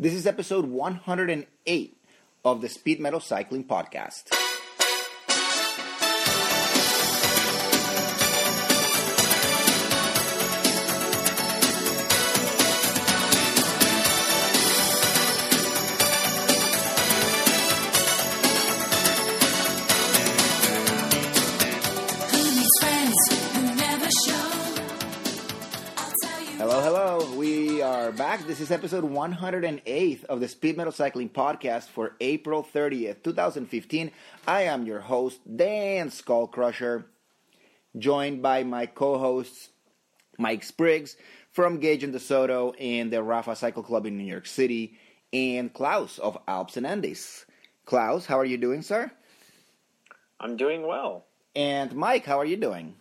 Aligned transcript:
This 0.00 0.14
is 0.14 0.26
episode 0.26 0.64
108 0.64 1.96
of 2.42 2.62
the 2.62 2.70
Speed 2.70 3.00
Metal 3.00 3.20
Cycling 3.20 3.64
Podcast. 3.64 4.34
Back. 28.30 28.46
This 28.46 28.60
is 28.60 28.70
episode 28.70 29.02
108 29.02 30.24
of 30.26 30.38
the 30.38 30.46
Speed 30.46 30.76
Metal 30.76 30.92
Cycling 30.92 31.30
Podcast 31.30 31.88
for 31.88 32.14
April 32.20 32.62
30th, 32.62 33.24
2015. 33.24 34.12
I 34.46 34.62
am 34.62 34.86
your 34.86 35.00
host, 35.00 35.40
Dan 35.56 36.10
Skullcrusher, 36.10 37.06
joined 37.98 38.40
by 38.40 38.62
my 38.62 38.86
co 38.86 39.18
hosts, 39.18 39.70
Mike 40.38 40.62
Spriggs 40.62 41.16
from 41.50 41.80
Gage 41.80 42.04
and 42.04 42.14
DeSoto 42.14 42.72
and 42.78 43.12
the 43.12 43.16
Rapha 43.16 43.56
Cycle 43.56 43.82
Club 43.82 44.06
in 44.06 44.16
New 44.16 44.22
York 44.22 44.46
City, 44.46 44.96
and 45.32 45.74
Klaus 45.74 46.20
of 46.20 46.38
Alps 46.46 46.76
and 46.76 46.86
Andes. 46.86 47.46
Klaus, 47.84 48.26
how 48.26 48.38
are 48.38 48.44
you 48.44 48.58
doing, 48.58 48.82
sir? 48.82 49.10
I'm 50.38 50.56
doing 50.56 50.86
well. 50.86 51.26
And 51.56 51.96
Mike, 51.96 52.26
how 52.26 52.38
are 52.38 52.46
you 52.46 52.56
doing? 52.56 52.94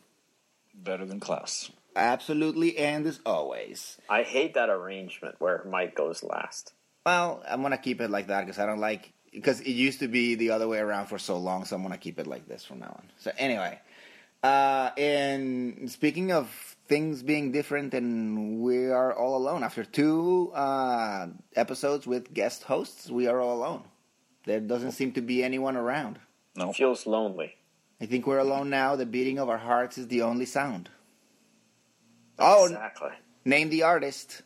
better 0.73 1.05
than 1.05 1.19
Klaus. 1.19 1.69
Absolutely, 1.99 2.77
and 2.77 3.05
as 3.05 3.19
always. 3.25 3.97
I 4.09 4.23
hate 4.23 4.53
that 4.53 4.69
arrangement 4.69 5.35
where 5.39 5.63
Mike 5.65 5.95
goes 5.95 6.23
last. 6.23 6.73
Well, 7.05 7.43
I'm 7.47 7.61
gonna 7.61 7.77
keep 7.77 8.01
it 8.01 8.09
like 8.09 8.27
that 8.27 8.45
because 8.45 8.59
I 8.59 8.65
don't 8.65 8.79
like 8.79 9.11
because 9.31 9.61
it 9.61 9.71
used 9.71 9.99
to 9.99 10.07
be 10.07 10.35
the 10.35 10.51
other 10.51 10.67
way 10.67 10.79
around 10.79 11.07
for 11.07 11.19
so 11.19 11.37
long. 11.37 11.65
So 11.65 11.75
I'm 11.75 11.83
gonna 11.83 11.97
keep 11.97 12.19
it 12.19 12.27
like 12.27 12.47
this 12.47 12.63
from 12.63 12.79
now 12.79 12.95
on. 12.97 13.09
So 13.17 13.31
anyway, 13.37 13.79
uh, 14.43 14.91
and 14.97 15.89
speaking 15.91 16.31
of 16.31 16.49
things 16.87 17.21
being 17.21 17.51
different, 17.51 17.93
and 17.93 18.61
we 18.61 18.87
are 18.89 19.13
all 19.13 19.37
alone 19.37 19.63
after 19.63 19.83
two 19.83 20.51
uh, 20.53 21.27
episodes 21.55 22.07
with 22.07 22.33
guest 22.33 22.63
hosts. 22.63 23.09
We 23.09 23.27
are 23.27 23.39
all 23.39 23.57
alone. 23.57 23.83
There 24.45 24.59
doesn't 24.59 24.93
seem 24.93 25.11
to 25.13 25.21
be 25.21 25.43
anyone 25.43 25.75
around. 25.75 26.19
No, 26.55 26.73
Feels 26.73 27.05
lonely. 27.05 27.55
I 28.01 28.05
think 28.05 28.25
we're 28.25 28.39
alone 28.39 28.69
now. 28.69 28.95
The 28.95 29.05
beating 29.05 29.37
of 29.39 29.49
our 29.49 29.57
hearts 29.57 29.97
is 29.97 30.07
the 30.07 30.21
only 30.21 30.45
sound. 30.45 30.89
Oh, 32.39 32.65
exactly. 32.65 33.09
name 33.45 33.69
the 33.69 33.83
artist, 33.83 34.41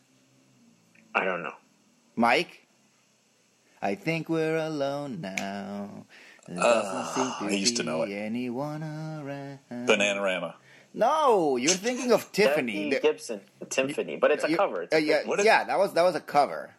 I 1.14 1.24
don't 1.24 1.42
know. 1.42 1.54
Mike. 2.16 2.66
I 3.82 3.94
think 3.94 4.28
we're 4.28 4.56
alone 4.56 5.20
now. 5.20 6.06
There 6.48 6.56
doesn't 6.56 6.96
Ah, 6.96 7.12
seem 7.38 7.48
to 7.48 7.54
I 7.54 7.56
used 7.56 7.76
to 7.76 7.82
know 7.82 8.02
it. 8.02 8.12
anyone 8.12 8.82
around. 8.82 9.58
Bananarama. 9.88 10.54
No, 10.94 11.56
you're 11.56 11.70
thinking 11.72 12.12
of 12.12 12.30
Tiffany. 12.32 12.90
The- 12.90 13.00
Gibson, 13.00 13.40
Tiffany, 13.68 14.16
but 14.16 14.30
it's 14.30 14.44
a 14.44 14.50
you- 14.50 14.56
cover. 14.56 14.82
It's 14.82 14.94
uh, 14.94 14.98
a 14.98 15.00
yeah, 15.00 15.22
yeah, 15.42 15.64
that 15.64 15.78
was 15.78 15.92
that 15.94 16.02
was 16.02 16.14
a 16.14 16.20
cover. 16.20 16.70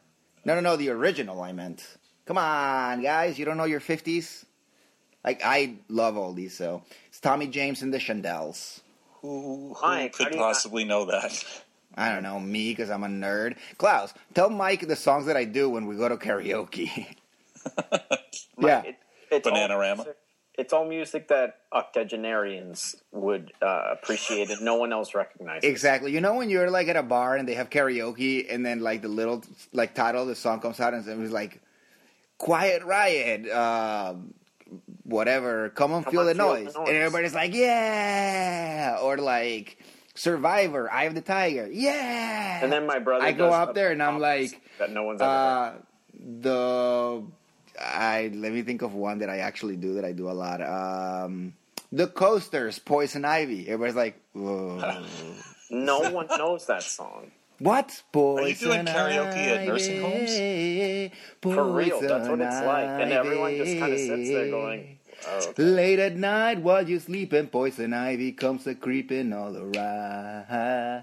No, 0.46 0.56
no, 0.56 0.62
no, 0.62 0.76
the 0.78 0.90
original. 0.90 1.42
I 1.42 1.52
meant. 1.52 1.86
Come 2.26 2.38
on, 2.38 3.02
guys, 3.04 3.38
you 3.38 3.46
don't 3.46 3.58
know 3.58 3.66
your 3.66 3.80
fifties. 3.82 4.46
Like 5.24 5.42
I 5.44 5.76
love 5.90 6.18
all 6.18 6.34
these. 6.34 6.56
So 6.56 6.84
it's 7.10 7.20
Tommy 7.20 7.48
James 7.48 7.82
and 7.82 7.94
the 7.94 7.98
Shondells. 8.00 8.82
Who, 9.26 9.74
who 9.74 9.88
Mike, 9.88 10.14
how 10.18 10.18
could 10.26 10.32
do 10.32 10.36
you 10.38 10.42
not- 10.42 10.54
possibly 10.54 10.84
know 10.86 11.06
that? 11.06 11.44
I 11.98 12.14
don't 12.14 12.24
know 12.24 12.40
me 12.42 12.72
because 12.72 12.90
I'm 12.90 13.04
a 13.06 13.08
nerd. 13.08 13.56
Klaus, 13.78 14.14
tell 14.34 14.50
Mike 14.50 14.86
the 14.86 14.98
songs 14.98 15.28
that 15.28 15.38
I 15.38 15.46
do 15.46 15.70
when 15.70 15.86
we 15.88 15.96
go 15.96 16.10
to 16.10 16.18
karaoke. 16.18 16.90
Mike, 17.92 18.12
yeah. 18.60 18.82
It, 18.84 18.96
it's 19.32 19.48
all 19.48 19.54
Bananarama? 19.54 19.96
music- 19.98 20.18
It's 20.58 20.74
all 20.74 20.86
music 20.86 21.30
that 21.30 21.60
octogenarians 21.72 22.96
would 23.14 23.54
uh, 23.62 23.94
appreciate 23.94 24.50
and 24.50 24.62
no 24.62 24.76
one 24.76 24.92
else 24.92 25.16
recognizes. 25.16 25.70
Exactly. 25.70 26.12
You 26.12 26.20
know 26.22 26.36
when 26.36 26.50
you're 26.50 26.70
like 26.70 26.88
at 26.90 26.98
a 26.98 27.04
bar 27.04 27.38
and 27.38 27.48
they 27.48 27.54
have 27.56 27.70
karaoke 27.70 28.46
and 28.54 28.66
then 28.66 28.82
like 28.82 29.02
the 29.02 29.08
little 29.08 29.44
like 29.72 29.96
title 29.96 30.24
of 30.24 30.28
the 30.28 30.36
song 30.36 30.60
comes 30.60 30.80
out 30.82 30.94
and 30.94 31.08
it's 31.24 31.32
like 31.32 31.62
Quiet 32.38 32.84
Riot, 32.84 33.50
uh, 33.50 34.16
whatever, 35.06 35.70
come 35.70 35.94
and 35.94 36.04
Come 36.04 36.12
feel, 36.12 36.20
on, 36.22 36.26
the, 36.28 36.34
Feel 36.36 36.48
the 36.48 36.64
noise. 36.66 36.76
Noise. 36.76 36.88
and 36.90 36.98
everybody's 36.98 37.34
like 37.34 37.54
yeah, 37.54 38.98
or 39.02 39.18
like 39.18 39.78
Survivor, 40.16 40.92
Eye 40.92 41.04
of 41.06 41.16
the 41.16 41.22
Tiger, 41.22 41.70
yeah. 41.72 42.60
And 42.64 42.72
then 42.72 42.86
my 42.86 43.00
brother. 43.00 43.24
I 43.26 43.32
go 43.32 43.46
does 43.48 43.54
up 43.56 43.76
there 43.76 43.92
and 43.92 44.02
I'm 44.04 44.20
like, 44.20 44.62
that 44.80 44.92
no 44.92 45.04
one's 45.04 45.22
ever. 45.22 45.30
heard. 45.32 45.38
uh, 45.38 45.74
the 46.42 47.24
I 47.80 48.32
let 48.34 48.52
me 48.54 48.62
think 48.62 48.82
of 48.82 48.94
one 48.94 49.20
that 49.20 49.30
I 49.30 49.40
actually 49.40 49.76
do 49.76 49.96
that 49.96 50.06
I 50.06 50.12
do 50.14 50.30
a 50.30 50.34
lot. 50.34 50.62
Um, 50.62 51.54
the 51.92 52.08
Coasters, 52.08 52.80
Poison 52.80 53.26
Ivy. 53.26 53.68
Everybody's 53.68 53.96
like, 53.96 54.20
whoa. 54.34 55.06
No 55.70 56.00
one 56.12 56.28
knows 56.28 56.66
that 56.68 56.84
song. 56.84 57.32
What? 57.60 58.02
Poison 58.12 58.48
you 58.48 58.56
doing 58.56 58.86
karaoke 58.86 59.48
at 59.48 59.66
nursing 59.68 60.02
homes? 60.02 60.30
ivy, 60.30 61.12
For 61.42 61.64
real, 61.72 62.02
that's 62.02 62.28
what 62.28 62.40
it's 62.42 62.62
like. 62.66 62.86
And 62.86 63.12
everyone 63.12 63.56
just 63.56 63.78
kind 63.80 63.94
of 63.94 64.00
sits 64.00 64.30
there 64.30 64.50
going, 64.52 64.95
oh, 65.28 65.48
okay. 65.50 65.64
Late 65.64 66.00
at 66.00 66.16
night 66.16 66.62
while 66.62 66.88
you're 66.88 67.00
sleeping, 67.00 67.48
poison 67.48 67.94
ivy 67.94 68.32
comes 68.32 68.66
a 68.68 68.76
creeping 68.76 69.34
all 69.34 69.56
around. 69.56 70.46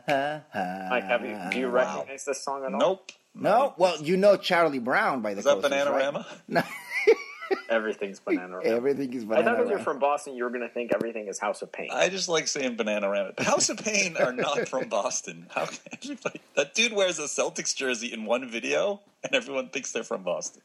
Mike, 0.06 1.05
have 1.05 1.25
you, 1.25 1.38
do 1.50 1.59
you 1.59 1.66
Wow. 1.71 1.97
recognize 1.99 2.25
this 2.25 2.43
song 2.43 2.65
at 2.65 2.72
all? 2.75 2.81
Nope. 2.81 3.12
No, 3.34 3.75
well, 3.78 3.97
you 4.03 4.16
know 4.19 4.37
Charlie 4.37 4.78
Brown 4.78 5.22
by 5.22 5.33
the 5.33 5.38
Is 5.38 5.44
that 5.47 5.62
Coasters, 5.62 5.88
right? 5.88 6.25
No, 6.49 6.62
Everything's 7.71 8.21
Banana 8.21 8.59
Rama. 8.59 8.69
everything 8.69 9.12
is 9.15 9.25
banana. 9.25 9.41
I 9.50 9.55
thought 9.55 9.62
if 9.65 9.71
you're 9.71 9.78
from 9.78 9.99
Boston, 9.99 10.34
you 10.37 10.44
were 10.44 10.50
going 10.50 10.62
to 10.62 10.69
think 10.69 10.93
everything 10.94 11.28
is 11.28 11.39
House 11.39 11.62
of 11.62 11.72
Pain. 11.72 11.89
I 11.91 12.09
just 12.10 12.28
like 12.28 12.47
saying 12.49 12.77
Bananarama. 12.77 13.41
House 13.41 13.71
of 13.71 13.78
Pain 13.78 14.16
are 14.19 14.33
not 14.33 14.69
from 14.69 14.89
Boston. 14.91 15.47
How 15.50 15.65
can 15.66 15.78
everybody? 15.93 16.41
That 16.56 16.75
dude 16.75 16.93
wears 16.93 17.19
a 17.19 17.22
Celtics 17.22 17.75
jersey 17.75 18.12
in 18.12 18.27
one 18.27 18.49
video, 18.50 19.00
and 19.25 19.34
everyone 19.34 19.69
thinks 19.71 19.93
they're 19.93 20.04
from 20.04 20.22
Boston. 20.22 20.60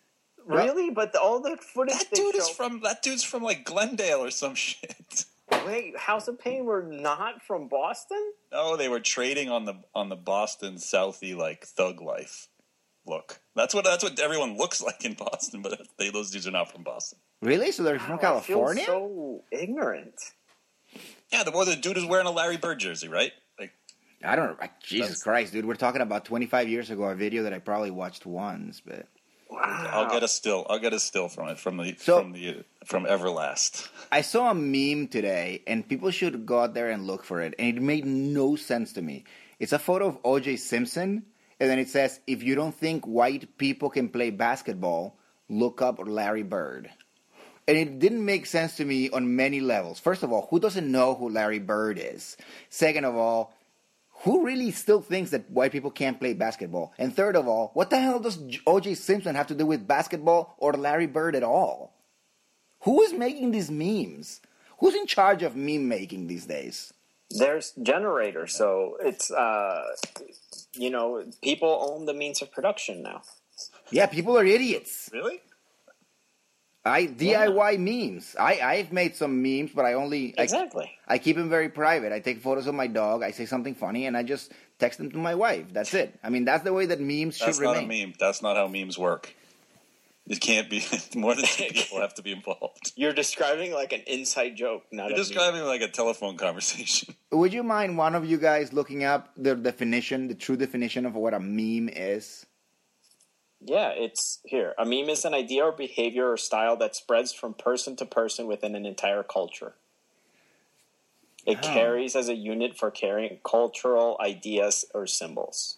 Really? 0.47 0.89
But 0.89 1.13
the, 1.13 1.21
all 1.21 1.39
the 1.41 1.57
footage 1.57 1.97
That 1.97 2.11
they 2.11 2.17
dude 2.17 2.35
is 2.35 2.49
from. 2.49 2.81
That 2.81 3.01
dude's 3.03 3.23
from 3.23 3.43
like 3.43 3.63
Glendale 3.65 4.23
or 4.23 4.31
some 4.31 4.55
shit. 4.55 5.25
Wait, 5.65 5.97
House 5.97 6.27
of 6.27 6.39
Pain 6.39 6.65
were 6.65 6.83
not 6.83 7.41
from 7.41 7.67
Boston? 7.67 8.33
No, 8.51 8.75
they 8.75 8.89
were 8.89 8.99
trading 8.99 9.49
on 9.49 9.65
the 9.65 9.75
on 9.95 10.09
the 10.09 10.15
Boston 10.15 10.75
Southie 10.75 11.35
like 11.35 11.65
thug 11.65 12.01
life 12.01 12.47
look. 13.07 13.39
That's 13.55 13.73
what 13.73 13.85
that's 13.85 14.03
what 14.03 14.19
everyone 14.19 14.57
looks 14.57 14.81
like 14.83 15.05
in 15.05 15.13
Boston, 15.13 15.61
but 15.61 15.81
they, 15.97 16.09
those 16.09 16.31
dudes 16.31 16.47
are 16.47 16.51
not 16.51 16.71
from 16.71 16.83
Boston. 16.83 17.19
Really? 17.41 17.71
So 17.71 17.83
they're 17.83 17.99
from 17.99 18.11
Wow, 18.11 18.17
I 18.17 18.21
California? 18.21 18.85
feel 18.85 18.93
so 18.95 19.43
ignorant. 19.51 20.15
Yeah, 21.31 21.43
the 21.43 21.51
boy, 21.51 21.65
the 21.65 21.75
dude 21.75 21.97
is 21.97 22.05
wearing 22.05 22.27
a 22.27 22.31
Larry 22.31 22.57
Bird 22.57 22.79
jersey, 22.79 23.09
right? 23.09 23.31
Like, 23.59 23.73
I 24.23 24.35
don't. 24.35 24.59
Like, 24.59 24.81
Jesus 24.81 25.21
Christ, 25.21 25.51
dude! 25.53 25.65
We're 25.65 25.75
talking 25.75 26.01
about 26.01 26.25
25 26.25 26.69
years 26.69 26.89
ago, 26.89 27.03
a 27.03 27.15
video 27.15 27.43
that 27.43 27.53
I 27.53 27.59
probably 27.59 27.91
watched 27.91 28.25
once, 28.25 28.81
but 28.85 29.05
Wow. 29.57 29.89
I'll 29.91 30.09
get 30.09 30.23
a 30.23 30.27
still. 30.27 30.65
I'll 30.69 30.79
get 30.79 30.93
a 30.93 30.99
still 30.99 31.27
from 31.29 31.49
it 31.49 31.59
from 31.59 31.77
the 31.77 31.95
So- 31.99 32.21
from 32.21 32.31
the 32.33 32.63
from 32.85 33.05
Everlast. 33.05 33.89
I 34.11 34.21
saw 34.21 34.51
a 34.51 34.53
meme 34.53 35.07
today, 35.07 35.63
and 35.67 35.87
people 35.87 36.11
should 36.11 36.45
go 36.45 36.61
out 36.61 36.73
there 36.73 36.89
and 36.89 37.05
look 37.07 37.23
for 37.23 37.41
it. 37.41 37.53
And 37.59 37.77
it 37.77 37.81
made 37.81 38.05
no 38.05 38.55
sense 38.55 38.93
to 38.93 39.01
me. 39.01 39.23
It's 39.59 39.73
a 39.73 39.79
photo 39.79 40.07
of 40.07 40.19
O.J. 40.23 40.57
Simpson, 40.57 41.25
and 41.59 41.69
then 41.69 41.79
it 41.79 41.89
says, 41.89 42.19
"If 42.27 42.43
you 42.43 42.55
don't 42.55 42.75
think 42.75 43.05
white 43.05 43.57
people 43.57 43.89
can 43.89 44.09
play 44.09 44.29
basketball, 44.29 45.17
look 45.49 45.81
up 45.81 45.99
Larry 46.05 46.43
Bird." 46.43 46.91
And 47.67 47.75
it 47.77 47.99
didn't 47.99 48.23
make 48.23 48.45
sense 48.45 48.77
to 48.77 48.85
me 48.85 49.09
on 49.09 49.35
many 49.35 49.59
levels. 49.59 49.99
First 49.99 50.23
of 50.23 50.31
all, 50.31 50.47
who 50.49 50.59
doesn't 50.59 50.89
know 50.89 51.15
who 51.15 51.27
Larry 51.29 51.59
Bird 51.59 51.99
is? 51.99 52.37
Second 52.69 53.03
of 53.03 53.15
all, 53.15 53.51
who 54.21 54.45
really 54.45 54.71
still 54.71 55.01
thinks 55.01 55.31
that 55.31 55.49
white 55.49 55.71
people 55.71 55.91
can't 55.91 56.19
play 56.19 56.33
basketball? 56.33 56.93
And 56.97 57.15
third 57.15 57.35
of 57.35 57.47
all, 57.47 57.71
what 57.73 57.89
the 57.89 57.99
hell 57.99 58.19
does 58.19 58.39
O.J. 58.65 58.95
Simpson 58.95 59.35
have 59.35 59.47
to 59.47 59.55
do 59.55 59.65
with 59.65 59.87
basketball 59.87 60.55
or 60.57 60.73
Larry 60.73 61.07
Bird 61.07 61.35
at 61.35 61.43
all? 61.43 61.93
Who 62.81 63.01
is 63.01 63.13
making 63.13 63.51
these 63.51 63.69
memes? 63.69 64.41
Who's 64.79 64.95
in 64.95 65.07
charge 65.07 65.43
of 65.43 65.55
meme 65.55 65.87
making 65.87 66.27
these 66.27 66.45
days? 66.45 66.93
There's 67.29 67.73
generators, 67.81 68.55
so 68.55 68.97
it's, 69.01 69.29
uh, 69.31 69.83
you 70.73 70.89
know, 70.89 71.23
people 71.41 71.89
own 71.91 72.05
the 72.05 72.13
means 72.13 72.41
of 72.41 72.51
production 72.51 73.03
now. 73.03 73.21
Yeah, 73.91 74.05
people 74.05 74.37
are 74.37 74.45
idiots. 74.45 75.09
Really? 75.11 75.41
I 76.87 77.07
DIY 77.07 77.79
memes. 77.79 78.35
I 78.39 78.59
I've 78.59 78.91
made 78.91 79.15
some 79.15 79.41
memes, 79.41 79.71
but 79.73 79.85
I 79.85 79.93
only 79.93 80.33
Exactly. 80.37 80.91
I 81.07 81.17
keep 81.17 81.35
them 81.35 81.49
very 81.49 81.69
private. 81.69 82.11
I 82.11 82.19
take 82.19 82.41
photos 82.41 82.67
of 82.67 82.75
my 82.75 82.87
dog. 82.87 83.23
I 83.23 83.31
say 83.31 83.45
something 83.45 83.75
funny, 83.75 84.05
and 84.05 84.15
I 84.15 84.23
just 84.23 84.51
text 84.79 84.97
them 84.97 85.11
to 85.11 85.17
my 85.17 85.35
wife. 85.35 85.65
That's 85.71 85.93
it. 85.93 86.17
I 86.23 86.29
mean, 86.29 86.45
that's 86.45 86.63
the 86.63 86.73
way 86.73 86.85
that 86.87 86.99
memes 86.99 87.37
That's 87.39 87.57
should 87.57 87.63
not 87.63 87.77
a 87.77 87.85
meme. 87.85 88.13
That's 88.19 88.41
not 88.41 88.57
how 88.57 88.67
memes 88.67 88.97
work. 88.97 89.33
It 90.29 90.41
can't 90.41 90.69
be 90.69 90.83
more 91.15 91.35
than 91.35 91.45
two 91.45 91.65
people 91.71 92.01
have 92.01 92.13
to 92.15 92.21
be 92.21 92.31
involved. 92.31 92.91
You're 92.95 93.13
describing 93.13 93.73
like 93.73 93.93
an 93.93 94.01
inside 94.07 94.55
joke, 94.55 94.83
not 94.91 95.09
You're 95.09 95.19
a 95.19 95.23
describing 95.23 95.63
like 95.63 95.81
a 95.81 95.87
telephone 95.87 96.37
conversation. 96.37 97.15
Would 97.31 97.53
you 97.53 97.63
mind 97.63 97.97
one 97.97 98.13
of 98.13 98.25
you 98.25 98.37
guys 98.37 98.73
looking 98.73 99.03
up 99.03 99.29
the 99.37 99.55
definition, 99.55 100.27
the 100.27 100.35
true 100.35 100.57
definition 100.57 101.05
of 101.05 101.15
what 101.15 101.33
a 101.33 101.39
meme 101.39 101.89
is? 101.89 102.45
Yeah, 103.59 103.89
it's 103.89 104.39
here. 104.45 104.73
A 104.77 104.85
meme 104.85 105.09
is 105.09 105.25
an 105.25 105.33
idea 105.33 105.63
or 105.65 105.71
behavior 105.71 106.31
or 106.31 106.37
style 106.37 106.77
that 106.77 106.95
spreads 106.95 107.33
from 107.33 107.53
person 107.53 107.95
to 107.97 108.05
person 108.05 108.47
within 108.47 108.75
an 108.75 108.85
entire 108.85 109.23
culture. 109.23 109.73
It 111.45 111.59
Oh. 111.63 111.73
carries 111.73 112.15
as 112.15 112.29
a 112.29 112.35
unit 112.35 112.77
for 112.77 112.91
carrying 112.91 113.39
cultural 113.43 114.17
ideas 114.19 114.85
or 114.93 115.07
symbols. 115.07 115.77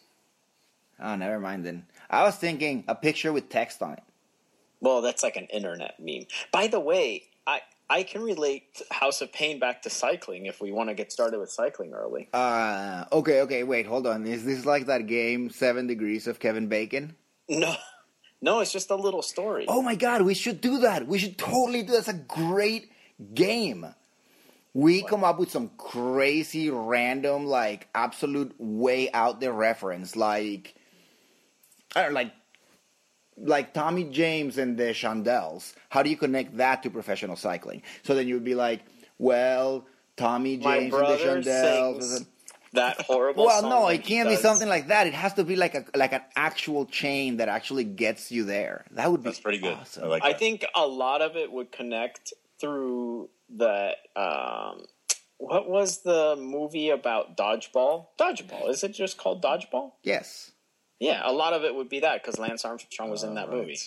Oh, 0.99 1.15
never 1.15 1.39
mind 1.39 1.65
then. 1.65 1.85
I 2.09 2.23
was 2.23 2.35
thinking 2.35 2.83
a 2.87 2.95
picture 2.95 3.31
with 3.31 3.49
text 3.49 3.81
on 3.81 3.93
it. 3.93 4.03
Well, 4.81 5.01
that's 5.01 5.23
like 5.23 5.37
an 5.37 5.45
internet 5.45 5.99
meme. 5.99 6.25
By 6.51 6.67
the 6.67 6.79
way, 6.79 7.27
I 7.47 7.61
I 7.91 8.03
can 8.03 8.21
relate 8.21 8.81
House 8.91 9.19
of 9.21 9.31
Pain 9.33 9.57
back 9.59 9.81
to 9.83 9.89
cycling 9.89 10.45
if 10.45 10.61
we 10.61 10.71
want 10.71 10.89
to 10.89 10.93
get 10.95 11.11
started 11.11 11.39
with 11.39 11.49
cycling 11.49 11.93
early. 11.93 12.27
Uh, 12.33 13.05
okay, 13.11 13.41
okay, 13.41 13.63
wait, 13.63 13.87
hold 13.87 14.05
on. 14.05 14.27
Is 14.27 14.45
this 14.45 14.63
like 14.65 14.85
that 14.87 15.07
game 15.07 15.49
Seven 15.49 15.87
Degrees 15.87 16.27
of 16.27 16.39
Kevin 16.39 16.67
Bacon? 16.67 17.15
No, 17.49 17.75
no, 18.41 18.59
it's 18.59 18.71
just 18.71 18.91
a 18.91 18.95
little 18.95 19.21
story. 19.21 19.65
Oh 19.67 19.81
my 19.81 19.95
god, 19.95 20.21
we 20.21 20.33
should 20.33 20.61
do 20.61 20.79
that. 20.79 21.07
We 21.07 21.17
should 21.17 21.37
totally 21.37 21.83
do. 21.83 21.93
That's 21.93 22.07
a 22.07 22.13
great 22.13 22.91
game. 23.33 23.85
We 24.73 25.01
come 25.01 25.23
up 25.23 25.39
with 25.39 25.49
some 25.49 25.71
crazy, 25.77 26.69
random, 26.69 27.45
like 27.47 27.89
absolute 27.95 28.53
way 28.59 29.11
out 29.11 29.41
there 29.41 29.51
reference, 29.51 30.15
like 30.15 30.75
I 31.95 32.03
don't 32.03 32.13
know, 32.13 32.19
like 32.19 32.33
like 33.41 33.73
Tommy 33.73 34.03
James 34.05 34.57
and 34.57 34.77
the 34.77 34.93
Shondells. 34.93 35.73
How 35.89 36.03
do 36.03 36.09
you 36.09 36.17
connect 36.17 36.57
that 36.57 36.83
to 36.83 36.89
professional 36.89 37.35
cycling? 37.35 37.81
So 38.03 38.13
then 38.13 38.27
you 38.27 38.35
would 38.35 38.43
be 38.43 38.55
like, 38.55 38.81
well, 39.17 39.85
Tommy 40.17 40.57
My 40.57 40.79
James 40.79 40.93
and 40.93 41.43
the 41.43 41.49
Shondells. 41.49 42.03
sings 42.03 42.25
that 42.73 43.01
horrible. 43.01 43.45
Well, 43.45 43.61
song 43.61 43.69
no, 43.69 43.87
it 43.87 44.03
can't 44.03 44.29
be 44.29 44.35
something 44.35 44.67
like 44.69 44.87
that. 44.87 45.07
It 45.07 45.13
has 45.13 45.33
to 45.35 45.43
be 45.43 45.55
like 45.55 45.75
a 45.75 45.85
like 45.95 46.13
an 46.13 46.21
actual 46.35 46.85
chain 46.85 47.37
that 47.37 47.49
actually 47.49 47.83
gets 47.83 48.31
you 48.31 48.43
there. 48.43 48.85
That 48.91 49.11
would 49.11 49.23
be 49.23 49.29
That's 49.29 49.39
pretty 49.39 49.59
good. 49.59 49.73
awesome. 49.73 50.03
I 50.05 50.07
like 50.07 50.23
I 50.23 50.33
think 50.33 50.65
a 50.75 50.85
lot 50.87 51.21
of 51.21 51.35
it 51.35 51.51
would 51.51 51.71
connect 51.71 52.33
through 52.59 53.29
that. 53.57 53.95
Um, 54.15 54.85
what 55.37 55.69
was 55.69 56.01
the 56.01 56.35
movie 56.37 56.89
about 56.89 57.37
dodgeball? 57.37 58.07
Dodgeball. 58.19 58.69
Is 58.69 58.83
it 58.83 58.93
just 58.93 59.17
called 59.17 59.41
dodgeball? 59.41 59.93
yes. 60.03 60.51
Yeah, 61.01 61.21
a 61.23 61.31
lot 61.31 61.53
of 61.53 61.63
it 61.63 61.73
would 61.73 61.87
be 61.87 62.01
that 62.01 62.21
because 62.21 62.37
Lance 62.37 62.65
Armstrong 62.65 63.09
was 63.09 63.23
in 63.23 63.35
that 63.35 63.47
Right. 63.47 63.59
movie. 63.59 63.79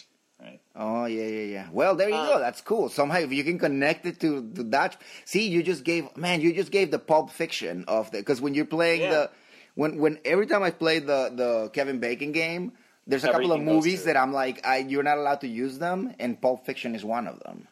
Right. 0.42 0.60
Oh 0.74 1.04
yeah, 1.06 1.26
yeah, 1.26 1.44
yeah. 1.56 1.68
Well, 1.72 1.94
there 1.94 2.08
you 2.08 2.16
Uh, 2.16 2.26
go. 2.34 2.38
That's 2.40 2.60
cool. 2.60 2.88
Somehow, 2.88 3.18
if 3.20 3.32
you 3.32 3.44
can 3.44 3.58
connect 3.58 4.06
it 4.06 4.20
to, 4.20 4.50
to 4.54 4.62
that, 4.64 4.96
see, 5.24 5.48
you 5.48 5.62
just 5.62 5.84
gave 5.84 6.14
man, 6.16 6.40
you 6.40 6.52
just 6.52 6.72
gave 6.72 6.90
the 6.90 6.98
Pulp 6.98 7.30
Fiction 7.30 7.84
of 7.86 8.10
the 8.10 8.18
because 8.18 8.40
when 8.40 8.54
you're 8.54 8.64
playing 8.66 9.02
Yeah. 9.02 9.10
the 9.10 9.30
when 9.76 9.98
when 9.98 10.18
every 10.24 10.46
time 10.46 10.62
I 10.62 10.70
play 10.70 10.98
the 10.98 11.32
the 11.34 11.70
Kevin 11.72 12.00
Bacon 12.00 12.32
game, 12.32 12.72
there's 13.06 13.24
a 13.24 13.32
couple 13.32 13.52
of 13.52 13.60
movies 13.62 14.04
that 14.04 14.16
I'm 14.16 14.32
like, 14.32 14.66
I 14.66 14.78
you're 14.78 15.04
not 15.04 15.18
allowed 15.18 15.40
to 15.42 15.48
use 15.48 15.78
them, 15.78 16.14
and 16.18 16.40
Pulp 16.40 16.66
Fiction 16.66 16.94
is 16.94 17.04
one 17.04 17.26
of 17.28 17.38
them. 17.40 17.68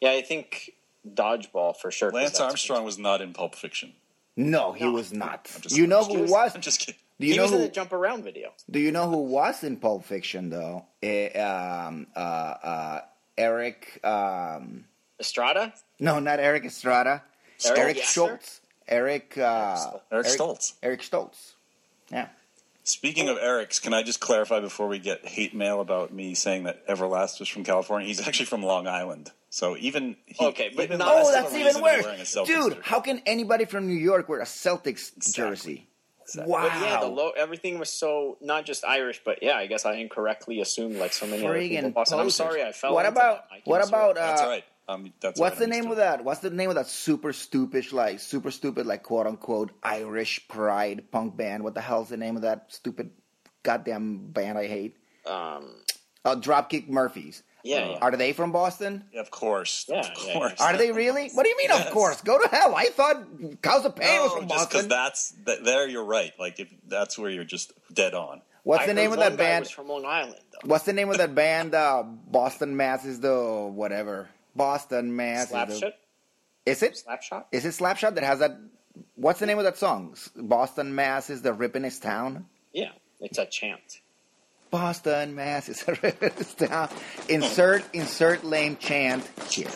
Yeah, 0.00 0.12
I 0.12 0.22
think 0.22 0.70
dodgeball 1.06 1.76
for 1.76 1.90
sure. 1.90 2.10
Lance 2.12 2.40
Armstrong 2.40 2.84
was 2.84 2.98
not 2.98 3.20
in 3.20 3.32
Pulp 3.34 3.54
Fiction. 3.54 3.92
No, 4.36 4.72
he 4.72 4.84
No. 4.84 4.92
was 4.92 5.12
not. 5.12 5.50
You 5.70 5.86
know 5.86 6.04
I'm 6.04 6.10
who 6.10 6.32
was? 6.32 6.54
I'm 6.54 6.60
just 6.60 6.80
kidding. 6.80 7.00
Do 7.20 7.26
you 7.26 7.32
he 7.32 7.36
know 7.38 7.42
was 7.44 7.52
in 7.52 7.58
who? 7.58 7.64
the 7.64 7.72
jump 7.72 7.92
around 7.92 8.22
video. 8.24 8.52
Do 8.70 8.78
you 8.78 8.92
know 8.92 9.08
who 9.10 9.18
was 9.18 9.64
in 9.64 9.76
Pulp 9.76 10.04
Fiction 10.04 10.50
though? 10.50 10.84
Eh, 11.02 11.30
um, 11.40 12.06
uh, 12.14 12.18
uh, 12.18 13.00
Eric. 13.36 14.00
Um, 14.04 14.84
Estrada. 15.20 15.72
no, 15.98 16.20
not 16.20 16.38
Eric 16.38 16.64
Estrada. 16.64 17.22
Eric 17.66 17.78
Eric 17.78 17.96
Schultz. 17.98 18.60
Eric. 18.86 19.36
Uh, 19.36 19.98
Eric 20.12 20.26
Stoltz. 20.26 20.74
Eric 20.82 21.00
Stoltz. 21.00 21.52
Yeah. 22.12 22.28
Speaking 22.84 23.28
of 23.28 23.36
Eric's, 23.36 23.80
can 23.80 23.92
I 23.92 24.02
just 24.02 24.20
clarify 24.20 24.60
before 24.60 24.86
we 24.88 24.98
get 24.98 25.26
hate 25.26 25.54
mail 25.54 25.80
about 25.80 26.10
me 26.12 26.34
saying 26.34 26.62
that 26.64 26.86
Everlast 26.86 27.38
was 27.40 27.48
from 27.48 27.64
California? 27.64 28.06
He's 28.06 28.26
actually 28.26 28.46
from 28.46 28.62
Long 28.62 28.86
Island. 28.86 29.30
So 29.50 29.76
even 29.76 30.16
he, 30.24 30.42
Okay, 30.46 30.70
but 30.74 30.84
even 30.84 30.98
not- 30.98 31.16
less 31.16 31.26
Oh, 31.26 31.28
of 31.28 31.34
that's 31.34 31.54
even 31.54 31.82
worse, 31.82 32.04
wearing 32.04 32.20
a 32.20 32.22
Celtics 32.22 32.46
dude. 32.46 32.72
jersey. 32.74 32.80
How 32.84 33.00
can 33.00 33.20
anybody 33.26 33.64
from 33.64 33.88
New 33.88 33.92
York 33.98 34.28
wear 34.28 34.40
a 34.40 34.44
Celtics 34.44 35.34
jersey? 35.34 35.87
Exactly. 36.28 36.52
Wow. 36.52 36.62
But 36.68 36.80
yeah, 36.82 37.00
the 37.00 37.06
low, 37.06 37.30
everything 37.30 37.78
was 37.78 37.88
so 37.90 38.36
not 38.40 38.66
just 38.66 38.84
Irish, 38.84 39.22
but 39.24 39.42
yeah, 39.42 39.56
I 39.56 39.66
guess 39.66 39.86
I 39.86 39.94
incorrectly 39.94 40.60
assumed 40.60 40.96
like 40.96 41.12
so 41.12 41.26
many 41.26 41.46
other 41.46 41.58
people. 41.58 41.88
Friggin' 41.88 41.94
Boston. 41.94 42.20
I'm 42.20 42.30
sorry, 42.30 42.62
I 42.62 42.72
fell. 42.72 42.92
What 42.94 43.06
into 43.06 43.18
about 43.18 43.48
that. 43.48 43.54
I 43.56 43.60
what 43.64 43.80
can 43.80 43.88
swear. 43.88 44.00
about 44.02 44.14
That's 44.16 44.40
uh, 44.40 44.44
all 44.44 44.50
right. 44.50 44.64
Um, 44.90 45.12
that's 45.20 45.38
What's 45.38 45.56
all 45.60 45.66
the 45.66 45.70
right. 45.70 45.82
name 45.82 45.90
of 45.90 45.98
that? 45.98 46.24
What's 46.24 46.40
the 46.40 46.48
name 46.50 46.70
of 46.70 46.76
that 46.76 46.86
super 46.86 47.34
stupid, 47.34 47.92
like 47.92 48.20
super 48.20 48.50
stupid, 48.50 48.86
like 48.86 49.02
quote 49.02 49.26
unquote 49.26 49.70
Irish 49.82 50.46
pride 50.48 51.10
punk 51.10 51.36
band? 51.36 51.62
What 51.64 51.74
the 51.74 51.82
hell's 51.82 52.08
the 52.08 52.16
name 52.16 52.36
of 52.36 52.42
that 52.42 52.66
stupid 52.68 53.10
goddamn 53.62 54.30
band 54.32 54.56
I 54.58 54.66
hate? 54.66 54.96
Um, 55.26 55.74
Uh, 56.24 56.36
Dropkick 56.36 56.88
Murphys. 56.88 57.42
Yeah, 57.62 57.90
yeah. 57.90 57.98
Are 58.00 58.16
they 58.16 58.32
from 58.32 58.52
Boston? 58.52 59.04
Of 59.14 59.30
course. 59.30 59.86
Yeah, 59.88 60.00
of 60.00 60.14
course. 60.14 60.54
yeah. 60.58 60.64
Are 60.66 60.76
they 60.76 60.92
really? 60.92 61.30
What 61.34 61.42
do 61.44 61.48
you 61.48 61.56
mean? 61.56 61.70
Of 61.70 61.90
course. 61.90 62.20
Go 62.22 62.38
to 62.40 62.48
hell. 62.48 62.74
I 62.74 62.86
thought 62.86 63.62
Cows 63.62 63.84
of 63.84 63.96
Pain 63.96 64.20
was 64.20 64.32
No, 64.32 64.38
from 64.40 64.48
just 64.48 64.70
because 64.70 64.88
that's 64.88 65.30
that, 65.46 65.64
there. 65.64 65.88
You're 65.88 66.04
right. 66.04 66.32
Like 66.38 66.60
if 66.60 66.72
that's 66.86 67.18
where 67.18 67.30
you're 67.30 67.44
just 67.44 67.72
dead 67.92 68.14
on. 68.14 68.42
What's 68.64 68.84
I 68.84 68.86
the 68.86 68.94
name 68.94 69.12
of 69.12 69.18
that 69.18 69.36
band? 69.36 69.64
Was 69.64 69.70
from 69.70 69.88
Long 69.88 70.04
Island. 70.04 70.40
Though. 70.52 70.68
What's 70.68 70.84
the 70.84 70.92
name 70.92 71.10
of 71.10 71.16
that 71.18 71.34
band? 71.34 71.74
Uh, 71.74 72.02
Boston 72.02 72.76
Mass 72.76 73.04
is 73.04 73.20
the 73.20 73.68
whatever. 73.72 74.28
Boston 74.54 75.14
Mass 75.14 75.48
Slap 75.50 75.70
is, 75.70 75.80
the, 75.80 75.94
is 76.66 76.82
it? 76.82 77.02
Slapshot? 77.08 77.44
Is 77.52 77.64
it 77.64 77.70
Slapshot 77.70 78.14
that 78.16 78.24
has 78.24 78.40
that? 78.40 78.58
What's 79.14 79.40
the 79.40 79.46
name 79.46 79.58
of 79.58 79.64
that 79.64 79.78
song? 79.78 80.16
Boston 80.36 80.94
Mass 80.94 81.30
is 81.30 81.40
the 81.42 81.52
rippinest 81.54 82.02
town. 82.02 82.46
Yeah, 82.72 82.90
it's 83.20 83.38
a 83.38 83.46
chant. 83.46 84.00
Boston 84.70 85.34
Mass 85.34 85.68
is. 85.68 85.82
Insert 87.28 87.84
insert 87.92 88.44
lame 88.44 88.76
chant 88.76 89.26
here. 89.50 89.68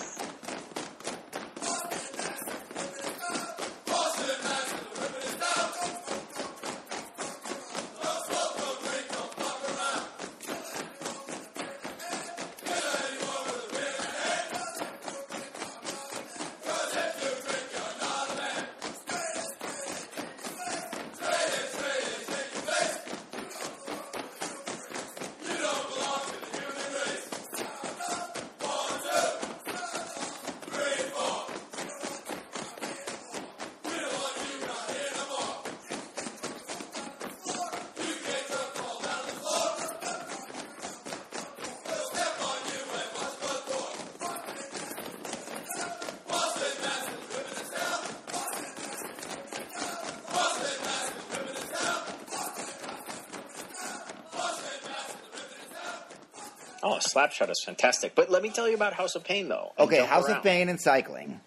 Slapshot 57.02 57.50
is 57.50 57.62
fantastic. 57.64 58.14
But 58.14 58.30
let 58.30 58.42
me 58.42 58.50
tell 58.50 58.68
you 58.68 58.74
about 58.74 58.94
House 58.94 59.14
of 59.14 59.24
Pain, 59.24 59.48
though. 59.48 59.72
Okay, 59.78 60.04
House 60.04 60.28
around. 60.28 60.38
of 60.38 60.42
Pain 60.42 60.68
and 60.68 60.80
cycling. 60.80 61.40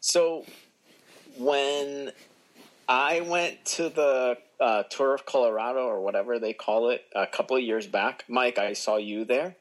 So 0.00 0.44
when 1.38 2.12
I 2.88 3.20
went 3.20 3.64
to 3.64 3.88
the 3.88 4.38
uh, 4.60 4.82
tour 4.84 5.14
of 5.14 5.26
Colorado 5.26 5.86
or 5.86 6.00
whatever 6.00 6.38
they 6.38 6.52
call 6.52 6.90
it 6.90 7.04
a 7.14 7.26
couple 7.26 7.56
of 7.56 7.62
years 7.62 7.86
back, 7.86 8.24
Mike, 8.28 8.58
I 8.58 8.72
saw 8.72 8.96
you 8.96 9.24
there 9.24 9.56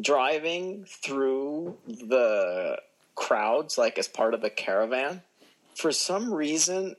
driving 0.00 0.84
through 0.84 1.76
the 1.86 2.78
crowds 3.14 3.76
like 3.76 3.98
as 3.98 4.08
part 4.08 4.34
of 4.34 4.40
the 4.40 4.50
caravan. 4.50 5.22
For 5.74 5.92
some 5.92 6.32
reason, 6.32 6.96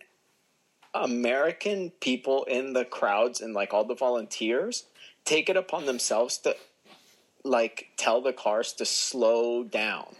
American 0.93 1.91
people 2.01 2.43
in 2.45 2.73
the 2.73 2.85
crowds 2.85 3.41
and 3.41 3.53
like 3.53 3.73
all 3.73 3.85
the 3.85 3.95
volunteers 3.95 4.85
take 5.25 5.49
it 5.49 5.57
upon 5.57 5.85
themselves 5.85 6.37
to 6.39 6.55
like 7.43 7.89
tell 7.97 8.21
the 8.21 8.33
cars 8.33 8.73
to 8.73 8.85
slow 8.85 9.63
down. 9.63 10.15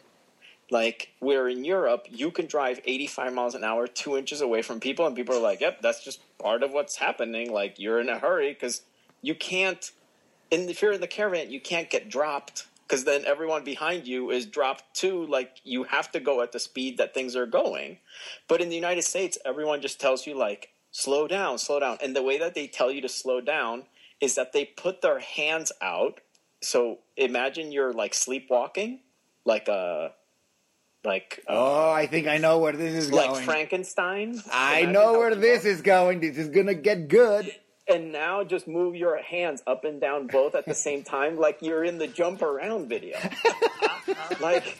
Like 0.71 1.13
where 1.19 1.47
in 1.49 1.65
Europe 1.65 2.05
you 2.09 2.31
can 2.31 2.45
drive 2.45 2.79
85 2.85 3.33
miles 3.33 3.55
an 3.55 3.63
hour 3.63 3.87
two 3.87 4.17
inches 4.17 4.41
away 4.41 4.61
from 4.61 4.79
people 4.79 5.07
and 5.07 5.15
people 5.15 5.35
are 5.35 5.41
like 5.41 5.61
yep 5.61 5.81
that's 5.81 6.03
just 6.03 6.21
part 6.37 6.63
of 6.63 6.71
what's 6.71 6.95
happening. 6.97 7.51
Like 7.51 7.79
you're 7.79 7.99
in 7.99 8.09
a 8.09 8.19
hurry 8.19 8.53
because 8.53 8.83
you 9.21 9.35
can't 9.35 9.91
in 10.51 10.69
if 10.69 10.81
you're 10.81 10.93
in 10.93 11.01
the 11.01 11.07
caravan 11.07 11.51
you 11.51 11.59
can't 11.59 11.89
get 11.89 12.09
dropped 12.09 12.67
because 12.87 13.03
then 13.03 13.23
everyone 13.25 13.63
behind 13.63 14.07
you 14.07 14.29
is 14.29 14.45
dropped 14.45 14.93
too. 14.93 15.25
Like 15.25 15.57
you 15.63 15.85
have 15.85 16.11
to 16.11 16.19
go 16.19 16.41
at 16.41 16.51
the 16.51 16.59
speed 16.59 16.97
that 16.97 17.13
things 17.13 17.35
are 17.35 17.47
going. 17.47 17.97
But 18.47 18.61
in 18.61 18.69
the 18.69 18.75
united 18.75 19.03
states 19.03 19.39
everyone 19.43 19.81
just 19.81 19.99
tells 19.99 20.27
you 20.27 20.37
like 20.37 20.69
slow 20.91 21.27
down 21.27 21.57
slow 21.57 21.79
down. 21.79 21.97
And 22.01 22.15
the 22.15 22.23
way 22.23 22.37
that 22.37 22.53
they 22.53 22.67
tell 22.67 22.91
you 22.91 23.01
to 23.01 23.09
slow 23.09 23.41
down 23.41 23.85
is 24.21 24.35
that 24.35 24.53
they 24.53 24.65
put 24.65 25.01
their 25.01 25.19
hands 25.19 25.71
out 25.81 26.19
so 26.61 26.99
imagine 27.17 27.71
you're 27.71 27.93
like 27.93 28.13
sleepwalking, 28.13 28.99
like 29.45 29.67
a 29.67 30.11
like 31.03 31.39
uh, 31.47 31.53
Oh, 31.53 31.91
I 31.91 32.07
think 32.07 32.27
I 32.27 32.37
know 32.37 32.59
where 32.59 32.73
this 32.73 32.93
is 32.93 33.09
going. 33.09 33.21
like 33.21 33.31
going. 33.33 33.45
Frankenstein. 33.45 34.41
I 34.51 34.79
Imagine 34.79 34.91
know 34.93 35.13
where 35.13 35.35
this 35.35 35.65
is 35.65 35.81
going. 35.81 36.19
This 36.19 36.37
is 36.37 36.49
gonna 36.49 36.73
get 36.73 37.07
good. 37.07 37.53
and 37.87 38.11
now 38.11 38.43
just 38.43 38.67
move 38.67 38.95
your 38.95 39.17
hands 39.21 39.63
up 39.65 39.83
and 39.83 39.99
down 39.99 40.27
both 40.27 40.53
at 40.53 40.65
the 40.65 40.75
same 40.75 41.01
time 41.03 41.37
like 41.39 41.57
you're 41.61 41.83
in 41.83 41.97
the 41.97 42.05
jump 42.07 42.41
around 42.43 42.87
video 42.87 43.17
like 44.41 44.77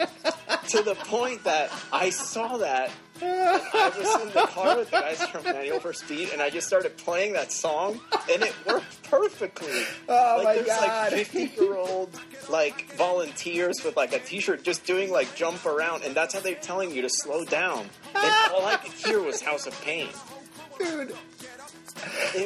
to 0.68 0.84
the 0.84 0.96
point 1.06 1.44
that 1.44 1.72
i 1.92 2.12
saw 2.12 2.58
that 2.58 2.92
i 3.22 3.92
was 3.98 4.22
in 4.22 4.34
the 4.34 4.48
car 4.48 4.78
with 4.78 4.90
the 4.92 5.00
guys 5.00 5.22
from 5.28 5.44
manual 5.44 5.80
for 5.80 5.94
speed 5.94 6.30
and 6.32 6.42
i 6.42 6.50
just 6.50 6.68
started 6.68 6.96
playing 6.98 7.34
that 7.34 7.52
song 7.52 8.00
and 8.32 8.44
it 8.44 8.54
worked 8.66 9.04
perfectly. 9.04 9.84
Oh 10.08 10.36
like 10.38 10.46
my 10.46 10.54
there's 10.56 10.68
God. 10.68 11.12
like 11.14 11.26
50 11.28 11.62
year 11.62 11.76
old 11.76 12.10
like 12.50 12.94
volunteers 12.94 13.84
with 13.84 13.98
like 13.98 14.14
a 14.14 14.20
t-shirt 14.20 14.64
just 14.64 14.86
doing 14.86 15.12
like 15.12 15.34
jump 15.36 15.66
around 15.66 16.04
and 16.04 16.14
that's 16.16 16.34
how 16.34 16.40
they're 16.40 16.56
telling 16.56 16.92
you 16.92 17.02
to 17.02 17.10
slow 17.10 17.44
down. 17.46 17.90
And 18.16 18.34
all 18.54 18.66
i 18.66 18.76
could 18.76 18.92
hear 18.92 19.22
was 19.22 19.42
house 19.42 19.66
of 19.68 19.80
pain. 19.82 20.10
Dude, 20.78 21.14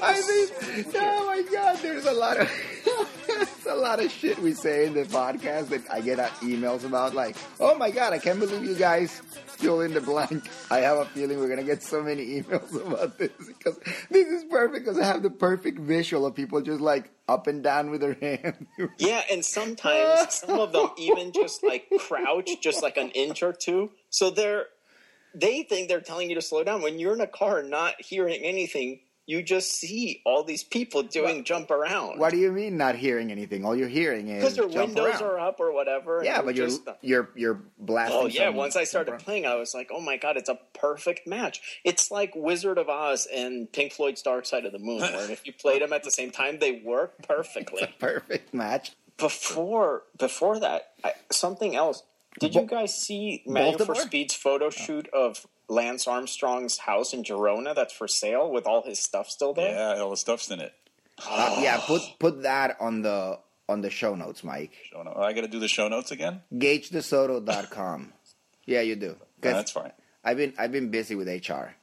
I 0.02 0.14
mean, 0.14 0.84
so 0.86 0.92
oh 0.96 1.26
my 1.26 1.42
god, 1.52 1.78
there's 1.82 2.06
a 2.06 2.12
lot 2.12 2.38
of 2.40 2.52
there's 3.28 3.66
a 3.66 3.76
lot 3.76 4.04
of 4.04 4.12
shit 4.12 4.40
we 4.40 4.54
say 4.54 4.86
in 4.88 4.94
the 4.94 5.04
podcast 5.04 5.70
that 5.70 5.82
I 5.92 6.02
get 6.02 6.20
emails 6.42 6.86
about. 6.86 7.14
Like, 7.14 7.36
oh 7.60 7.78
my 7.78 7.92
god, 7.92 8.14
I 8.14 8.20
can't 8.20 8.40
believe 8.40 8.64
you 8.64 8.76
guys 8.76 9.22
fill 9.64 9.82
in 9.82 9.94
the 9.94 10.02
blank. 10.02 10.50
I 10.70 10.80
have 10.80 10.98
a 10.98 11.06
feeling 11.06 11.40
we're 11.40 11.50
gonna 11.50 11.64
get 11.64 11.84
so 11.84 12.02
many 12.02 12.26
emails 12.42 12.76
about 12.76 13.18
this 13.18 13.32
because 13.48 13.80
this 14.10 14.28
is 14.28 14.44
perfect 14.46 14.86
because 14.86 15.00
I 15.00 15.06
have 15.06 15.24
the 15.24 15.30
perfect 15.30 15.80
visual 15.80 16.26
of 16.26 16.36
people 16.36 16.62
just 16.62 16.82
like 16.82 17.12
up 17.28 17.48
and 17.48 17.64
down 17.64 17.90
with 17.90 18.02
their 18.02 18.16
hands. 18.16 18.66
Yeah, 18.98 19.22
and 19.32 19.46
sometimes 19.46 20.34
some 20.36 20.60
of 20.60 20.74
them 20.74 20.90
even 20.98 21.32
just 21.32 21.64
like 21.64 21.88
crouch 22.00 22.50
just 22.62 22.84
like 22.84 22.98
an 22.98 23.10
inch 23.12 23.44
or 23.44 23.54
two. 23.54 23.92
So 24.10 24.30
they're 24.30 24.66
they 25.34 25.64
think 25.64 25.88
they're 25.88 26.02
telling 26.02 26.30
you 26.30 26.36
to 26.36 26.42
slow 26.42 26.64
down. 26.64 26.82
When 26.82 27.00
you're 27.00 27.14
in 27.14 27.22
a 27.22 27.28
car 27.28 27.64
not 27.64 27.96
hearing 28.00 28.42
anything, 28.44 29.00
you 29.26 29.42
just 29.42 29.72
see 29.72 30.22
all 30.26 30.44
these 30.44 30.64
people 30.64 31.02
doing 31.04 31.44
jump 31.46 31.72
around. 31.72 32.20
what 32.20 32.32
do 32.32 32.38
you 32.38 32.52
mean 32.52 32.76
not 32.78 32.96
hearing 32.96 33.32
anything? 33.32 33.64
All 33.66 33.76
you're 33.76 33.88
hearing 33.88 34.28
is 34.28 34.42
Because 34.44 34.56
their 34.58 34.68
jump 34.68 34.96
windows 34.96 35.22
around. 35.22 35.24
are 35.24 35.40
up 35.40 35.60
or 35.60 35.72
whatever. 35.74 36.22
Yeah, 36.24 36.42
but 36.42 36.56
you're 36.56 36.68
just- 36.68 36.88
uh, 36.88 36.96
you're 37.02 37.30
you're 37.36 37.62
blasting. 37.80 38.20
Oh 38.22 38.26
yeah! 38.28 38.50
Once 38.50 38.76
I 38.76 38.84
started 38.84 39.20
playing, 39.20 39.46
I 39.46 39.56
was 39.56 39.74
like, 39.74 39.90
"Oh 39.94 40.02
my 40.02 40.18
god, 40.18 40.36
it's 40.38 40.50
a 40.50 40.60
perfect 40.74 41.26
match!" 41.28 41.62
It's 41.84 42.12
like 42.12 42.34
Wizard 42.36 42.78
of 42.78 42.90
Oz 42.90 43.28
and 43.34 43.72
Pink 43.72 43.94
Floyd's 43.94 44.22
Dark 44.22 44.46
Side 44.46 44.66
of 44.66 44.72
the 44.74 44.80
Moon, 44.80 45.00
where 45.02 45.32
if 45.32 45.46
you 45.48 45.54
played 45.60 45.82
them 45.82 45.94
at 45.94 46.04
the 46.04 46.12
same 46.12 46.32
time, 46.32 46.60
they 46.60 46.82
work 46.84 47.14
perfectly. 47.28 47.94
perfect 48.00 48.54
match. 48.54 48.92
before 49.18 50.04
before 50.18 50.60
that, 50.60 50.92
I, 51.04 51.14
something 51.32 51.76
else. 51.76 52.04
Did 52.40 52.56
you 52.56 52.64
guys 52.64 52.96
see 52.96 53.44
Manual 53.46 53.86
for 53.86 53.96
Speed's 53.96 54.34
photo 54.34 54.70
shoot 54.70 55.08
of 55.14 55.46
Lance 55.68 56.08
Armstrong's 56.08 56.80
house 56.80 57.14
in 57.14 57.24
Girona 57.24 57.76
that's 57.76 57.94
for 57.94 58.08
sale 58.08 58.52
with 58.52 58.66
all 58.66 58.84
his 58.84 59.00
stuff 59.00 59.30
still 59.30 59.54
there? 59.54 59.76
Yeah, 59.76 60.02
all 60.02 60.10
the 60.10 60.18
stuff's 60.18 60.50
in 60.52 60.60
it. 60.60 60.74
Uh, 61.28 61.58
yeah, 61.60 61.80
put 61.86 62.02
put 62.20 62.44
that 62.44 62.78
on 62.80 63.02
the 63.02 63.40
on 63.70 63.82
the 63.82 63.90
show 63.90 64.16
notes, 64.16 64.44
Mike. 64.44 64.74
Show 64.92 65.04
no- 65.04 65.14
I 65.16 65.34
got 65.34 65.42
to 65.42 65.48
do 65.48 65.60
the 65.60 65.68
show 65.68 65.88
notes 65.88 66.12
again. 66.12 66.42
GageDeSoto.com. 66.54 68.14
yeah, 68.66 68.82
you 68.82 68.96
do. 68.96 69.16
Yeah, 69.44 69.54
that's 69.54 69.72
fine. 69.72 69.92
I've 70.24 70.38
been 70.38 70.54
I've 70.58 70.72
been 70.72 70.90
busy 70.90 71.16
with 71.16 71.28
HR. 71.28 71.76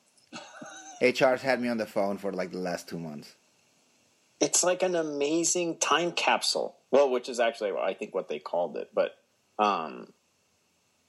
HR's 1.00 1.42
had 1.42 1.60
me 1.60 1.68
on 1.68 1.76
the 1.76 1.86
phone 1.86 2.18
for 2.18 2.32
like 2.32 2.50
the 2.52 2.58
last 2.58 2.88
two 2.88 2.98
months. 2.98 3.34
It's 4.40 4.64
like 4.64 4.82
an 4.82 4.94
amazing 4.94 5.78
time 5.78 6.12
capsule. 6.12 6.76
Well, 6.90 7.10
which 7.10 7.28
is 7.28 7.38
actually 7.38 7.72
I 7.72 7.94
think 7.94 8.14
what 8.14 8.28
they 8.28 8.38
called 8.38 8.76
it, 8.76 8.90
but 8.94 9.14
um, 9.58 10.12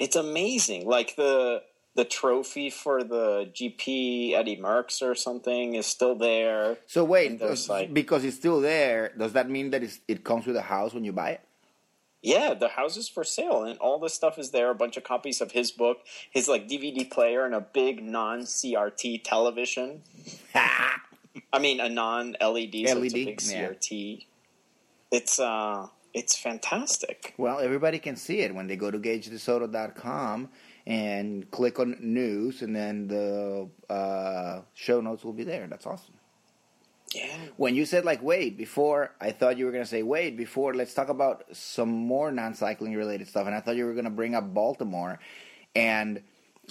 it's 0.01 0.15
amazing. 0.15 0.87
Like 0.87 1.15
the 1.15 1.61
the 1.93 2.05
trophy 2.05 2.69
for 2.69 3.03
the 3.03 3.49
GP 3.53 4.33
Eddie 4.33 4.57
Merckx 4.57 5.01
or 5.01 5.13
something 5.13 5.75
is 5.75 5.85
still 5.85 6.15
there. 6.15 6.77
So 6.87 7.03
wait, 7.03 7.39
And 7.41 7.69
like- 7.69 7.93
because 7.93 8.23
it's 8.23 8.37
still 8.37 8.61
there, 8.61 9.11
does 9.17 9.33
that 9.33 9.49
mean 9.49 9.71
that 9.71 9.83
it's, 9.83 9.99
it 10.07 10.23
comes 10.23 10.45
with 10.47 10.55
a 10.55 10.61
house 10.61 10.93
when 10.93 11.03
you 11.03 11.11
buy 11.11 11.31
it? 11.31 11.41
Yeah, 12.21 12.53
the 12.53 12.69
house 12.69 12.97
is 12.97 13.09
for 13.09 13.23
sale, 13.23 13.63
and 13.63 13.77
all 13.79 13.97
the 13.99 14.07
stuff 14.09 14.37
is 14.37 14.51
there. 14.51 14.69
A 14.69 14.75
bunch 14.75 14.95
of 14.95 15.03
copies 15.03 15.41
of 15.41 15.51
his 15.51 15.71
book, 15.71 15.97
his 16.29 16.47
like 16.47 16.67
DVD 16.69 17.09
player, 17.09 17.45
and 17.45 17.55
a 17.55 17.61
big 17.61 18.03
non 18.03 18.41
CRT 18.41 19.23
television. 19.23 20.03
I 20.55 21.59
mean, 21.59 21.79
a 21.79 21.89
non 21.89 22.35
LED, 22.39 22.73
so 22.73 22.79
it's 22.79 22.91
a 22.91 22.95
LED, 22.99 23.11
big 23.13 23.41
yeah. 23.43 23.69
CRT. 23.69 24.25
It's 25.11 25.39
uh, 25.39 25.87
it's 26.13 26.37
fantastic. 26.37 27.33
Well, 27.37 27.59
everybody 27.59 27.99
can 27.99 28.15
see 28.15 28.41
it 28.41 28.53
when 28.53 28.67
they 28.67 28.75
go 28.75 28.91
to 28.91 28.99
GageDeSoto.com 28.99 30.49
and 30.85 31.49
click 31.51 31.79
on 31.79 31.97
news, 31.99 32.61
and 32.61 32.75
then 32.75 33.07
the 33.07 33.69
uh, 33.89 34.61
show 34.73 35.01
notes 35.01 35.23
will 35.23 35.33
be 35.33 35.43
there. 35.43 35.67
That's 35.67 35.85
awesome. 35.85 36.15
Yeah, 37.13 37.35
When 37.57 37.75
you 37.75 37.85
said 37.85 38.05
like 38.05 38.23
wait 38.23 38.57
before, 38.57 39.11
I 39.19 39.31
thought 39.31 39.57
you 39.57 39.65
were 39.65 39.71
gonna 39.73 39.85
say 39.85 40.01
wait 40.01 40.37
before. 40.37 40.73
Let's 40.73 40.93
talk 40.93 41.09
about 41.09 41.43
some 41.51 41.89
more 41.89 42.31
non-cycling 42.31 42.95
related 42.95 43.27
stuff, 43.27 43.47
and 43.47 43.55
I 43.55 43.59
thought 43.59 43.75
you 43.75 43.85
were 43.85 43.93
gonna 43.93 44.09
bring 44.09 44.33
up 44.33 44.53
Baltimore, 44.53 45.19
and 45.75 46.21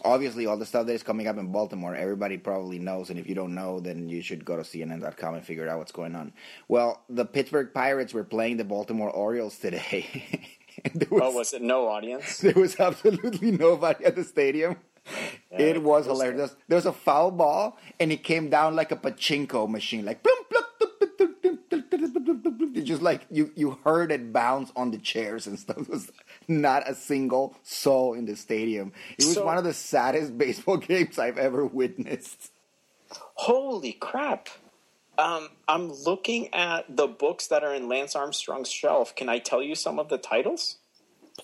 obviously 0.04 0.46
all 0.46 0.56
the 0.56 0.66
stuff 0.66 0.86
that 0.86 0.92
is 0.92 1.02
coming 1.02 1.26
up 1.26 1.36
in 1.36 1.52
Baltimore, 1.52 1.94
everybody 1.94 2.38
probably 2.38 2.78
knows, 2.78 3.10
and 3.10 3.18
if 3.18 3.28
you 3.28 3.34
don't 3.34 3.54
know, 3.54 3.80
then 3.80 4.08
you 4.08 4.22
should 4.22 4.44
go 4.44 4.56
to 4.56 4.62
CNN.com 4.62 5.34
and 5.34 5.44
figure 5.44 5.68
out 5.68 5.78
what's 5.78 5.92
going 5.92 6.14
on. 6.14 6.32
Well, 6.68 7.02
the 7.08 7.24
Pittsburgh 7.24 7.72
Pirates 7.72 8.14
were 8.14 8.24
playing 8.24 8.56
the 8.56 8.64
Baltimore 8.64 9.10
Orioles 9.10 9.58
today. 9.58 10.48
there 10.94 11.08
oh, 11.10 11.14
was, 11.14 11.22
oh, 11.22 11.38
was 11.38 11.52
it 11.52 11.62
no 11.62 11.88
audience? 11.88 12.38
there 12.40 12.54
was 12.54 12.78
absolutely 12.78 13.52
nobody 13.52 14.04
at 14.04 14.16
the 14.16 14.24
stadium. 14.24 14.76
it 15.50 15.82
was 15.82 16.06
hilarious. 16.06 16.54
There 16.68 16.76
was 16.76 16.86
a 16.86 16.92
foul 16.92 17.30
ball, 17.30 17.78
and 17.98 18.12
it 18.12 18.22
came 18.22 18.50
down 18.50 18.76
like 18.76 18.92
a 18.92 18.96
pachinko 18.96 19.68
machine, 19.68 20.04
like 20.04 20.22
plum, 20.22 20.36
just 22.90 23.02
like 23.02 23.22
you 23.30 23.52
you 23.54 23.78
heard 23.84 24.10
it 24.12 24.32
bounce 24.32 24.70
on 24.74 24.90
the 24.90 24.98
chairs 24.98 25.46
and 25.46 25.58
stuff. 25.58 25.78
It 25.86 25.88
was 25.88 26.10
not 26.48 26.88
a 26.88 26.94
single 26.94 27.54
soul 27.62 28.14
in 28.14 28.26
the 28.26 28.34
stadium. 28.36 28.92
It 29.16 29.24
was 29.24 29.34
So- 29.34 29.46
one 29.46 29.58
of 29.58 29.64
the 29.64 29.72
saddest 29.72 30.36
baseball 30.44 30.76
games 30.76 31.18
I've 31.18 31.38
ever 31.38 31.64
witnessed. 31.64 32.50
Holy 33.34 33.92
crap! 33.92 34.48
Um, 35.18 35.48
I'm 35.68 35.92
looking 35.92 36.52
at 36.54 36.84
the 36.96 37.06
books 37.06 37.46
that 37.48 37.62
are 37.64 37.74
in 37.74 37.88
Lance 37.88 38.14
Armstrong's 38.16 38.70
shelf. 38.70 39.14
Can 39.14 39.28
I 39.28 39.38
tell 39.38 39.62
you 39.62 39.74
some 39.74 39.98
of 39.98 40.08
the 40.08 40.18
titles? 40.18 40.76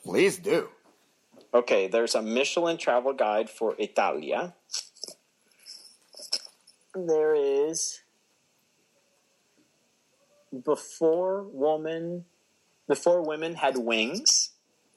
Please 0.05 0.39
do. 0.39 0.69
Okay, 1.55 1.87
there's 1.87 2.15
a 2.15 2.23
Michelin 2.23 2.77
travel 2.77 3.13
guide 3.13 3.49
for 3.51 3.75
Italia. 3.79 4.55
There 6.95 7.35
is 7.35 8.01
before 10.65 11.43
woman 11.45 12.25
before 12.89 13.23
women 13.23 13.55
had 13.57 13.77
wings. 13.77 14.51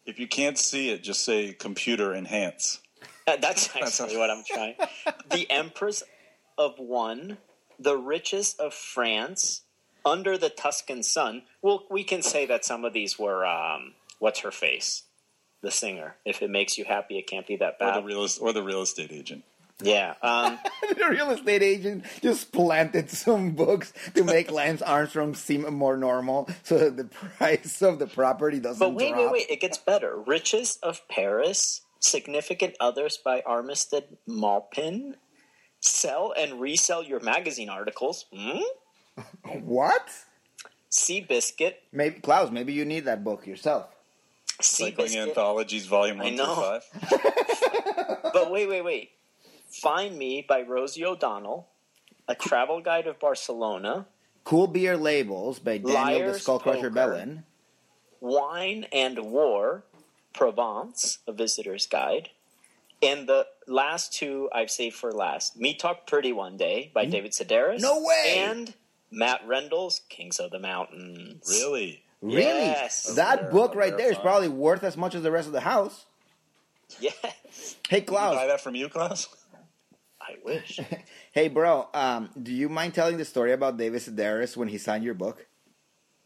If 0.05 0.19
you 0.19 0.27
can't 0.27 0.57
see 0.57 0.89
it, 0.91 1.03
just 1.03 1.23
say 1.25 1.53
computer 1.53 2.13
enhance. 2.13 2.79
Uh, 3.27 3.37
That's 3.41 3.69
actually 3.81 4.17
what 4.17 4.29
I'm 4.29 4.43
trying. 4.47 4.75
The 5.31 5.49
Empress 5.49 6.03
of 6.57 6.77
One, 6.77 7.37
The 7.79 7.97
richest 7.97 8.59
of 8.59 8.73
France, 8.73 9.61
Under 10.05 10.37
the 10.37 10.49
Tuscan 10.49 11.01
Sun. 11.03 11.43
Well, 11.61 11.85
we 11.89 12.03
can 12.03 12.21
say 12.21 12.45
that 12.45 12.63
some 12.63 12.85
of 12.85 12.93
these 12.93 13.17
were 13.17 13.45
um, 13.45 13.93
what's 14.19 14.41
her 14.41 14.51
face, 14.51 15.03
the 15.61 15.71
singer. 15.71 16.15
If 16.25 16.41
it 16.43 16.49
makes 16.51 16.77
you 16.77 16.85
happy, 16.85 17.17
it 17.17 17.27
can't 17.27 17.47
be 17.47 17.55
that 17.57 17.77
Or 17.81 17.87
the 17.87 17.99
bad. 18.01 18.05
real 18.05 18.27
or 18.41 18.53
the 18.53 18.63
real 18.63 18.81
estate 18.83 19.11
agent. 19.11 19.43
Yeah. 19.81 20.15
Um, 20.21 20.59
the 20.89 21.07
real 21.09 21.31
estate 21.31 21.63
agent 21.63 22.03
just 22.21 22.51
planted 22.51 23.09
some 23.09 23.51
books 23.51 23.93
to 24.15 24.23
make 24.23 24.51
Lance 24.51 24.81
Armstrong 24.81 25.33
seem 25.35 25.61
more 25.73 25.95
normal, 25.95 26.49
so 26.63 26.77
that 26.77 26.97
the 26.97 27.05
price 27.05 27.81
of 27.81 27.97
the 27.99 28.07
property 28.07 28.59
doesn't 28.59 28.79
But 28.79 28.93
wait, 28.93 29.13
drop. 29.13 29.31
wait, 29.31 29.31
wait! 29.31 29.49
It 29.49 29.61
gets 29.61 29.77
better. 29.77 30.17
Riches 30.17 30.79
of 30.83 31.07
Paris, 31.07 31.81
Significant 31.99 32.75
Others 32.79 33.19
by 33.23 33.41
Armistead 33.47 34.03
Maupin. 34.27 35.15
Sell 35.81 36.33
and 36.37 36.59
resell 36.59 37.01
your 37.03 37.21
magazine 37.21 37.69
articles. 37.69 38.25
Hmm? 38.35 38.59
What? 39.63 40.09
Seabiscuit. 40.91 41.73
Maybe 41.91 42.19
Klaus, 42.19 42.51
maybe 42.51 42.73
you 42.73 42.83
need 42.85 43.05
that 43.05 43.23
book 43.23 43.45
yourself. 43.47 43.87
Cycling 44.61 45.07
Seabiscuit. 45.09 45.27
anthologies, 45.29 45.85
volume 45.85 46.19
I 46.19 46.25
one 46.25 46.35
through 46.35 46.45
know. 46.45 46.79
five. 46.81 48.19
But 48.33 48.51
wait, 48.51 48.67
wait, 48.69 48.83
wait. 48.83 49.09
Find 49.69 50.17
Me 50.17 50.45
by 50.47 50.61
Rosie 50.61 51.05
O'Donnell. 51.05 51.67
A 52.27 52.35
Travel 52.35 52.81
Guide 52.81 53.07
of 53.07 53.19
Barcelona. 53.19 54.05
Cool 54.43 54.67
Beer 54.67 54.97
Labels 54.97 55.59
by 55.59 55.77
Daniel 55.77 55.93
the 55.93 55.93
Liar's 55.93 56.45
Skullcrusher 56.45 56.63
Poker. 56.63 56.89
Bellin. 56.89 57.43
Wine 58.21 58.85
and 58.91 59.31
War, 59.31 59.83
Provence, 60.33 61.19
a 61.27 61.31
visitor's 61.31 61.87
guide. 61.87 62.29
And 63.01 63.27
the 63.27 63.47
last 63.67 64.13
two 64.13 64.49
I've 64.53 64.69
saved 64.69 64.95
for 64.95 65.11
last. 65.11 65.57
Me 65.57 65.73
Talk 65.73 66.05
Pretty 66.05 66.33
One 66.33 66.57
Day 66.57 66.91
by 66.93 67.05
hmm? 67.05 67.11
David 67.11 67.31
Sedaris. 67.31 67.79
No 67.79 68.03
way! 68.03 68.35
And 68.37 68.73
Matt 69.11 69.41
Rendell's 69.47 70.01
Kings 70.09 70.39
of 70.39 70.51
the 70.51 70.59
Mountains. 70.59 71.45
Really? 71.49 72.03
Really? 72.21 72.43
Yes. 72.43 73.15
that 73.15 73.41
They're- 73.41 73.51
book 73.51 73.75
right 73.75 73.95
there 73.95 74.11
is 74.11 74.17
probably 74.17 74.49
worth 74.49 74.83
as 74.83 74.97
much 74.97 75.15
as 75.15 75.23
the 75.23 75.31
rest 75.31 75.47
of 75.47 75.53
the 75.53 75.61
house. 75.61 76.05
Yes. 76.99 77.13
Hey, 77.87 77.99
Did 77.99 78.09
you 78.09 78.15
buy 78.15 78.47
that 78.47 78.61
from 78.61 78.73
you, 78.73 78.89
Klaus? 78.89 79.27
I 80.29 80.35
wish. 80.43 80.79
Hey, 81.31 81.47
bro. 81.47 81.87
Um, 81.93 82.29
do 82.41 82.51
you 82.51 82.69
mind 82.69 82.93
telling 82.95 83.17
the 83.17 83.25
story 83.25 83.53
about 83.53 83.77
David 83.77 84.01
Sedaris 84.01 84.57
when 84.57 84.67
he 84.67 84.77
signed 84.77 85.03
your 85.03 85.13
book? 85.13 85.45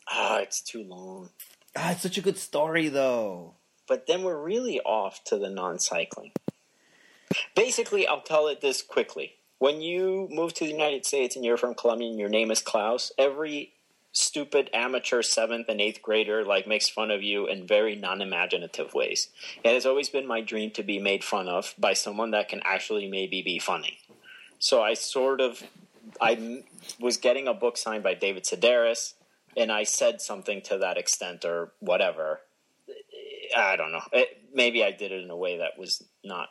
Ah, 0.10 0.40
it's 0.40 0.62
too 0.62 0.84
long. 0.84 1.30
Ah, 1.76 1.92
it's 1.92 2.02
such 2.02 2.18
a 2.18 2.22
good 2.22 2.38
story, 2.38 2.88
though. 2.88 3.56
But 3.88 4.08
then 4.08 4.24
we're 4.24 4.42
really 4.42 4.80
off 4.80 5.24
to 5.26 5.38
the 5.38 5.50
non 5.50 5.80
cycling. 5.80 6.32
Basically, 7.56 8.08
I'll 8.08 8.22
tell 8.22 8.48
it 8.48 8.62
this 8.62 8.82
quickly. 8.82 9.34
When 9.60 9.82
you 9.82 10.28
move 10.32 10.54
to 10.56 10.66
the 10.66 10.72
United 10.72 11.06
States 11.06 11.36
and 11.36 11.44
you're 11.46 11.58
from 11.58 11.76
Colombia 11.76 12.10
and 12.10 12.20
your 12.20 12.30
name 12.30 12.50
is 12.50 12.62
Klaus, 12.62 13.12
every 13.18 13.74
stupid 14.14 14.70
amateur 14.74 15.22
seventh 15.24 15.68
and 15.68 15.82
eighth 15.82 16.02
grader 16.02 16.46
like 16.46 16.68
makes 16.68 16.88
fun 16.88 17.12
of 17.12 17.22
you 17.22 17.48
in 17.48 17.68
very 17.68 17.96
non-imaginative 17.96 18.94
ways. 18.94 19.30
It 19.64 19.74
has 19.74 19.86
always 19.86 20.08
been 20.08 20.28
my 20.28 20.40
dream 20.40 20.72
to 20.72 20.84
be 20.84 21.00
made 21.00 21.24
fun 21.24 21.48
of 21.48 21.74
by 21.78 21.94
someone 21.94 22.32
that 22.32 22.48
can 22.48 22.62
actually 22.64 23.10
maybe 23.10 23.42
be 23.42 23.60
funny. 23.60 23.98
So 24.60 24.82
I 24.82 24.94
sort 24.94 25.42
of 25.42 25.64
i 26.22 26.64
was 27.00 27.18
getting 27.18 27.48
a 27.48 27.54
book 27.54 27.78
signed 27.78 28.04
by 28.04 28.14
David 28.14 28.44
Sedaris, 28.44 29.14
and 29.58 29.72
I 29.72 29.84
said 29.84 30.22
something 30.22 30.62
to 30.64 30.78
that 30.78 30.98
extent 30.98 31.46
or 31.46 31.72
whatever. 31.80 32.42
I 33.56 33.76
don't 33.76 33.92
know. 33.92 34.04
It, 34.12 34.28
maybe 34.54 34.84
I 34.84 34.92
did 34.92 35.12
it 35.12 35.24
in 35.24 35.30
a 35.30 35.38
way 35.38 35.58
that 35.58 35.78
was 35.78 36.04
not 36.24 36.50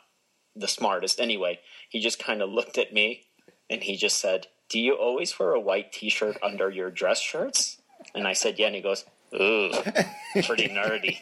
the 0.55 0.67
smartest. 0.67 1.19
Anyway, 1.19 1.59
he 1.89 1.99
just 1.99 2.19
kind 2.19 2.41
of 2.41 2.49
looked 2.49 2.77
at 2.77 2.93
me 2.93 3.25
and 3.69 3.83
he 3.83 3.95
just 3.95 4.19
said, 4.19 4.47
"Do 4.73 4.79
you 4.79 4.93
always 4.95 5.37
wear 5.37 5.51
a 5.51 5.59
white 5.59 5.91
T-shirt 5.91 6.37
under 6.41 6.67
your 6.67 6.89
dress 6.89 7.19
shirts?" 7.19 7.77
And 8.15 8.27
I 8.27 8.33
said, 8.33 8.57
"Yeah." 8.57 8.67
And 8.67 8.75
he 8.75 8.81
goes, 8.81 9.05
"Ooh, 9.35 9.69
pretty 10.43 10.69
nerdy." 10.69 11.19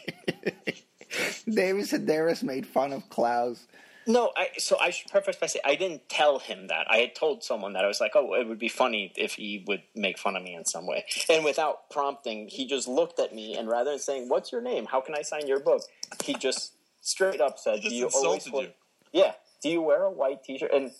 David 1.44 1.84
Sedaris 1.84 2.42
made 2.42 2.66
fun 2.66 2.94
of 2.94 3.06
Klaus. 3.10 3.66
No, 4.06 4.32
I, 4.34 4.48
so 4.56 4.78
I 4.78 4.88
should 4.88 5.10
preface 5.10 5.36
by 5.36 5.46
saying 5.46 5.62
I 5.66 5.74
didn't 5.74 6.08
tell 6.08 6.38
him 6.38 6.68
that. 6.68 6.86
I 6.90 6.96
had 6.96 7.14
told 7.14 7.44
someone 7.44 7.74
that 7.74 7.84
I 7.84 7.88
was 7.88 8.00
like, 8.00 8.12
"Oh, 8.14 8.32
it 8.32 8.48
would 8.48 8.58
be 8.58 8.70
funny 8.70 9.12
if 9.16 9.34
he 9.34 9.62
would 9.68 9.82
make 9.94 10.18
fun 10.18 10.34
of 10.34 10.42
me 10.42 10.54
in 10.54 10.64
some 10.64 10.86
way." 10.86 11.04
And 11.28 11.44
without 11.44 11.90
prompting, 11.90 12.48
he 12.48 12.66
just 12.66 12.88
looked 12.88 13.20
at 13.20 13.34
me 13.34 13.54
and 13.54 13.68
rather 13.68 13.90
than 13.90 14.00
saying, 14.00 14.30
"What's 14.30 14.50
your 14.50 14.62
name? 14.62 14.86
How 14.86 15.02
can 15.02 15.14
I 15.14 15.20
sign 15.20 15.46
your 15.46 15.60
book?" 15.60 15.82
he 16.24 16.34
just 16.34 16.72
straight 17.02 17.40
up 17.40 17.58
said, 17.58 17.80
He 17.80 18.00
just 18.00 18.14
"Do 18.14 18.20
you 18.22 18.28
always 18.28 18.46
you. 18.46 18.68
Yeah, 19.12 19.32
do 19.62 19.68
you 19.68 19.82
wear 19.82 20.04
a 20.04 20.10
white 20.10 20.42
T-shirt?" 20.42 20.72
And 20.72 20.92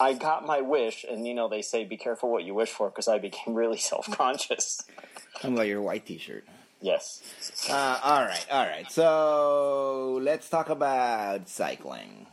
I 0.00 0.14
got 0.14 0.46
my 0.46 0.60
wish, 0.60 1.04
and 1.08 1.26
you 1.26 1.34
know 1.34 1.48
they 1.48 1.62
say, 1.62 1.84
"Be 1.84 1.96
careful 1.96 2.30
what 2.30 2.44
you 2.44 2.54
wish 2.54 2.70
for," 2.70 2.88
because 2.88 3.08
I 3.08 3.18
became 3.18 3.54
really 3.62 3.78
self-conscious. 3.78 4.82
I'm 5.42 5.54
like 5.54 5.68
your 5.68 5.82
white 5.82 6.06
T-shirt. 6.06 6.44
Yes. 6.80 7.22
Uh, 7.68 7.98
all 8.02 8.22
right, 8.22 8.46
all 8.50 8.66
right. 8.66 8.90
So 8.90 10.18
let's 10.22 10.48
talk 10.50 10.68
about 10.68 11.48
cycling. 11.48 12.26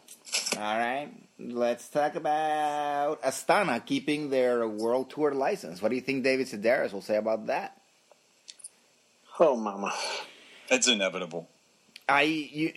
All 0.57 0.77
right, 0.77 1.09
let's 1.39 1.87
talk 1.89 2.15
about 2.15 3.21
Astana 3.21 3.85
keeping 3.85 4.29
their 4.29 4.67
world 4.67 5.09
tour 5.09 5.33
license. 5.33 5.81
What 5.81 5.89
do 5.89 5.95
you 5.95 6.01
think 6.01 6.23
David 6.23 6.47
Sedaris 6.47 6.93
will 6.93 7.01
say 7.01 7.17
about 7.17 7.47
that? 7.47 7.81
Oh, 9.39 9.55
mama. 9.55 9.93
It's 10.69 10.87
inevitable. 10.87 11.49
I 12.07 12.23
you, 12.23 12.73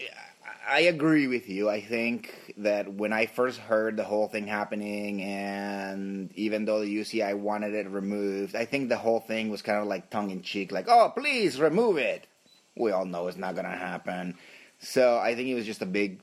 I 0.66 0.80
agree 0.80 1.26
with 1.26 1.48
you. 1.48 1.68
I 1.68 1.80
think 1.80 2.54
that 2.58 2.92
when 2.92 3.12
I 3.12 3.26
first 3.26 3.58
heard 3.58 3.96
the 3.96 4.04
whole 4.04 4.28
thing 4.28 4.46
happening, 4.46 5.22
and 5.22 6.30
even 6.36 6.64
though 6.64 6.80
the 6.80 6.96
UCI 7.00 7.36
wanted 7.38 7.74
it 7.74 7.88
removed, 7.88 8.56
I 8.56 8.64
think 8.64 8.88
the 8.88 8.96
whole 8.96 9.20
thing 9.20 9.50
was 9.50 9.62
kind 9.62 9.78
of 9.78 9.86
like 9.86 10.10
tongue 10.10 10.30
in 10.30 10.42
cheek, 10.42 10.72
like, 10.72 10.88
"Oh, 10.88 11.12
please 11.14 11.60
remove 11.60 11.98
it." 11.98 12.26
We 12.76 12.92
all 12.92 13.04
know 13.04 13.28
it's 13.28 13.36
not 13.36 13.56
gonna 13.56 13.76
happen. 13.76 14.36
So 14.78 15.18
I 15.18 15.34
think 15.34 15.48
it 15.48 15.54
was 15.54 15.66
just 15.66 15.82
a 15.82 15.86
big 15.86 16.20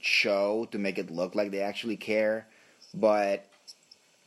show 0.00 0.66
to 0.72 0.78
make 0.78 0.98
it 0.98 1.10
look 1.10 1.34
like 1.34 1.50
they 1.50 1.60
actually 1.60 1.96
care, 1.96 2.46
but. 2.94 3.46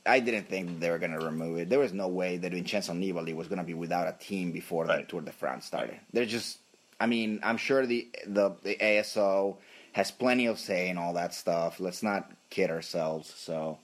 I 0.06 0.22
didn't 0.22 0.48
think 0.50 0.80
they 0.80 0.90
were 0.90 0.98
going 0.98 1.12
to 1.12 1.24
remove 1.24 1.60
it. 1.60 1.70
There 1.70 1.78
was 1.78 1.94
no 1.94 2.08
way 2.08 2.38
that 2.38 2.54
Vincenzo 2.54 2.94
Nibali 2.94 3.36
was 3.36 3.48
going 3.48 3.60
to 3.60 3.66
be 3.66 3.76
without 3.76 4.08
a 4.08 4.14
team 4.18 4.52
before 4.52 4.88
the 4.88 5.04
Tour 5.08 5.22
de 5.22 5.32
France 5.32 5.66
started. 5.66 6.00
They're 6.14 6.26
just 6.26 6.58
I 7.00 7.08
mean, 7.08 7.40
I'm 7.44 7.58
sure 7.58 7.86
the, 7.86 8.08
the 8.26 8.56
the 8.64 8.76
ASO 8.76 9.58
has 9.94 10.12
plenty 10.12 10.46
of 10.46 10.60
say 10.60 10.90
in 10.90 10.98
all 10.98 11.14
that 11.14 11.34
stuff. 11.34 11.80
Let's 11.80 12.04
not 12.04 12.32
kid 12.50 12.70
ourselves. 12.70 13.34
So 13.36 13.80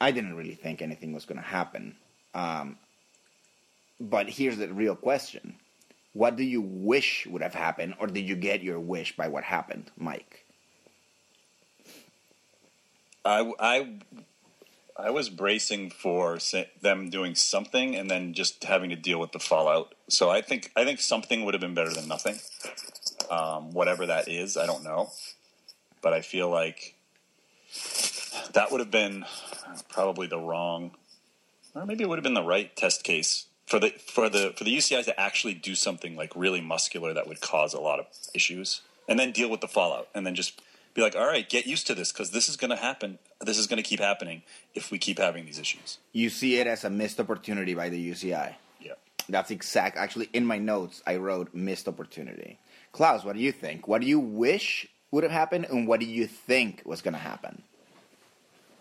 I 0.00 0.10
didn't 0.10 0.34
really 0.34 0.54
think 0.54 0.82
anything 0.82 1.12
was 1.12 1.24
going 1.24 1.38
to 1.38 1.46
happen. 1.46 1.96
Um, 2.34 2.76
but 4.00 4.28
here's 4.28 4.58
the 4.58 4.72
real 4.72 4.96
question: 4.96 5.56
What 6.12 6.36
do 6.36 6.44
you 6.44 6.60
wish 6.60 7.26
would 7.26 7.42
have 7.42 7.54
happened, 7.54 7.94
or 7.98 8.06
did 8.06 8.28
you 8.28 8.36
get 8.36 8.62
your 8.62 8.80
wish 8.80 9.16
by 9.16 9.28
what 9.28 9.44
happened, 9.44 9.90
Mike? 9.96 10.44
I, 13.24 13.52
I, 13.60 13.88
I 14.98 15.10
was 15.10 15.30
bracing 15.30 15.90
for 15.90 16.38
them 16.82 17.08
doing 17.08 17.36
something 17.36 17.94
and 17.94 18.10
then 18.10 18.34
just 18.34 18.64
having 18.64 18.90
to 18.90 18.96
deal 18.96 19.20
with 19.20 19.30
the 19.30 19.38
fallout. 19.38 19.94
So 20.08 20.28
I 20.28 20.42
think 20.42 20.72
I 20.74 20.84
think 20.84 21.00
something 21.00 21.44
would 21.44 21.54
have 21.54 21.60
been 21.60 21.74
better 21.74 21.92
than 21.94 22.08
nothing. 22.08 22.40
Um, 23.30 23.72
whatever 23.72 24.06
that 24.06 24.26
is, 24.26 24.56
I 24.56 24.66
don't 24.66 24.82
know, 24.82 25.10
but 26.02 26.12
I 26.12 26.20
feel 26.20 26.48
like 26.50 26.94
that 28.54 28.72
would 28.72 28.80
have 28.80 28.90
been 28.90 29.24
probably 29.88 30.26
the 30.26 30.38
wrong, 30.38 30.92
or 31.74 31.86
maybe 31.86 32.02
it 32.02 32.08
would 32.08 32.18
have 32.18 32.24
been 32.24 32.34
the 32.34 32.42
right 32.42 32.74
test 32.74 33.04
case 33.04 33.46
for 33.66 33.78
the 33.78 33.90
for 33.90 34.28
the 34.28 34.52
for 34.56 34.64
the 34.64 34.76
UCI 34.76 35.04
to 35.04 35.20
actually 35.20 35.54
do 35.54 35.76
something 35.76 36.16
like 36.16 36.32
really 36.34 36.60
muscular 36.60 37.14
that 37.14 37.28
would 37.28 37.40
cause 37.40 37.72
a 37.72 37.80
lot 37.80 38.00
of 38.00 38.06
issues, 38.34 38.80
and 39.06 39.18
then 39.18 39.30
deal 39.30 39.50
with 39.50 39.60
the 39.60 39.68
fallout, 39.68 40.08
and 40.14 40.26
then 40.26 40.34
just 40.34 40.60
be 40.94 41.02
like, 41.02 41.14
all 41.14 41.26
right, 41.26 41.48
get 41.48 41.66
used 41.66 41.86
to 41.86 41.94
this 41.94 42.10
because 42.10 42.32
this 42.32 42.48
is 42.48 42.56
going 42.56 42.70
to 42.70 42.76
happen. 42.76 43.18
This 43.40 43.58
is 43.58 43.66
going 43.66 43.76
to 43.76 43.88
keep 43.88 44.00
happening 44.00 44.42
if 44.74 44.90
we 44.90 44.98
keep 44.98 45.18
having 45.18 45.46
these 45.46 45.58
issues. 45.58 45.98
You 46.12 46.28
see 46.28 46.58
it 46.58 46.66
as 46.66 46.84
a 46.84 46.90
missed 46.90 47.20
opportunity 47.20 47.74
by 47.74 47.88
the 47.88 48.10
UCI. 48.10 48.54
Yeah. 48.80 48.94
That's 49.28 49.50
exact. 49.50 49.96
Actually, 49.96 50.28
in 50.32 50.44
my 50.44 50.58
notes, 50.58 51.02
I 51.06 51.16
wrote 51.16 51.54
missed 51.54 51.86
opportunity. 51.86 52.58
Klaus, 52.92 53.24
what 53.24 53.36
do 53.36 53.40
you 53.40 53.52
think? 53.52 53.86
What 53.86 54.00
do 54.00 54.08
you 54.08 54.18
wish 54.18 54.88
would 55.10 55.22
have 55.22 55.32
happened, 55.32 55.66
and 55.70 55.86
what 55.86 56.00
do 56.00 56.06
you 56.06 56.26
think 56.26 56.82
was 56.84 57.00
going 57.00 57.14
to 57.14 57.20
happen? 57.20 57.62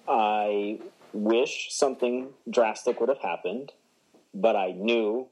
I 0.08 0.80
wish 1.14 1.68
something 1.72 2.30
drastic 2.50 3.00
would 3.00 3.10
have 3.10 3.20
happened, 3.20 3.74
but 4.34 4.56
I 4.56 4.72
knew 4.72 5.28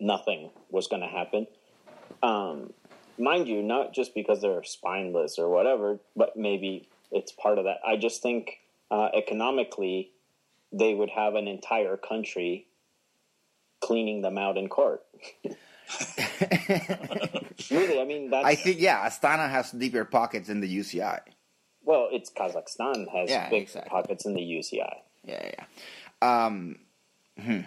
nothing 0.00 0.50
was 0.70 0.86
going 0.86 1.02
to 1.02 1.08
happen. 1.08 1.46
Um, 2.22 2.72
mind 3.18 3.48
you, 3.48 3.62
not 3.62 3.92
just 3.92 4.14
because 4.14 4.40
they're 4.40 4.62
spineless 4.64 5.38
or 5.38 5.48
whatever, 5.48 5.98
but 6.16 6.36
maybe 6.36 6.88
it's 7.10 7.32
part 7.32 7.58
of 7.58 7.64
that. 7.64 7.78
I 7.86 7.96
just 7.96 8.22
think 8.22 8.58
uh, 8.90 9.08
economically, 9.14 10.10
they 10.72 10.94
would 10.94 11.10
have 11.10 11.34
an 11.34 11.48
entire 11.48 11.96
country 11.96 12.66
cleaning 13.80 14.22
them 14.22 14.38
out 14.38 14.56
in 14.58 14.68
court. 14.68 15.04
really, 17.70 18.00
I 18.00 18.04
mean, 18.04 18.30
that's 18.30 18.44
I 18.46 18.54
think 18.54 18.80
yeah, 18.80 19.08
Astana 19.08 19.48
has 19.50 19.70
deeper 19.72 20.04
pockets 20.04 20.48
than 20.48 20.60
the 20.60 20.78
UCI. 20.78 21.20
well, 21.84 22.08
it's 22.12 22.30
Kazakhstan 22.30 23.08
has 23.10 23.30
Yeah, 23.30 23.48
big 23.48 23.62
exactly. 23.62 23.88
pockets 23.90 24.26
in 24.26 24.34
the 24.34 24.42
UCI. 24.42 24.94
Yeah, 25.24 25.50
yeah. 25.54 25.64
Um, 26.46 26.76
hmm. 27.40 27.60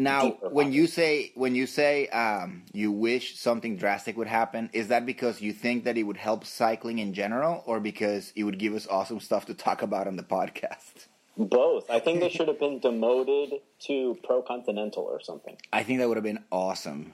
Now, 0.00 0.22
Deeper 0.30 0.48
when 0.48 0.72
you 0.72 0.86
say 0.86 1.30
when 1.34 1.54
you 1.54 1.66
say 1.66 2.08
um, 2.08 2.62
you 2.72 2.90
wish 2.90 3.36
something 3.38 3.76
drastic 3.76 4.16
would 4.16 4.28
happen, 4.28 4.70
is 4.72 4.88
that 4.88 5.04
because 5.04 5.42
you 5.42 5.52
think 5.52 5.84
that 5.84 5.98
it 5.98 6.04
would 6.04 6.16
help 6.16 6.46
cycling 6.46 6.98
in 6.98 7.12
general, 7.12 7.62
or 7.66 7.80
because 7.80 8.32
it 8.34 8.44
would 8.44 8.58
give 8.58 8.74
us 8.74 8.86
awesome 8.88 9.20
stuff 9.20 9.44
to 9.46 9.54
talk 9.54 9.82
about 9.82 10.06
on 10.06 10.16
the 10.16 10.22
podcast? 10.22 11.06
Both. 11.36 11.90
I 11.90 12.00
think 12.00 12.20
they 12.20 12.28
should 12.36 12.48
have 12.48 12.58
been 12.58 12.78
demoted 12.78 13.60
to 13.80 14.18
Pro 14.24 14.40
Continental 14.40 15.02
or 15.02 15.20
something. 15.20 15.56
I 15.72 15.82
think 15.82 15.98
that 15.98 16.08
would 16.08 16.16
have 16.16 16.24
been 16.24 16.44
awesome. 16.50 17.12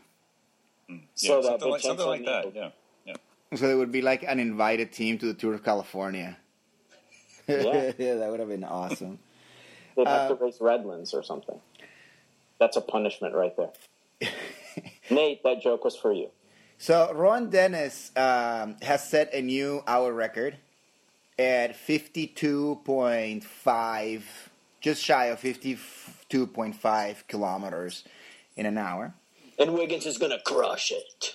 Yeah, 0.89 0.97
So 1.15 1.43
that 1.43 1.49
something 1.49 1.71
like 1.71 1.81
something 1.81 2.07
like 2.07 2.25
that. 2.25 2.55
Yeah. 2.55 2.71
Yeah. 3.05 3.15
So 3.57 3.69
it 3.69 3.75
would 3.75 3.91
be 3.91 4.03
like 4.03 4.23
an 4.23 4.39
invited 4.39 4.93
team 4.93 5.19
to 5.19 5.27
the 5.27 5.35
Tour 5.35 5.55
of 5.55 5.65
California. 5.65 6.37
Yeah. 7.49 7.63
that 7.99 8.27
would 8.31 8.39
have 8.39 8.49
been 8.49 8.63
awesome. 8.65 9.19
They'd 9.97 10.07
have 10.07 10.31
Uh, 10.31 10.35
to 10.37 10.45
race 10.45 10.59
Redlands 10.61 11.15
or 11.15 11.23
something. 11.25 11.59
That's 12.59 12.77
a 12.77 12.81
punishment 12.81 13.35
right 13.35 13.55
there. 13.57 13.71
Nate, 15.11 15.43
that 15.43 15.61
joke 15.63 15.85
was 15.85 15.97
for 15.97 16.13
you. 16.13 16.31
So 16.79 17.13
Rohan 17.15 17.51
Dennis 17.51 18.13
um, 18.17 18.77
has 18.83 19.09
set 19.09 19.33
a 19.35 19.41
new 19.43 19.83
hour 19.87 20.13
record 20.13 20.57
at 21.39 21.75
52.5, 21.77 24.23
just 24.81 25.03
shy 25.03 25.27
of 25.27 25.41
52.5 25.41 27.17
kilometers 27.29 28.05
in 28.57 28.67
an 28.67 28.79
hour, 28.79 29.15
And 29.59 29.75
Wiggins 29.75 30.07
is 30.07 30.17
going 30.19 30.33
to 30.33 30.39
crush 30.39 30.91
it. 30.93 31.35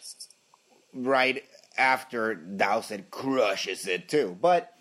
right 0.93 1.43
after 1.77 2.33
Dowsett 2.35 3.11
crushes 3.11 3.85
it 3.87 4.07
too. 4.09 4.37
But 4.41 4.73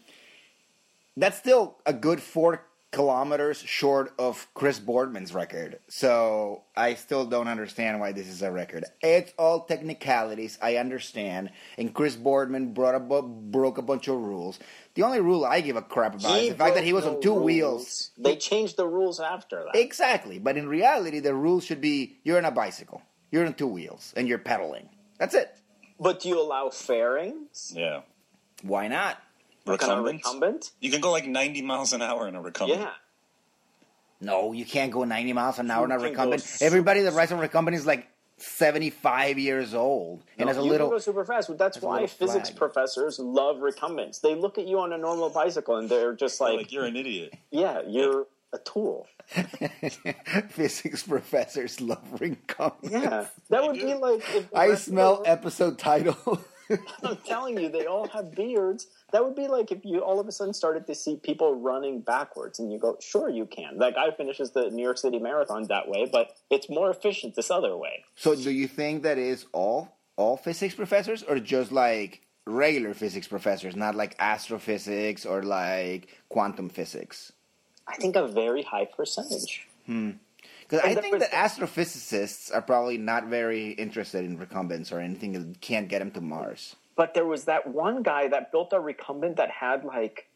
that's 1.17 1.37
still 1.39 1.77
a 1.85 1.93
good 1.93 2.21
four 2.23 2.65
kilometers 2.91 3.59
short 3.59 4.13
of 4.19 4.49
Chris 4.55 4.79
Boardman's 4.81 5.33
record. 5.33 5.79
So 5.89 6.63
I 6.77 6.95
still 6.95 7.25
don't 7.25 7.49
understand 7.49 8.01
why 8.01 8.13
this 8.13 8.27
is 8.27 8.43
a 8.43 8.51
record. 8.51 8.85
It's 9.01 9.33
all 9.39 9.65
technicalities, 9.65 10.59
I 10.61 10.77
understand. 10.77 11.51
And 11.79 11.95
Chris 11.95 12.17
Boardman 12.17 12.73
brought 12.75 12.95
a 12.97 13.01
bu- 13.01 13.23
broke 13.23 13.79
a 13.79 13.83
bunch 13.83 14.09
of 14.09 14.17
rules. 14.17 14.59
The 14.95 15.03
only 15.05 15.21
rule 15.21 15.45
I 15.45 15.61
give 15.61 15.77
a 15.77 15.83
crap 15.83 16.15
about 16.19 16.39
is 16.41 16.49
the 16.51 16.55
fact 16.57 16.75
that 16.75 16.85
he 16.85 16.93
was 16.93 17.07
on 17.07 17.21
two 17.21 17.31
rules. 17.35 17.45
wheels. 17.45 18.11
They 18.19 18.37
changed 18.37 18.77
the 18.77 18.87
rules 18.89 19.21
after 19.21 19.65
that. 19.65 19.79
Exactly. 19.79 20.39
But 20.39 20.57
in 20.57 20.69
reality, 20.69 21.21
the 21.21 21.35
rule 21.35 21.61
should 21.61 21.81
be 21.81 22.19
you're 22.25 22.39
on 22.39 22.45
a 22.45 22.51
bicycle, 22.51 23.03
you're 23.31 23.47
on 23.47 23.55
two 23.55 23.69
wheels, 23.69 24.13
and 24.17 24.27
you're 24.27 24.39
pedaling. 24.39 24.89
That's 25.19 25.35
it. 25.35 25.55
but 26.01 26.21
do 26.21 26.29
you 26.29 26.41
allow 26.41 26.71
fairings? 26.71 27.73
Yeah. 27.77 28.01
Why 28.63 28.89
not? 28.89 29.19
Kind 29.67 29.81
of 29.83 30.05
Recumbent. 30.05 30.17
recumbent? 30.25 30.71
You 30.81 30.91
can 30.91 31.01
go 31.01 31.11
like 31.13 31.27
90 31.27 31.63
miles 31.63 31.93
an 31.93 32.03
hour 32.03 32.27
in 32.29 32.35
a 32.35 32.41
recumbent. 32.43 32.81
Yeah. 32.81 32.91
No, 34.21 34.53
you 34.53 34.65
can't 34.65 34.91
go 34.93 35.05
90 35.05 35.33
miles 35.33 35.59
an 35.59 35.71
hour 35.71 35.85
on 35.85 35.91
You 35.91 35.97
a 35.97 36.11
recumbent. 36.11 36.43
s- 36.43 36.61
Everybody 36.63 37.03
that 37.03 37.13
rides 37.15 37.33
on 37.33 37.39
recumbent 37.39 37.75
is 37.77 37.87
like 37.87 38.07
75 38.39 39.39
years 39.39 39.75
old 39.75 40.23
and 40.39 40.47
No, 40.47 40.47
has 40.49 40.57
a 40.57 40.61
you 40.63 40.71
little. 40.71 40.89
can 40.89 40.97
go 40.97 40.99
super 40.99 41.25
fast. 41.25 41.49
But 41.49 41.59
that's 41.59 41.81
why 41.81 42.07
physics 42.07 42.49
flag. 42.51 42.59
professors 42.59 43.19
love 43.19 43.61
recumbents. 43.61 44.19
They 44.19 44.35
look 44.35 44.59
at 44.59 44.67
you 44.67 44.79
on 44.81 44.93
a 44.93 44.99
normal 44.99 45.31
bicycle 45.31 45.77
and 45.77 45.89
they're 45.89 46.15
just 46.15 46.41
Like, 46.41 46.57
like, 46.57 46.73
you're 46.73 46.85
an 46.85 46.97
idiot. 46.97 47.35
yeah, 47.51 47.83
you're 47.87 48.27
a 48.53 48.59
tool. 48.59 49.07
Physics 50.49 51.03
professors 51.05 51.81
love 51.81 52.03
recumbents. 52.21 52.91
Yeah, 52.91 53.27
that 53.49 53.63
would 53.63 53.75
be 53.77 53.95
like 53.95 54.23
if 54.35 54.55
I 54.55 54.75
smell 54.75 55.23
episode 55.25 55.79
title. 55.79 56.41
I'm 57.03 57.17
telling 57.27 57.59
you, 57.59 57.69
they 57.69 57.87
all 57.87 58.07
have 58.09 58.35
beards. 58.35 58.87
That 59.13 59.25
would 59.25 59.35
be 59.35 59.49
like 59.49 59.73
if 59.73 59.85
you 59.85 60.01
all 60.01 60.21
of 60.21 60.29
a 60.29 60.33
sudden 60.33 60.55
started 60.55 60.87
to 60.87 60.95
see 60.95 61.17
people 61.17 61.55
running 61.55 62.01
backwards, 62.01 62.59
and 62.59 62.73
you 62.73 62.79
go, 62.79 62.97
"Sure, 63.01 63.29
you 63.29 63.47
can." 63.47 63.79
That 63.79 63.95
guy 63.95 64.11
finishes 64.11 64.53
the 64.53 64.71
New 64.71 64.83
York 64.83 64.99
City 64.99 65.19
Marathon 65.19 65.65
that 65.69 65.89
way, 65.89 66.09
but 66.11 66.37
it's 66.51 66.69
more 66.69 66.91
efficient 66.91 67.35
this 67.35 67.51
other 67.51 67.77
way. 67.77 68.05
so, 68.17 68.35
do 68.35 68.51
you 68.51 68.69
think 68.69 69.03
that 69.03 69.19
is 69.19 69.47
all 69.53 69.97
all 70.17 70.37
physics 70.37 70.75
professors, 70.75 71.23
or 71.23 71.39
just 71.39 71.73
like 71.73 72.23
regular 72.47 72.95
physics 72.95 73.29
professors, 73.29 73.77
not 73.77 73.95
like 73.95 74.17
astrophysics 74.19 75.25
or 75.25 75.43
like 75.43 76.09
quantum 76.29 76.69
physics? 76.69 77.33
I 77.87 77.97
think 77.97 78.17
a 78.17 78.27
very 78.27 78.63
high 78.63 78.85
percentage. 78.85 79.67
Hmm. 79.87 80.13
Because 80.63 80.85
I 80.85 80.95
think 80.95 81.19
that 81.19 81.33
astrophysicists 81.33 82.55
are 82.55 82.63
probably 82.63 82.97
not 82.97 83.27
very 83.27 83.73
interested 83.73 84.25
in 84.25 84.39
recumbents 84.39 84.93
or 84.93 85.01
anything 85.01 85.33
that 85.33 85.61
can't 85.61 85.89
get 85.89 85.99
them 85.99 86.13
to 86.13 86.21
Mars. 86.21 86.77
But 86.97 87.15
there 87.15 87.27
was 87.27 87.45
that 87.45 87.67
one 87.67 88.03
guy 88.03 88.29
that 88.29 88.53
built 88.53 88.73
a 88.73 88.81
recumbent 88.81 89.37
that 89.37 89.51
had 89.51 89.85
like 89.85 90.29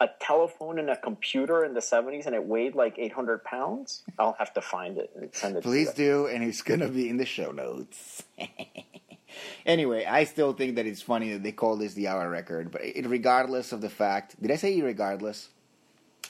a 0.00 0.08
telephone 0.18 0.78
and 0.78 0.88
a 0.88 0.96
computer 0.96 1.62
in 1.64 1.74
the 1.74 1.80
70s, 1.80 2.24
and 2.24 2.34
it 2.34 2.44
weighed 2.44 2.74
like 2.74 2.98
800 2.98 3.44
pounds. 3.44 4.02
I'll 4.18 4.34
have 4.38 4.52
to 4.54 4.62
find 4.62 4.96
it 4.96 5.10
and 5.14 5.28
send 5.32 5.56
it. 5.56 5.62
Please 5.62 5.90
to 5.90 5.96
do, 5.96 6.26
and 6.26 6.42
it's 6.42 6.62
gonna 6.62 6.88
be 6.88 7.08
in 7.08 7.18
the 7.18 7.26
show 7.26 7.52
notes. 7.52 8.22
anyway, 9.66 10.06
I 10.06 10.24
still 10.24 10.54
think 10.54 10.76
that 10.76 10.86
it's 10.86 11.02
funny 11.02 11.32
that 11.32 11.42
they 11.42 11.52
call 11.52 11.76
this 11.76 11.92
the 11.92 12.08
hour 12.08 12.28
record, 12.30 12.70
but 12.72 12.82
it, 12.82 13.06
regardless 13.06 13.72
of 13.72 13.82
the 13.82 13.90
fact, 13.90 14.40
did 14.40 14.50
I 14.50 14.56
say 14.56 14.80
regardless? 14.80 15.50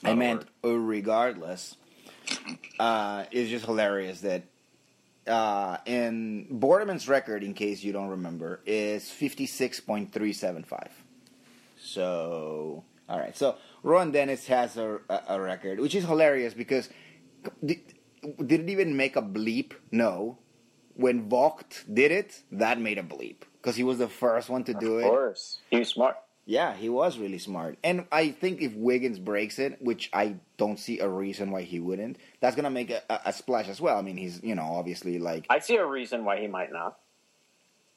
I 0.02 0.09
Not 0.09 0.12
a 0.12 0.16
meant 0.16 0.46
regardless. 0.64 1.76
Uh, 2.78 3.24
it's 3.30 3.50
just 3.50 3.66
hilarious 3.66 4.20
that 4.22 4.42
uh, 5.31 5.79
in 5.87 6.47
Boardman's 6.51 7.09
record, 7.09 7.43
in 7.43 7.55
case 7.55 7.83
you 7.83 7.93
don't 7.93 8.09
remember, 8.09 8.61
is 8.66 9.11
fifty 9.11 9.47
six 9.47 9.81
point 9.81 10.12
three 10.12 10.33
seven 10.33 10.64
five. 10.64 10.90
So, 11.79 12.85
all 13.09 13.19
right. 13.19 13.37
So 13.37 13.57
Rohan 13.83 14.12
Dennis 14.12 14.47
has 14.47 14.77
a, 14.77 15.01
a, 15.29 15.40
record, 15.40 15.81
which 15.81 15.95
is 15.95 16.05
hilarious 16.05 16.53
because 16.53 16.90
did, 17.64 17.81
did 18.45 18.61
it 18.62 18.69
even 18.69 18.97
make 18.97 19.16
a 19.16 19.23
bleep? 19.23 19.73
No. 19.90 20.38
When 20.95 21.29
Voigt 21.31 21.85
did 21.90 22.11
it, 22.11 22.43
that 22.53 22.79
made 22.79 22.99
a 22.99 23.03
bleep 23.03 23.43
because 23.57 23.77
he 23.77 23.83
was 23.83 23.99
the 23.99 24.09
first 24.09 24.51
one 24.51 24.64
to 24.64 24.75
do 24.75 24.97
Of 24.97 25.01
it. 25.01 25.05
Of 25.05 25.11
course, 25.11 25.61
he 25.71 25.79
was 25.79 25.88
smart. 25.88 26.16
Yeah, 26.51 26.75
he 26.75 26.89
was 26.89 27.17
really 27.17 27.39
smart. 27.39 27.79
And 27.85 28.07
I 28.11 28.33
think 28.33 28.61
if 28.61 28.75
Wiggins 28.75 29.21
breaks 29.21 29.61
it, 29.61 29.81
which 29.81 30.11
I 30.13 30.35
don't 30.57 30.81
see 30.81 30.99
a 30.99 31.09
reason 31.09 31.53
why 31.53 31.63
he 31.63 31.79
wouldn't, 31.79 32.17
that's 32.41 32.57
gonna 32.57 32.71
make 32.71 32.91
a, 32.91 33.03
a, 33.09 33.21
a 33.27 33.33
splash 33.33 33.69
as 33.69 33.81
well. 33.81 33.97
I 33.97 34.03
mean, 34.03 34.17
he's 34.17 34.43
you 34.43 34.57
know 34.57 34.65
obviously 34.65 35.21
like 35.21 35.47
I 35.49 35.61
see 35.61 35.77
a 35.77 35.87
reason 35.87 36.25
why 36.25 36.41
he 36.41 36.49
might 36.49 36.73
not. 36.73 36.99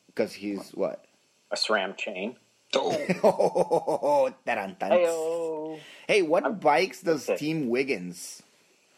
because 0.05 0.33
he's 0.33 0.69
what. 0.75 1.03
A 1.49 1.55
SRAM 1.55 1.97
chain. 1.97 2.35
Oh. 2.75 2.91
Heyo. 4.45 5.79
Hey, 6.07 6.21
what 6.21 6.59
bikes 6.59 7.01
does. 7.01 7.27
Team 7.37 7.69
Wiggins 7.69 8.43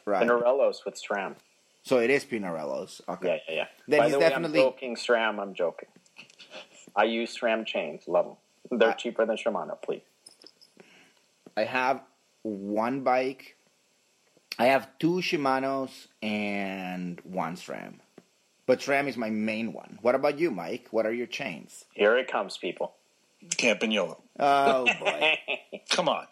ride? 0.03 0.27
Pinarellos 0.27 0.83
with 0.85 1.01
SRAM. 1.01 1.35
So 1.83 1.99
it 1.99 2.09
is 2.09 2.25
Pinarello's. 2.25 3.01
Okay. 3.07 3.41
Yeah, 3.47 3.53
yeah, 3.53 3.55
yeah. 3.55 3.65
Then 3.87 3.99
By 3.99 4.05
he's 4.05 4.13
the 4.13 4.19
way, 4.19 4.29
definitely- 4.29 4.59
I'm 4.59 4.65
joking, 4.65 4.95
SRAM. 4.97 5.39
I'm 5.39 5.53
joking. 5.53 5.87
I 6.93 7.05
use 7.05 7.37
SRAM 7.37 7.65
chains. 7.65 8.03
Love 8.09 8.25
them. 8.25 8.35
They're 8.71 8.89
I- 8.89 8.93
cheaper 8.93 9.25
than 9.25 9.37
Shimano, 9.37 9.81
please. 9.81 10.01
I 11.57 11.63
have 11.63 12.01
one 12.43 13.01
bike. 13.01 13.55
I 14.59 14.65
have 14.67 14.87
two 14.99 15.15
Shimano's 15.21 16.07
and 16.21 17.19
one 17.23 17.55
SRAM. 17.55 17.95
But 18.65 18.79
SRAM 18.79 19.07
is 19.07 19.15
my 19.17 19.29
main 19.29 19.73
one. 19.73 19.99
What 20.01 20.15
about 20.15 20.39
you, 20.39 20.49
Mike? 20.51 20.87
What 20.91 21.05
are 21.05 21.13
your 21.13 21.27
chains? 21.27 21.85
Here 21.93 22.17
it 22.17 22.27
comes, 22.29 22.57
people. 22.57 22.93
Campagnolo. 23.49 24.17
Oh 24.39 24.85
boy. 24.99 25.37
Come 25.89 26.09
on. 26.09 26.25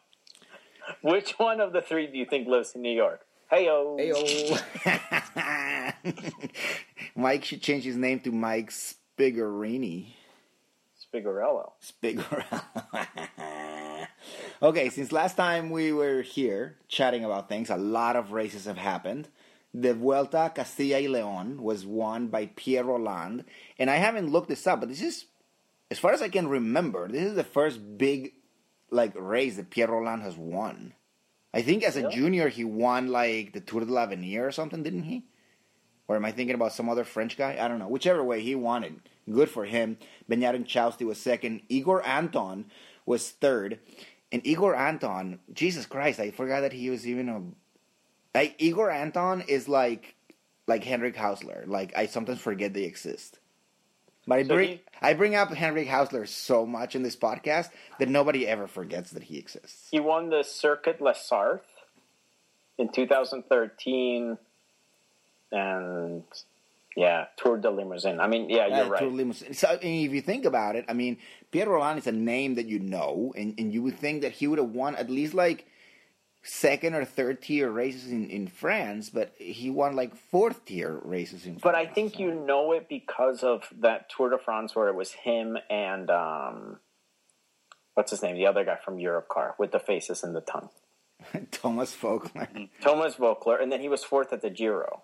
Which 1.01 1.31
one 1.37 1.61
of 1.61 1.73
the 1.73 1.81
three 1.81 2.07
do 2.07 2.17
you 2.17 2.25
think 2.25 2.47
lives 2.47 2.73
in 2.75 2.81
New 2.81 2.91
York? 2.95 3.21
Heyo. 3.51 3.99
Heyo. 3.99 5.93
Mike 7.15 7.45
should 7.45 7.61
change 7.61 7.83
his 7.83 7.95
name 7.97 8.19
to 8.21 8.31
Mike 8.31 8.71
Spigarini. 8.71 10.07
Spigarello. 11.13 11.71
Spigarella. 11.81 12.63
okay, 14.61 14.89
since 14.89 15.11
last 15.11 15.35
time 15.37 15.69
we 15.69 15.91
were 15.93 16.21
here 16.21 16.77
chatting 16.87 17.23
about 17.23 17.49
things, 17.49 17.69
a 17.69 17.77
lot 17.77 18.15
of 18.15 18.31
races 18.31 18.65
have 18.65 18.77
happened. 18.77 19.27
The 19.73 19.93
Vuelta 19.93 20.51
Castilla 20.53 20.99
y 20.99 21.07
León 21.07 21.57
was 21.59 21.85
won 21.85 22.27
by 22.27 22.47
Pierre 22.55 22.83
Rolland, 22.83 23.45
and 23.79 23.89
I 23.89 23.95
haven't 23.95 24.31
looked 24.31 24.49
this 24.49 24.67
up, 24.67 24.79
but 24.79 24.89
this 24.89 25.01
is, 25.01 25.25
as 25.89 25.99
far 25.99 26.11
as 26.13 26.21
I 26.21 26.29
can 26.29 26.47
remember, 26.47 27.07
this 27.07 27.23
is 27.23 27.35
the 27.35 27.43
first 27.43 27.79
big 27.97 28.33
like 28.91 29.13
race 29.15 29.55
that 29.55 29.71
Pierre 29.71 29.87
Rolland 29.89 30.21
has 30.21 30.37
won. 30.37 30.93
I 31.53 31.61
think 31.63 31.83
as 31.83 31.97
a 31.97 32.01
Yeah. 32.01 32.09
junior 32.09 32.49
he 32.49 32.63
won 32.63 33.07
like 33.09 33.53
the 33.53 33.61
Tour 33.61 33.81
de 33.85 33.91
l'Avenir 33.91 34.45
or 34.45 34.51
something, 34.51 34.83
didn't 34.83 35.03
he? 35.03 35.23
Or 36.07 36.15
am 36.15 36.25
I 36.25 36.31
thinking 36.31 36.55
about 36.55 36.73
some 36.73 36.89
other 36.89 37.03
French 37.03 37.37
guy? 37.37 37.57
I 37.59 37.67
don't 37.67 37.79
know. 37.79 37.87
Whichever 37.87 38.23
way, 38.23 38.41
he 38.41 38.55
wanted. 38.55 38.99
Good 39.31 39.49
for 39.49 39.65
him. 39.65 39.97
Beñat 40.29 40.55
Intxausti 40.55 41.05
was 41.05 41.17
second. 41.17 41.61
Igor 41.69 42.05
Anton 42.05 42.65
was 43.05 43.29
third. 43.29 43.79
And 44.31 44.45
Igor 44.45 44.75
Anton, 44.75 45.39
Jesus 45.53 45.85
Christ, 45.85 46.19
I 46.19 46.31
forgot 46.31 46.61
that 46.61 46.73
he 46.73 46.89
was 46.89 47.07
even 47.07 47.29
a. 47.29 47.41
Like, 48.37 48.55
Igor 48.57 48.89
Anton 48.89 49.43
is 49.47 49.69
like 49.69 50.15
like 50.67 50.83
Henrik 50.83 51.15
Haussler. 51.15 51.67
Like 51.67 51.93
I 51.95 52.05
sometimes 52.05 52.39
forget 52.39 52.73
they 52.73 52.83
exist. 52.83 53.39
But 54.25 54.39
I 54.39 54.43
bring 54.43 54.79
I 55.01 55.13
bring 55.13 55.35
up 55.35 55.53
Henrik 55.53 55.87
Haussler 55.87 56.27
so 56.27 56.65
much 56.65 56.95
in 56.95 57.03
this 57.03 57.15
podcast 57.15 57.69
that 57.99 58.09
nobody 58.09 58.47
ever 58.47 58.67
forgets 58.67 59.11
that 59.11 59.23
he 59.23 59.37
exists. 59.37 59.89
He 59.91 59.99
won 59.99 60.29
the 60.29 60.43
Circuit 60.43 61.01
Les 61.01 61.29
Sarthe 61.29 61.61
in 62.77 62.89
2013, 62.89 64.37
and 65.53 66.23
yeah, 66.95 67.25
Tour 67.37 67.57
de 67.57 67.69
Limousin. 67.71 68.19
I 68.19 68.27
mean, 68.27 68.49
yeah, 68.49 68.67
you're 68.67 68.85
Uh, 68.85 68.89
right. 68.89 68.99
Tour 68.99 69.09
de 69.11 69.15
Limousin. 69.15 69.53
So, 69.53 69.77
if 69.81 70.11
you 70.11 70.21
think 70.21 70.45
about 70.45 70.75
it, 70.75 70.85
I 70.89 70.93
mean, 70.93 71.17
Pierre 71.51 71.69
Rolland 71.69 71.99
is 71.99 72.07
a 72.07 72.11
name 72.11 72.55
that 72.55 72.65
you 72.65 72.79
know, 72.79 73.33
and, 73.35 73.55
and 73.57 73.73
you 73.73 73.81
would 73.83 73.97
think 73.97 74.21
that 74.23 74.33
he 74.33 74.47
would 74.47 74.59
have 74.59 74.69
won 74.71 74.95
at 74.95 75.09
least 75.09 75.33
like 75.33 75.65
second 76.43 76.93
or 76.93 77.05
third 77.05 77.41
tier 77.41 77.71
races 77.71 78.11
in, 78.11 78.29
in 78.29 78.47
France, 78.47 79.09
but 79.09 79.33
he 79.37 79.69
won 79.69 79.95
like 79.95 80.13
fourth 80.15 80.65
tier 80.65 80.99
races 81.03 81.45
in 81.45 81.53
France. 81.53 81.61
But 81.63 81.75
I 81.75 81.85
think 81.85 82.13
so. 82.15 82.19
you 82.19 82.33
know 82.35 82.73
it 82.73 82.89
because 82.89 83.43
of 83.43 83.63
that 83.79 84.09
Tour 84.09 84.29
de 84.29 84.37
France 84.37 84.75
where 84.75 84.87
it 84.89 84.95
was 84.95 85.13
him 85.13 85.57
and 85.69 86.09
um, 86.11 86.79
what's 87.93 88.11
his 88.11 88.21
name, 88.21 88.35
the 88.35 88.45
other 88.47 88.65
guy 88.65 88.77
from 88.83 88.97
Europcar 88.97 89.53
with 89.57 89.71
the 89.71 89.79
faces 89.79 90.21
and 90.23 90.35
the 90.35 90.41
tongue, 90.41 90.69
Thomas 91.51 91.93
Faulkner. 91.93 92.49
Thomas 92.81 93.15
Voeckler, 93.15 93.61
and 93.61 93.71
then 93.71 93.79
he 93.79 93.87
was 93.87 94.03
fourth 94.03 94.33
at 94.33 94.41
the 94.41 94.49
Giro 94.49 95.01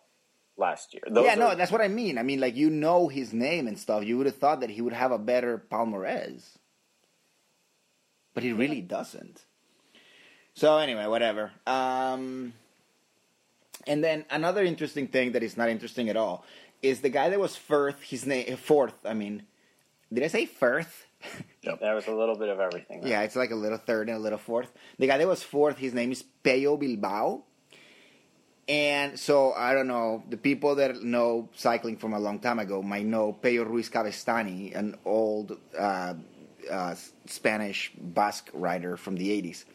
last 0.59 0.93
year. 0.93 1.01
Those 1.09 1.25
yeah, 1.25 1.35
no, 1.35 1.47
are- 1.47 1.55
that's 1.55 1.71
what 1.71 1.81
I 1.81 1.87
mean. 1.87 2.17
I 2.17 2.23
mean, 2.23 2.39
like 2.39 2.55
you 2.55 2.69
know 2.69 3.07
his 3.07 3.33
name 3.33 3.67
and 3.67 3.77
stuff. 3.79 4.03
You 4.05 4.17
would 4.17 4.25
have 4.27 4.37
thought 4.37 4.59
that 4.61 4.69
he 4.69 4.81
would 4.81 4.93
have 4.93 5.11
a 5.11 5.17
better 5.17 5.63
palmarès, 5.71 6.43
but 8.33 8.43
he 8.43 8.51
really 8.53 8.81
doesn't. 8.81 9.43
So 10.53 10.77
anyway, 10.77 11.07
whatever. 11.07 11.51
Um, 11.65 12.53
and 13.87 14.03
then 14.03 14.25
another 14.29 14.63
interesting 14.63 15.07
thing 15.07 15.31
that 15.31 15.43
is 15.43 15.55
not 15.57 15.69
interesting 15.69 16.09
at 16.09 16.17
all 16.17 16.43
is 16.81 17.01
the 17.01 17.09
guy 17.09 17.29
that 17.29 17.39
was 17.39 17.55
fourth. 17.55 18.01
His 18.01 18.25
name 18.25 18.55
fourth. 18.57 18.95
I 19.05 19.13
mean, 19.13 19.43
did 20.11 20.23
I 20.23 20.27
say 20.27 20.45
fourth? 20.45 21.05
Yep. 21.61 21.81
There 21.81 21.93
was 21.93 22.07
a 22.07 22.13
little 22.13 22.37
bit 22.37 22.47
of 22.47 22.61
everything. 22.61 23.01
there. 23.01 23.09
Yeah, 23.09 23.21
it's 23.23 23.35
like 23.35 23.51
a 23.51 23.55
little 23.55 23.77
third 23.77 24.07
and 24.07 24.17
a 24.17 24.21
little 24.21 24.39
fourth. 24.39 24.71
The 24.97 25.07
guy 25.07 25.17
that 25.17 25.27
was 25.27 25.43
fourth, 25.43 25.77
his 25.77 25.93
name 25.93 26.13
is 26.13 26.23
Pello 26.41 26.79
Bilbao. 26.79 27.43
And 28.69 29.19
so 29.19 29.53
I 29.53 29.73
don't 29.73 29.87
know, 29.87 30.23
the 30.29 30.37
people 30.37 30.75
that 30.75 31.01
know 31.01 31.49
cycling 31.55 31.97
from 31.97 32.13
a 32.13 32.19
long 32.19 32.37
time 32.37 32.59
ago 32.59 32.83
might 32.83 33.05
know 33.05 33.33
Peio 33.33 33.65
Ruiz 33.65 33.89
Cabestany, 33.89 34.75
an 34.75 34.95
old 35.05 35.57
uh, 35.75 36.13
uh, 36.69 36.95
Spanish 37.25 37.91
Basque 37.97 38.51
rider 38.53 38.95
from 38.95 39.15
the 39.15 39.29
80s. 39.41 39.65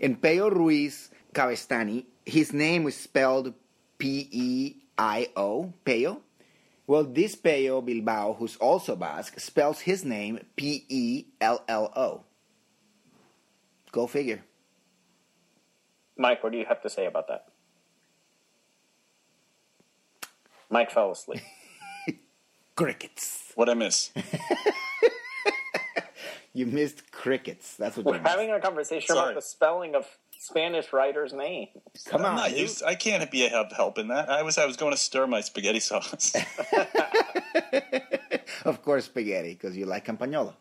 And 0.00 0.18
Peio 0.22 0.50
Ruiz 0.50 1.10
Cabestany, 1.34 2.06
his 2.24 2.54
name 2.54 2.84
was 2.84 2.96
spelled 2.96 3.52
P 3.98 4.26
E 4.30 4.76
I 4.96 5.28
O, 5.36 5.74
Peio. 5.84 6.20
Well, 6.86 7.04
this 7.04 7.36
Pello 7.36 7.84
Bilbao, 7.84 8.32
who's 8.32 8.56
also 8.56 8.96
Basque, 8.96 9.38
spells 9.38 9.80
his 9.80 10.06
name 10.06 10.40
P 10.56 10.86
E 10.88 11.26
L 11.42 11.62
L 11.68 11.92
O. 11.94 12.22
Go 13.92 14.06
figure. 14.06 14.42
Mike, 16.16 16.42
what 16.42 16.52
do 16.52 16.58
you 16.58 16.64
have 16.64 16.80
to 16.80 16.88
say 16.88 17.04
about 17.04 17.28
that? 17.28 17.47
Mike 20.70 20.90
fell 20.90 21.10
asleep. 21.10 21.42
Crickets. 22.76 23.52
What 23.54 23.68
I 23.68 23.74
miss? 23.74 24.10
You 26.58 26.66
missed 26.66 27.12
crickets. 27.12 27.76
That's 27.76 27.96
what 27.96 28.06
We're 28.06 28.18
having 28.18 28.50
a 28.50 28.58
conversation 28.58 29.14
Sorry. 29.14 29.30
about 29.30 29.36
the 29.36 29.42
spelling 29.42 29.94
of 29.94 30.06
Spanish 30.40 30.92
writers' 30.92 31.32
name. 31.32 31.68
Come 32.06 32.22
I'm 32.22 32.32
on, 32.32 32.36
not 32.36 32.56
used. 32.56 32.82
I 32.82 32.96
can't 32.96 33.30
be 33.30 33.46
a 33.46 33.48
help, 33.48 33.70
help 33.72 33.96
in 33.96 34.08
that. 34.08 34.28
I 34.28 34.42
was 34.42 34.58
I 34.58 34.66
was 34.66 34.76
going 34.76 34.92
to 34.92 34.98
stir 34.98 35.28
my 35.28 35.40
spaghetti 35.40 35.78
sauce. 35.78 36.34
of 38.64 38.82
course, 38.82 39.04
spaghetti, 39.04 39.52
because 39.52 39.76
you 39.76 39.86
like 39.86 40.04
Campagnolo. 40.04 40.54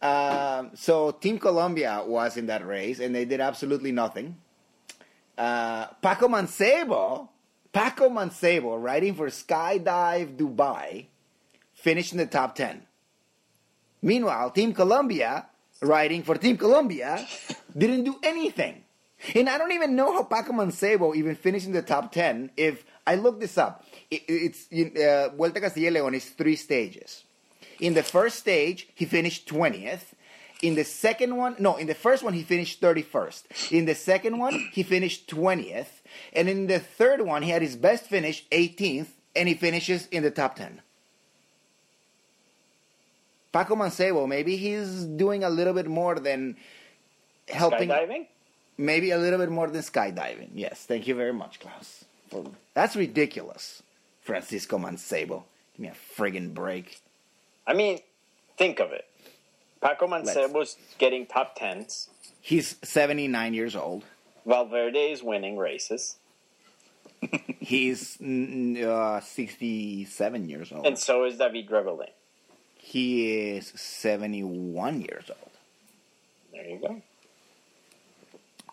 Um, 0.00 0.70
so 0.74 1.10
Team 1.10 1.40
Colombia 1.40 2.04
was 2.06 2.36
in 2.36 2.46
that 2.46 2.64
race, 2.64 3.00
and 3.00 3.12
they 3.12 3.24
did 3.24 3.40
absolutely 3.40 3.90
nothing. 3.90 4.36
Uh, 5.36 5.86
Paco 6.00 6.28
Mancebo, 6.28 7.28
Paco 7.78 8.08
Mancebo, 8.08 8.82
riding 8.82 9.14
for 9.14 9.28
Skydive 9.28 10.36
Dubai, 10.36 11.06
finished 11.74 12.10
in 12.10 12.18
the 12.18 12.26
top 12.26 12.56
ten. 12.56 12.82
Meanwhile, 14.02 14.50
Team 14.50 14.74
Colombia, 14.74 15.46
riding 15.80 16.24
for 16.24 16.34
Team 16.34 16.56
Colombia, 16.56 17.24
didn't 17.76 18.02
do 18.02 18.18
anything. 18.24 18.82
And 19.32 19.48
I 19.48 19.58
don't 19.58 19.70
even 19.70 19.94
know 19.94 20.12
how 20.12 20.24
Paco 20.24 20.52
Mancebo 20.54 21.14
even 21.14 21.36
finished 21.36 21.66
in 21.66 21.72
the 21.72 21.82
top 21.82 22.10
10. 22.10 22.50
If 22.56 22.84
I 23.06 23.14
look 23.14 23.38
this 23.38 23.56
up, 23.56 23.84
it, 24.10 24.22
it's 24.26 24.66
uh, 24.72 25.28
Vuelta 25.36 25.60
Castilla 25.60 26.00
León 26.00 26.14
is 26.14 26.30
three 26.30 26.56
stages. 26.56 27.22
In 27.78 27.94
the 27.94 28.02
first 28.02 28.40
stage, 28.40 28.88
he 28.96 29.04
finished 29.04 29.48
20th. 29.48 30.14
In 30.62 30.74
the 30.74 30.84
second 30.84 31.36
one, 31.36 31.54
no, 31.60 31.76
in 31.76 31.86
the 31.86 31.94
first 31.94 32.24
one, 32.24 32.32
he 32.32 32.42
finished 32.42 32.80
31st. 32.80 33.70
In 33.70 33.84
the 33.84 33.94
second 33.94 34.36
one, 34.36 34.68
he 34.72 34.82
finished 34.82 35.28
20th. 35.28 35.97
And 36.32 36.48
in 36.48 36.66
the 36.66 36.78
third 36.78 37.22
one, 37.22 37.42
he 37.42 37.50
had 37.50 37.62
his 37.62 37.76
best 37.76 38.04
finish, 38.04 38.44
18th, 38.50 39.08
and 39.36 39.48
he 39.48 39.54
finishes 39.54 40.06
in 40.10 40.22
the 40.22 40.30
top 40.30 40.56
10. 40.56 40.80
Paco 43.52 43.74
Mancebo, 43.74 44.28
maybe 44.28 44.56
he's 44.56 45.04
doing 45.04 45.42
a 45.44 45.50
little 45.50 45.72
bit 45.72 45.86
more 45.86 46.16
than 46.18 46.56
helping. 47.48 47.88
Skydiving? 47.88 48.26
Maybe 48.76 49.10
a 49.10 49.18
little 49.18 49.38
bit 49.38 49.50
more 49.50 49.68
than 49.68 49.80
skydiving. 49.82 50.50
Yes, 50.54 50.84
thank 50.84 51.06
you 51.08 51.14
very 51.14 51.32
much, 51.32 51.58
Klaus. 51.60 52.04
For- 52.28 52.50
That's 52.74 52.94
ridiculous. 52.94 53.82
Francisco 54.22 54.78
Mancebo. 54.78 55.44
Give 55.76 55.78
me 55.80 55.88
a 55.88 55.94
friggin' 56.20 56.52
break. 56.54 57.00
I 57.66 57.72
mean, 57.72 58.00
think 58.56 58.78
of 58.80 58.92
it. 58.92 59.06
Paco 59.80 60.06
Mancebo's 60.06 60.76
getting 60.98 61.26
top 61.26 61.54
tens. 61.56 62.08
He's 62.40 62.76
79 62.82 63.54
years 63.54 63.74
old. 63.74 64.04
Valverde 64.48 65.12
is 65.12 65.22
winning 65.22 65.58
races. 65.58 66.16
He's 67.60 68.18
uh, 68.20 69.20
67 69.20 70.48
years 70.48 70.72
old. 70.72 70.86
And 70.86 70.98
so 70.98 71.24
is 71.24 71.36
David 71.36 71.68
Rebellin. 71.68 72.08
he 72.78 73.50
is 73.56 73.68
71 73.76 75.00
years 75.02 75.30
old. 75.30 75.50
There 76.52 76.64
you 76.66 76.78
go. 76.78 77.02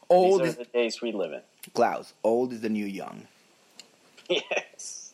Old 0.09 0.41
These 0.41 0.49
is 0.49 0.55
the 0.57 0.65
days 0.65 1.01
we 1.01 1.11
live 1.11 1.33
in. 1.33 1.41
Klaus. 1.73 2.13
Old 2.23 2.53
is 2.53 2.61
the 2.61 2.69
new 2.69 2.85
young. 2.85 3.27
Yes. 4.27 5.13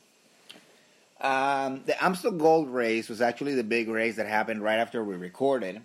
Um, 1.20 1.82
the 1.86 2.02
Amstel 2.02 2.32
Gold 2.32 2.70
race 2.70 3.10
was 3.10 3.20
actually 3.22 3.56
the 3.56 3.64
big 3.64 3.90
race 3.90 4.16
that 4.16 4.26
happened 4.26 4.64
right 4.64 4.80
after 4.80 5.04
we 5.04 5.16
recorded. 5.16 5.82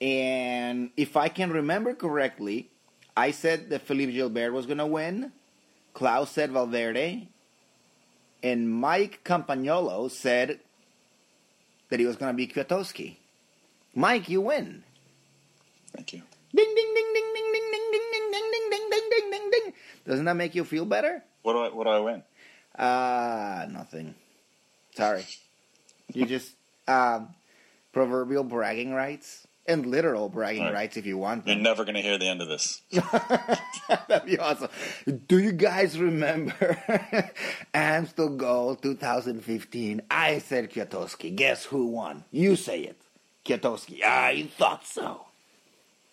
And 0.00 0.90
if 0.96 1.16
I 1.16 1.28
can 1.28 1.50
remember 1.52 1.94
correctly, 1.94 2.68
I 3.16 3.30
said 3.30 3.70
that 3.70 3.82
Philippe 3.82 4.12
Gilbert 4.12 4.52
was 4.52 4.66
going 4.66 4.78
to 4.78 4.86
win. 4.86 5.32
Klaus 5.94 6.30
said 6.30 6.52
Valverde. 6.52 7.28
And 8.42 8.70
Mike 8.70 9.24
Campagnolo 9.24 10.10
said 10.10 10.60
that 11.88 11.98
he 11.98 12.06
was 12.06 12.16
going 12.16 12.32
to 12.32 12.36
be 12.36 12.46
Kwiatkowski. 12.46 13.16
Mike, 13.94 14.28
you 14.28 14.42
win. 14.42 14.84
Thank 15.94 16.12
you. 16.12 16.22
Ding, 16.54 16.74
ding, 16.74 16.94
ding, 16.94 17.12
ding, 17.14 17.32
ding, 17.34 17.52
ding, 17.52 17.70
ding, 17.72 17.90
ding, 17.92 18.10
ding, 18.12 18.30
ding, 18.32 18.50
ding, 18.50 18.70
ding, 18.70 18.90
ding, 18.90 19.10
ding, 19.10 19.30
ding, 19.30 19.50
ding. 19.50 19.72
Doesn't 20.06 20.24
that 20.26 20.36
make 20.36 20.54
you 20.54 20.64
feel 20.64 20.84
better? 20.84 21.22
What 21.42 21.54
do 21.54 21.58
I 21.60 21.68
what 21.70 21.84
do 21.84 21.90
I 21.90 22.00
win? 22.00 22.22
Uh, 22.78 23.66
nothing. 23.70 24.14
Sorry. 24.94 25.24
You 26.12 26.26
just, 26.26 26.52
um, 26.86 27.34
proverbial 27.92 28.44
bragging 28.44 28.92
rights 28.92 29.45
and 29.68 29.86
literal 29.86 30.28
bragging 30.28 30.64
right. 30.64 30.72
rights 30.72 30.96
if 30.96 31.06
you 31.06 31.18
want 31.18 31.44
Them. 31.44 31.54
You're 31.58 31.62
never 31.62 31.84
going 31.84 31.94
to 31.94 32.02
hear 32.02 32.18
the 32.18 32.28
end 32.28 32.42
of 32.42 32.48
this. 32.48 32.82
That'd 34.08 34.26
be 34.26 34.38
awesome. 34.38 34.68
Do 35.26 35.38
you 35.38 35.52
guys 35.52 35.98
remember 35.98 36.78
Amstel 37.74 38.30
Gold 38.30 38.82
2015? 38.82 40.02
I 40.10 40.38
said 40.38 40.70
Kwiatkowski. 40.70 41.34
Guess 41.34 41.66
who 41.66 41.86
won? 41.86 42.24
You 42.30 42.56
say 42.56 42.80
it. 42.80 43.00
Kwiatkowski. 43.44 44.02
I 44.02 44.44
ah, 44.46 44.50
thought 44.56 44.86
so. 44.86 45.26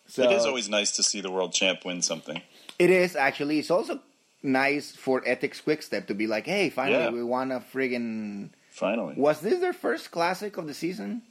So 0.08 0.24
it 0.24 0.32
is 0.32 0.46
always 0.46 0.70
nice 0.70 0.92
to 0.94 1.04
see 1.04 1.22
the 1.22 1.32
world 1.32 1.54
champ 1.54 1.86
win 1.86 2.02
something. 2.02 2.42
It 2.78 2.90
is 2.90 3.16
actually. 3.16 3.60
It's 3.60 3.72
also 3.72 4.00
nice 4.44 4.92
for 4.92 5.22
Etixx 5.22 5.64
Quickstep 5.64 6.08
to 6.08 6.14
be 6.14 6.28
like, 6.28 6.46
hey, 6.46 6.70
finally 6.70 7.04
Yeah. 7.04 7.12
we 7.12 7.24
won 7.24 7.52
a 7.52 7.60
friggin' 7.60 8.50
Finally, 8.70 9.14
Was 9.18 9.40
this 9.42 9.60
their 9.60 9.72
first 9.72 10.10
classic 10.10 10.58
of 10.58 10.66
the 10.66 10.74
season? 10.74 11.22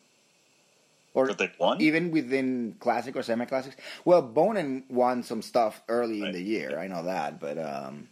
Or 1.14 1.26
That 1.28 1.36
they 1.38 1.50
won? 1.58 1.80
even 1.82 2.10
within 2.10 2.76
classic 2.80 3.14
or 3.16 3.22
semi 3.22 3.44
classics? 3.44 3.76
Well, 4.04 4.22
Boonen 4.22 4.88
won 4.90 5.22
some 5.22 5.42
stuff 5.42 5.82
early 5.88 6.22
in 6.22 6.32
the 6.32 6.40
year. 6.42 6.78
I 6.78 6.86
know 6.88 7.02
that, 7.04 7.38
but 7.38 7.58
um, 7.58 8.08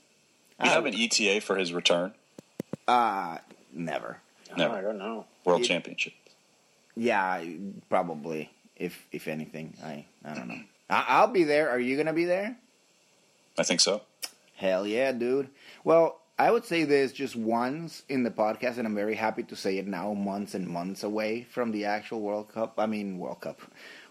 we 0.62 0.68
have 0.68 0.84
an 0.84 0.94
ETA 0.94 1.40
for 1.40 1.56
his 1.56 1.72
return. 1.72 2.12
uh, 2.86 3.38
never. 3.72 4.18
Never. 4.56 4.74
Oh, 4.74 4.78
I 4.78 4.80
don't 4.82 4.98
know. 4.98 5.24
World 5.44 5.62
It- 5.62 5.68
Championship. 5.68 6.12
Yeah, 6.96 7.42
probably. 7.88 8.50
If 8.76 9.06
if 9.12 9.28
anything, 9.28 9.74
I 9.84 10.04
I 10.24 10.34
don't 10.34 10.48
know. 10.48 10.60
I, 10.90 11.04
I'll 11.08 11.28
be 11.28 11.44
there. 11.44 11.70
Are 11.70 11.78
you 11.78 11.96
gonna 11.96 12.12
be 12.12 12.24
there? 12.26 12.56
I 13.58 13.62
think 13.62 13.80
so. 13.80 14.02
Hell 14.56 14.86
yeah, 14.86 15.12
dude. 15.12 15.48
Well, 15.84 16.19
I 16.40 16.50
would 16.50 16.64
say 16.64 16.84
this 16.84 17.12
just 17.12 17.36
once 17.36 18.02
in 18.08 18.22
the 18.22 18.30
podcast, 18.30 18.78
and 18.78 18.86
I'm 18.86 18.94
very 18.94 19.14
happy 19.14 19.42
to 19.42 19.54
say 19.54 19.76
it 19.76 19.86
now, 19.86 20.14
months 20.14 20.54
and 20.54 20.66
months 20.66 21.02
away 21.02 21.42
from 21.42 21.70
the 21.70 21.84
actual 21.84 22.22
World 22.22 22.48
Cup. 22.48 22.76
I 22.78 22.86
mean, 22.86 23.18
World 23.18 23.42
Cup, 23.42 23.60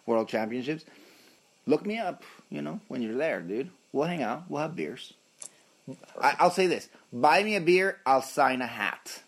World 0.05 0.27
Championships. 0.27 0.85
Look 1.65 1.87
me 1.87 1.97
up, 1.97 2.21
you 2.51 2.61
know, 2.61 2.81
when 2.87 3.01
you're 3.01 3.17
there, 3.17 3.41
dude. 3.41 3.71
We'll 3.91 4.05
hang 4.05 4.21
out. 4.21 4.43
We'll 4.47 4.61
have 4.61 4.75
beers. 4.75 5.13
I, 6.21 6.35
I'll 6.37 6.51
say 6.51 6.67
this: 6.67 6.89
buy 7.11 7.41
me 7.41 7.55
a 7.55 7.61
beer, 7.61 7.97
I'll 8.05 8.21
sign 8.21 8.61
a 8.61 8.67
hat. 8.67 9.23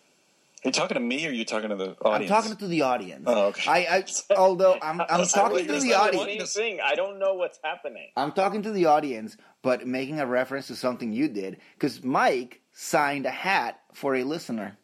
Are 0.63 0.67
you 0.67 0.71
talking 0.73 0.93
to 0.93 1.01
me 1.01 1.25
or 1.25 1.29
are 1.29 1.33
you 1.33 1.43
talking 1.43 1.69
to 1.69 1.75
the 1.75 1.95
audience? 2.03 2.31
I'm 2.31 2.43
talking 2.43 2.55
to 2.55 2.67
the 2.67 2.83
audience. 2.83 3.23
Oh, 3.25 3.47
okay. 3.47 3.67
I, 3.67 3.97
I 3.97 4.35
although 4.35 4.77
I'm, 4.79 5.01
I'm 5.09 5.25
talking 5.25 5.65
to 5.65 5.79
the 5.79 5.95
audience. 5.95 6.25
do 6.25 6.33
you 6.33 6.45
think? 6.45 6.81
I 6.81 6.93
don't 6.93 7.17
know 7.17 7.33
what's 7.33 7.59
happening. 7.63 8.09
I'm 8.15 8.31
talking 8.31 8.61
to 8.61 8.71
the 8.71 8.85
audience, 8.85 9.37
but 9.63 9.87
making 9.87 10.19
a 10.19 10.27
reference 10.27 10.67
to 10.67 10.75
something 10.75 11.11
you 11.11 11.29
did 11.29 11.57
because 11.73 12.03
Mike 12.03 12.61
signed 12.85 13.27
a 13.27 13.31
hat 13.31 13.79
for 13.93 14.15
a 14.15 14.23
listener. 14.23 14.75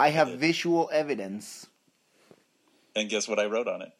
I 0.00 0.08
have 0.08 0.38
visual 0.38 0.88
evidence. 0.90 1.66
and 2.94 3.10
guess 3.10 3.28
what 3.28 3.38
I 3.38 3.44
wrote 3.44 3.68
on 3.68 3.82
it? 3.82 3.92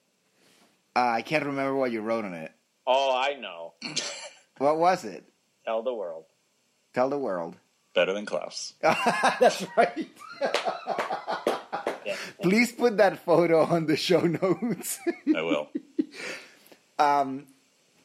Uh, 0.97 1.01
I 1.01 1.21
can't 1.21 1.45
remember 1.45 1.77
what 1.77 1.93
you 1.93 2.01
wrote 2.01 2.25
on 2.25 2.33
it. 2.33 2.53
Oh, 2.87 3.15
I 3.15 3.35
know. 3.35 3.75
What 4.59 4.79
was 4.79 5.05
it? 5.05 5.23
Tell 5.67 5.83
the 5.83 5.93
world. 5.93 6.25
Tell 6.95 7.11
the 7.11 7.19
world. 7.19 7.57
Better 7.95 8.15
than 8.15 8.25
Klaus. 8.25 8.73
That's 8.81 9.67
right. 9.77 10.09
Yeah. 12.07 12.17
Please 12.41 12.73
put 12.73 12.97
that 12.97 13.23
photo 13.23 13.65
on 13.65 13.85
the 13.85 13.97
show 13.99 14.21
notes. 14.23 14.99
I 15.27 15.43
will. 15.43 15.69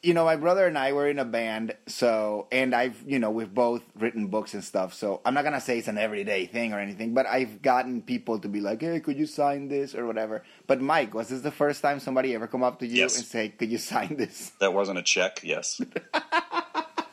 you 0.04 0.14
know, 0.16 0.26
my 0.26 0.36
brother 0.36 0.66
and 0.66 0.78
I 0.78 0.94
were 0.94 1.08
in 1.08 1.20
a 1.20 1.26
band, 1.26 1.76
so 1.88 2.48
and 2.52 2.74
I've 2.74 3.02
you 3.06 3.20
know 3.20 3.30
we've 3.30 3.54
both 3.54 3.84
written 3.96 4.28
books 4.28 4.54
and 4.56 4.64
stuff. 4.64 4.94
So 4.96 5.22
I'm 5.26 5.34
not 5.34 5.44
gonna 5.44 5.62
say 5.62 5.78
it's 5.78 5.88
an 5.88 5.98
everyday 6.00 6.48
thing 6.48 6.74
or 6.74 6.80
anything, 6.80 7.14
but 7.14 7.26
I've 7.28 7.62
gotten 7.62 8.02
people 8.02 8.40
to 8.40 8.48
be 8.48 8.62
like, 8.62 8.82
"Hey, 8.82 9.00
could 9.00 9.18
you 9.18 9.28
sign 9.28 9.68
this 9.68 9.94
or 9.94 10.06
whatever?" 10.08 10.44
But 10.66 10.82
Mike, 10.82 11.14
was 11.14 11.30
this 11.30 11.42
the 11.42 11.52
first 11.52 11.82
time 11.82 12.00
somebody 12.00 12.34
ever 12.34 12.48
come 12.48 12.64
up 12.64 12.80
to 12.80 12.88
you 12.88 12.96
Yes. 12.98 13.18
and 13.18 13.26
say, 13.26 13.50
"Could 13.50 13.70
you 13.72 13.78
sign 13.78 14.16
this?" 14.18 14.52
That 14.60 14.74
wasn't 14.74 14.98
a 14.98 15.04
check. 15.04 15.42
Yes. 15.44 15.80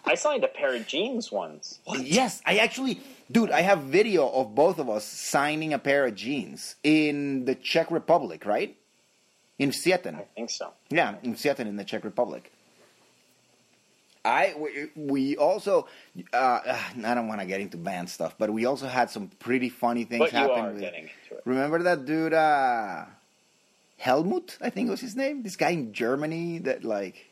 I 0.07 0.14
signed 0.14 0.42
a 0.44 0.48
pair 0.48 0.74
of 0.74 0.87
jeans 0.87 1.31
once. 1.31 1.81
Yes, 2.01 2.40
I 2.46 2.57
actually, 2.59 3.01
dude, 3.31 3.51
I 3.51 3.61
have 3.61 3.81
video 3.83 4.27
of 4.31 4.55
both 4.55 4.79
of 4.79 4.88
us 4.88 5.05
signing 5.05 5.74
a 5.74 5.79
pair 5.79 6.07
of 6.07 6.14
jeans 6.14 6.77
in 6.83 7.44
the 7.44 7.55
Czech 7.55 7.90
Republic, 7.90 8.46
right? 8.46 8.74
In 9.59 9.70
Sieten. 9.72 10.14
I 10.16 10.24
think 10.35 10.48
so. 10.48 10.72
Yeah, 10.88 11.16
in 11.22 11.37
Sieten 11.37 11.66
in 11.68 11.77
the 11.77 11.85
Czech 11.85 12.05
Republic. 12.05 12.51
I 14.29 14.55
we, 14.59 14.91
we 14.97 15.37
also 15.37 15.87
uh, 16.33 16.61
I 17.05 17.14
don't 17.14 17.29
want 17.29 17.41
to 17.41 17.47
get 17.47 17.61
into 17.61 17.77
band 17.77 18.09
stuff, 18.11 18.35
but 18.38 18.51
we 18.51 18.67
also 18.67 18.87
had 18.87 19.11
some 19.11 19.29
pretty 19.38 19.69
funny 19.69 20.05
things 20.05 20.21
But 20.21 20.33
you 20.33 20.38
happen. 20.38 20.64
are 20.64 20.71
with- 20.73 20.81
getting 20.81 21.05
it. 21.07 21.43
Remember 21.45 21.83
that 21.85 22.05
dude 22.05 22.33
uh, 22.35 23.05
Helmut? 23.99 24.59
I 24.61 24.71
think 24.71 24.91
was 24.91 25.01
his 25.01 25.17
name. 25.17 25.43
This 25.43 25.57
guy 25.57 25.71
in 25.71 25.93
Germany 25.93 26.59
that 26.59 26.85
like. 26.85 27.27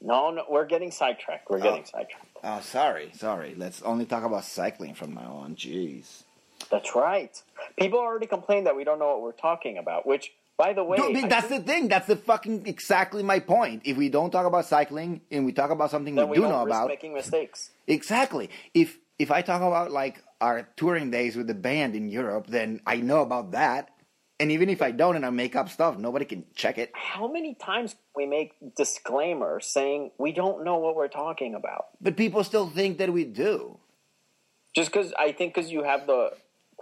No, 0.00 0.30
no, 0.32 0.44
we're 0.50 0.66
getting 0.66 0.90
sidetracked. 0.90 1.48
We're 1.48 1.60
getting 1.60 1.82
Oh. 1.82 1.98
sidetracked. 1.98 2.26
Oh, 2.42 2.60
sorry, 2.60 3.12
sorry. 3.14 3.54
Let's 3.56 3.82
only 3.82 4.04
talk 4.04 4.24
about 4.24 4.44
cycling 4.44 4.94
from 4.94 5.14
now 5.14 5.34
on. 5.44 5.54
Jeez. 5.54 6.24
That's 6.70 6.94
right. 6.96 7.40
People 7.78 8.00
already 8.00 8.26
complained 8.26 8.66
that 8.66 8.74
we 8.74 8.82
don't 8.82 8.98
know 8.98 9.08
what 9.12 9.22
we're 9.22 9.32
talking 9.32 9.78
about. 9.78 10.04
Which, 10.06 10.32
by 10.58 10.72
the 10.72 10.84
way, 10.84 10.96
Dude, 10.96 11.06
I 11.06 11.12
mean, 11.12 11.24
I 11.24 11.28
that's 11.28 11.46
think 11.46 11.66
the 11.66 11.72
thing. 11.72 11.88
That's 11.88 12.06
the 12.06 12.16
fucking 12.16 12.66
exactly 12.66 13.22
my 13.22 13.40
point. 13.40 13.82
If 13.84 13.96
we 13.96 14.08
don't 14.08 14.30
talk 14.30 14.46
about 14.46 14.66
cycling 14.66 15.22
and 15.30 15.44
we 15.44 15.52
talk 15.52 15.70
about 15.70 15.90
something 15.90 16.14
we 16.14 16.24
we 16.24 16.36
do 16.36 16.42
know 16.42 16.62
about, 16.62 16.88
making 16.88 17.14
mistakes. 17.14 17.70
exactly. 17.86 18.50
If 18.74 18.98
if 19.18 19.30
I 19.30 19.42
talk 19.42 19.62
about 19.62 19.90
like 19.90 20.22
our 20.40 20.68
touring 20.76 21.10
days 21.10 21.36
with 21.36 21.46
the 21.46 21.54
band 21.54 21.94
in 21.94 22.08
Europe, 22.08 22.46
then 22.48 22.80
I 22.86 22.96
know 22.96 23.22
about 23.22 23.52
that. 23.52 23.90
And 24.40 24.50
even 24.50 24.68
if 24.68 24.82
I 24.82 24.90
don't 24.90 25.14
and 25.14 25.24
I 25.24 25.30
make 25.30 25.54
up 25.54 25.68
stuff, 25.68 25.96
nobody 25.98 26.24
can 26.24 26.44
check 26.56 26.76
it. 26.76 26.90
How 26.94 27.30
many 27.30 27.54
times 27.54 27.94
we 28.16 28.26
make 28.26 28.54
disclaimers 28.76 29.66
saying 29.66 30.10
we 30.18 30.32
don't 30.32 30.64
know 30.64 30.78
what 30.78 30.96
we're 30.96 31.06
talking 31.06 31.54
about? 31.54 31.86
But 32.00 32.16
people 32.16 32.42
still 32.42 32.68
think 32.68 32.98
that 32.98 33.12
we 33.12 33.24
do. 33.24 33.78
Just 34.74 34.90
because 34.90 35.12
I 35.16 35.30
think 35.32 35.54
because 35.54 35.70
you 35.70 35.84
have 35.84 36.06
the 36.08 36.32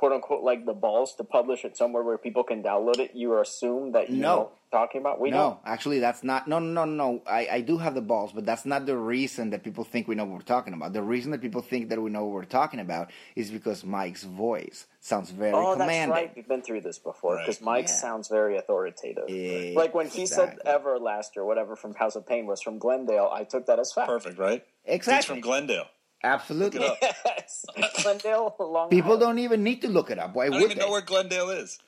quote 0.01 0.13
unquote 0.13 0.43
like 0.43 0.65
the 0.65 0.73
balls 0.73 1.15
to 1.17 1.25
publish 1.25 1.63
it 1.69 1.77
somewhere 1.77 2.03
where 2.03 2.17
people 2.17 2.43
can 2.43 2.63
download 2.63 2.99
it, 2.99 3.11
you 3.15 3.39
assume 3.39 3.93
that 3.93 4.09
you 4.09 4.17
No. 4.17 4.35
know 4.37 4.51
talking 4.73 5.01
about. 5.03 5.21
We 5.21 5.31
no, 5.31 5.37
don't. 5.37 5.59
actually, 5.67 5.99
that's 5.99 6.23
not. 6.25 6.47
No, 6.49 6.59
no, 6.59 6.85
no, 6.87 6.95
no. 7.03 7.23
I, 7.27 7.43
I 7.57 7.61
do 7.61 7.77
have 7.77 7.95
the 7.95 8.01
balls, 8.01 8.31
but 8.33 8.47
that's 8.47 8.65
not 8.65 8.87
the 8.87 8.97
reason 8.97 9.51
that 9.51 9.63
people 9.63 9.85
think 9.85 10.09
we 10.09 10.15
know 10.15 10.25
what 10.25 10.35
we're 10.37 10.53
talking 10.57 10.73
about. 10.73 10.93
The 10.95 11.03
reason 11.03 11.33
that 11.33 11.41
people 11.43 11.61
think 11.61 11.89
that 11.91 12.01
we 12.01 12.09
know 12.09 12.25
what 12.25 12.33
we're 12.35 12.45
talking 12.61 12.81
about 12.81 13.11
is 13.37 13.51
because 13.51 13.85
Mike's 13.85 14.23
voice 14.25 14.87
sounds 15.01 15.33
very 15.33 15.53
Oh, 15.55 15.73
commanding. 15.73 16.11
that's 16.11 16.11
right. 16.23 16.33
We've 16.37 16.49
been 16.49 16.63
through 16.63 16.81
this 16.83 16.99
before 16.99 17.35
Right. 17.35 17.45
because 17.47 17.61
Mike 17.61 17.89
Yeah. 17.89 17.95
sounds 18.07 18.29
very 18.29 18.57
authoritative. 18.57 19.29
Like 19.77 19.93
when 19.93 20.07
he 20.09 20.25
said 20.25 20.51
Exactly. 20.65 20.73
Everlast 20.73 21.37
or 21.37 21.45
whatever 21.45 21.77
from 21.77 21.93
House 21.95 22.17
of 22.17 22.25
Pain 22.27 22.47
was 22.47 22.63
from 22.63 22.79
Glendale, 22.79 23.29
I 23.33 23.45
took 23.45 23.67
that 23.67 23.79
as 23.81 23.93
fact. 23.93 24.09
Perfect, 24.09 24.39
right? 24.39 24.65
Exactly. 24.87 25.19
It's 25.19 25.27
from 25.27 25.41
Glendale. 25.41 25.89
Absolutely. 26.23 26.87
Yes, 27.03 27.65
Glendale. 28.03 28.55
Long 28.59 28.91
People 28.91 29.13
Island. 29.13 29.21
don't 29.23 29.39
even 29.41 29.63
need 29.65 29.83
to 29.83 29.89
look 29.89 30.11
it 30.11 30.19
up. 30.19 30.35
Why 30.35 30.45
I 30.45 30.49
don't 30.51 30.61
would 30.61 30.65
even 30.67 30.79
they? 30.79 30.85
know 30.85 30.91
where 30.93 31.01
Glendale 31.01 31.51
is. 31.51 31.79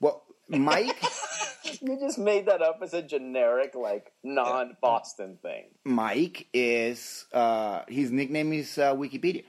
Well, 0.00 0.24
Mike, 0.48 0.96
You 1.80 1.98
just 1.98 2.18
made 2.18 2.46
that 2.46 2.62
up 2.62 2.78
as 2.82 2.94
a 2.94 3.02
generic, 3.02 3.74
like 3.74 4.12
non-Boston 4.22 5.38
thing. 5.42 5.64
Mike 5.84 6.46
is 6.52 7.26
uh, 7.32 7.82
his 7.88 8.10
nickname 8.10 8.52
is 8.52 8.78
uh, 8.78 8.94
Wikipedia. 8.94 9.44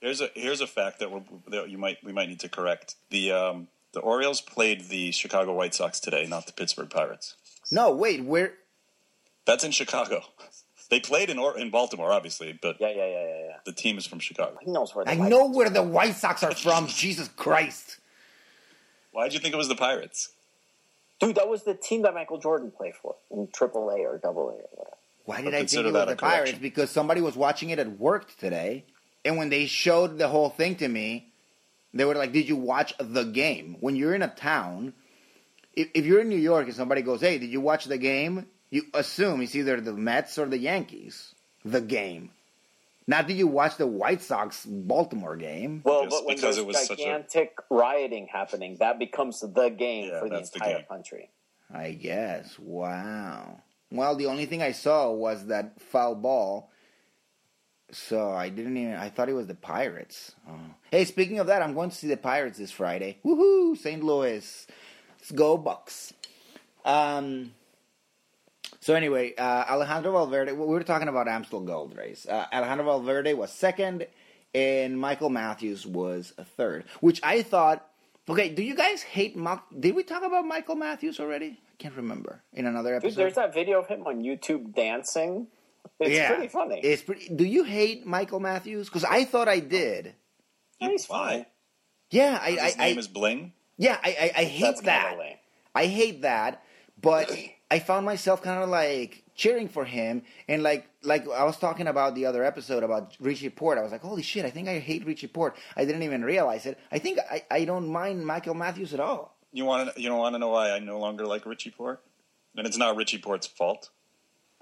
Here's 0.00 0.20
a 0.20 0.28
here's 0.34 0.60
a 0.60 0.66
fact 0.66 0.98
that, 1.00 1.10
we're, 1.10 1.22
that 1.48 1.70
you 1.70 1.78
might 1.78 1.98
we 2.04 2.12
might 2.12 2.28
need 2.28 2.40
to 2.40 2.48
correct. 2.48 2.96
The 3.10 3.32
um, 3.32 3.68
the 3.92 4.00
Orioles 4.00 4.40
played 4.40 4.88
the 4.88 5.10
Chicago 5.12 5.52
White 5.54 5.74
Sox 5.74 6.00
today, 6.00 6.26
not 6.26 6.46
the 6.46 6.52
Pittsburgh 6.52 6.90
Pirates. 6.90 7.34
No, 7.70 7.90
wait, 7.90 8.24
where? 8.24 8.54
That's 9.46 9.64
in 9.64 9.70
Chicago. 9.72 10.22
They 10.90 11.00
played 11.00 11.30
in 11.30 11.38
or- 11.38 11.58
in 11.58 11.70
Baltimore, 11.70 12.12
obviously, 12.12 12.58
but 12.60 12.80
Yeah, 12.80 12.88
yeah, 12.88 13.06
yeah, 13.06 13.26
yeah, 13.26 13.44
yeah. 13.46 13.56
the 13.64 13.72
team 13.72 13.96
is 13.98 14.06
from 14.06 14.18
Chicago. 14.20 14.58
He 14.62 14.70
knows 14.70 14.94
where. 14.94 15.04
The 15.04 15.12
I 15.12 15.16
White 15.16 15.30
know 15.30 15.44
Sox 15.46 15.56
where 15.56 15.66
are. 15.66 15.70
the 15.70 15.82
White 15.82 16.14
Sox 16.16 16.42
are 16.42 16.54
from. 16.54 16.86
Jesus 16.88 17.28
Christ! 17.36 17.98
Why 19.12 19.24
did 19.24 19.34
you 19.34 19.40
think 19.40 19.54
it 19.54 19.56
was 19.58 19.68
the 19.68 19.76
Pirates? 19.76 20.30
Dude, 21.20 21.36
that 21.36 21.48
was 21.48 21.62
the 21.62 21.74
team 21.74 22.02
that 22.02 22.12
Michael 22.14 22.38
Jordan 22.38 22.70
played 22.70 22.94
for 22.96 23.14
in 23.30 23.48
Triple 23.52 23.88
A 23.90 24.00
or 24.00 24.18
Double 24.18 24.48
A 24.50 24.54
or 24.54 24.68
whatever. 24.72 24.96
Why 25.24 25.36
did 25.40 25.54
I'll 25.54 25.62
I 25.62 25.64
think 25.64 25.86
it 25.86 25.92
was 25.92 26.06
the 26.08 26.16
Pirates? 26.16 26.58
Because 26.58 26.90
somebody 26.90 27.20
was 27.22 27.34
watching 27.36 27.70
it 27.70 27.78
at 27.78 27.98
work 27.98 28.36
today, 28.36 28.84
and 29.24 29.36
when 29.38 29.48
they 29.48 29.64
showed 29.66 30.18
the 30.18 30.28
whole 30.28 30.50
thing 30.50 30.74
to 30.76 30.88
me, 30.88 31.28
they 31.94 32.04
were 32.04 32.14
like, 32.14 32.32
"Did 32.32 32.48
you 32.48 32.56
watch 32.56 32.92
the 32.98 33.24
game?" 33.24 33.76
When 33.80 33.96
you're 33.96 34.14
in 34.14 34.22
a 34.22 34.28
town, 34.28 34.92
if, 35.74 35.88
if 35.94 36.04
you're 36.04 36.20
in 36.20 36.28
New 36.28 36.36
York 36.38 36.66
and 36.66 36.74
somebody 36.74 37.00
goes, 37.00 37.20
"Hey, 37.22 37.38
did 37.38 37.48
you 37.50 37.60
watch 37.60 37.86
the 37.86 37.96
game?" 37.98 38.46
You 38.74 38.82
assume 38.92 39.40
it's 39.42 39.54
either 39.54 39.80
the 39.80 39.92
Mets 39.92 40.36
or 40.36 40.46
the 40.46 40.58
Yankees. 40.58 41.34
The 41.64 41.80
game. 41.80 42.30
Not 43.06 43.28
did 43.28 43.36
you 43.36 43.46
watch 43.46 43.76
the 43.76 43.86
White 43.86 44.20
Sox 44.22 44.66
Baltimore 44.66 45.36
game? 45.36 45.82
Well, 45.84 46.04
Because- 46.04 46.18
but 46.20 46.26
when 46.26 46.34
because 46.36 46.56
there's 46.56 46.64
it 46.64 46.66
was 46.66 46.86
such 46.86 46.98
a- 46.98 47.02
gigantic 47.02 47.54
rioting 47.70 48.26
happening, 48.26 48.76
that 48.80 48.98
becomes 48.98 49.40
the 49.40 49.68
game 49.68 50.08
Yeah, 50.08 50.18
for 50.20 50.28
the 50.28 50.36
that's 50.36 50.50
the 50.50 50.56
entire 50.56 50.76
game. 50.78 50.86
country. 50.88 51.30
I 51.72 51.92
guess. 51.92 52.58
Wow. 52.58 53.60
Well, 53.92 54.16
the 54.16 54.26
only 54.26 54.46
thing 54.46 54.60
I 54.62 54.72
saw 54.72 55.10
was 55.12 55.46
that 55.46 55.80
foul 55.80 56.16
ball. 56.16 56.70
So 57.92 58.30
I 58.32 58.48
didn't 58.48 58.76
even. 58.76 58.94
I 58.94 59.08
thought 59.08 59.28
it 59.28 59.34
was 59.34 59.46
the 59.46 59.54
Pirates. 59.54 60.34
Oh. 60.48 60.58
Hey, 60.90 61.04
speaking 61.04 61.38
of 61.38 61.46
that, 61.46 61.62
I'm 61.62 61.74
going 61.74 61.90
to 61.90 61.96
see 61.96 62.08
the 62.08 62.16
Pirates 62.16 62.58
this 62.58 62.72
Friday. 62.72 63.18
Woohoo! 63.24 63.76
St. 63.78 64.02
Louis. 64.02 64.66
Let's 65.20 65.30
go 65.30 65.56
Bucks. 65.56 66.12
Um. 66.84 67.54
So 68.84 68.94
anyway, 68.94 69.34
uh, 69.36 69.64
Alejandro 69.66 70.12
Valverde. 70.12 70.52
We 70.52 70.66
were 70.66 70.82
talking 70.82 71.08
about 71.08 71.26
Amstel 71.26 71.62
Gold 71.62 71.96
Race. 71.96 72.26
Uh, 72.28 72.44
Alejandro 72.52 72.84
Valverde 72.84 73.32
was 73.32 73.50
second, 73.50 74.06
and 74.54 75.00
Michael 75.00 75.30
Matthews 75.30 75.86
was 75.86 76.34
a 76.36 76.44
third. 76.44 76.84
Which 77.00 77.18
I 77.22 77.40
thought. 77.40 77.88
Okay, 78.28 78.50
do 78.50 78.62
you 78.62 78.74
guys 78.74 79.00
hate? 79.00 79.36
Ma- 79.36 79.60
Did 79.80 79.94
we 79.94 80.02
talk 80.02 80.22
about 80.22 80.44
Michael 80.44 80.76
Matthews 80.76 81.18
already? 81.18 81.58
I 81.62 81.76
can't 81.78 81.96
remember 81.96 82.42
in 82.52 82.66
another 82.66 82.90
Dude, 82.90 83.04
episode. 83.04 83.20
there's 83.22 83.34
that 83.36 83.54
video 83.54 83.78
of 83.80 83.86
him 83.86 84.02
on 84.06 84.22
YouTube 84.22 84.74
dancing. 84.74 85.46
It's 85.98 86.10
yeah, 86.10 86.34
pretty 86.34 86.48
funny. 86.48 86.80
It's 86.80 87.00
pretty. 87.00 87.34
Do 87.34 87.44
you 87.44 87.64
hate 87.64 88.04
Michael 88.04 88.40
Matthews? 88.40 88.90
Because 88.90 89.04
I 89.04 89.24
thought 89.24 89.48
I 89.48 89.60
did. 89.60 90.14
He's 90.78 91.06
fine. 91.06 91.46
Yeah, 92.10 92.38
I, 92.38 92.50
His 92.50 92.60
I, 92.60 92.84
name 92.84 92.96
I 92.96 93.00
is 93.00 93.08
Bling. 93.08 93.54
yeah, 93.78 93.96
I, 94.04 94.10
I, 94.36 94.40
I 94.42 94.44
hate 94.44 94.60
That's 94.60 94.80
that. 94.82 95.16
I 95.74 95.86
hate 95.86 96.20
that, 96.20 96.62
but 97.00 97.30
I 97.74 97.80
found 97.80 98.06
myself 98.06 98.40
kind 98.40 98.62
of 98.62 98.68
like 98.68 99.24
cheering 99.34 99.68
for 99.68 99.84
him, 99.84 100.22
and 100.46 100.62
like 100.62 100.88
like 101.02 101.22
I 101.28 101.42
was 101.42 101.56
talking 101.58 101.88
about 101.88 102.14
the 102.14 102.24
other 102.26 102.44
episode 102.44 102.82
about 102.84 103.16
Richie 103.18 103.50
Porte. 103.50 103.78
I 103.78 103.82
was 103.82 103.90
like, 103.90 104.02
holy 104.02 104.22
shit, 104.22 104.44
I 104.44 104.50
think 104.50 104.68
I 104.68 104.78
hate 104.78 105.04
Richie 105.04 105.26
Porte. 105.26 105.56
I 105.76 105.84
didn't 105.84 106.04
even 106.04 106.22
realize 106.24 106.66
it. 106.66 106.78
I 106.92 106.98
think 107.00 107.18
I, 107.36 107.42
I 107.50 107.64
don't 107.64 107.88
mind 107.88 108.24
Michael 108.24 108.54
Matthews 108.54 108.94
at 108.94 109.00
all. 109.00 109.36
You 109.52 109.64
want 109.64 109.92
to 109.92 110.00
you 110.00 110.08
don't 110.08 110.18
want 110.18 110.34
to 110.36 110.38
know 110.38 110.50
why 110.50 110.70
I 110.70 110.78
no 110.78 110.98
longer 111.00 111.26
like 111.26 111.46
Richie 111.46 111.70
Porte? 111.72 112.00
And 112.56 112.64
it's 112.64 112.76
not 112.78 112.94
Richie 112.96 113.18
Porte's 113.18 113.48
fault. 113.48 113.90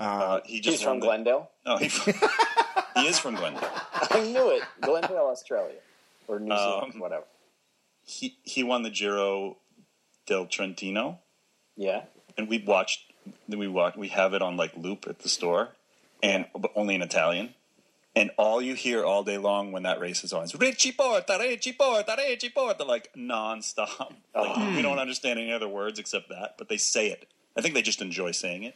Uh, 0.01 0.40
he 0.46 0.61
just 0.61 0.79
He's 0.79 0.83
from 0.83 1.01
the- 1.01 1.07
Glendale. 1.07 1.51
No, 1.66 1.77
he, 1.77 1.88
he 2.96 3.07
is 3.07 3.18
from 3.18 3.35
Glendale. 3.35 3.68
I 4.11 4.20
knew 4.33 4.51
it. 4.57 4.62
Glendale, 4.81 5.29
Australia. 5.31 5.81
Or 6.29 6.40
New 6.40 6.57
Zealand, 6.57 6.92
Um, 6.94 7.01
whatever. 7.01 7.25
He 8.07 8.38
he 8.42 8.62
won 8.62 8.83
the 8.85 8.90
Giro 8.90 9.59
del 10.27 10.46
Trentino, 10.46 11.18
Yeah. 11.77 12.05
And 12.37 12.49
we 12.49 12.59
watched. 12.59 13.12
We 13.49 13.68
watch. 13.68 13.97
We 13.97 14.09
have 14.09 14.35
it 14.35 14.42
on 14.42 14.57
like 14.57 14.77
loop 14.77 15.07
at 15.09 15.21
the 15.21 15.29
store, 15.29 15.71
and 16.23 16.47
but 16.57 16.73
only 16.75 16.95
in 16.95 17.03
Italian. 17.03 17.55
And 18.14 18.31
all 18.37 18.61
you 18.61 18.75
hear 18.75 19.05
all 19.05 19.25
day 19.25 19.38
long 19.38 19.73
when 19.73 19.85
that 19.85 19.99
race 19.99 20.23
is 20.23 20.35
on 20.35 20.45
is 20.45 20.55
Richie 20.55 20.92
Porta, 20.92 21.38
Richie 21.40 21.73
Porta, 21.73 22.14
Richie 22.18 22.51
Porta, 22.51 22.85
like 22.85 23.11
nonstop. 23.16 24.12
Like 24.35 24.77
we 24.77 24.83
don't 24.83 24.99
understand 24.99 25.38
any 25.38 25.53
other 25.53 25.68
words 25.68 25.99
except 25.99 26.29
that, 26.31 26.55
but 26.59 26.68
they 26.68 26.77
say 26.79 27.09
it. 27.09 27.29
I 27.57 27.61
think 27.61 27.75
they 27.75 27.83
just 27.83 28.03
enjoy 28.03 28.33
saying 28.33 28.64
it. 28.64 28.75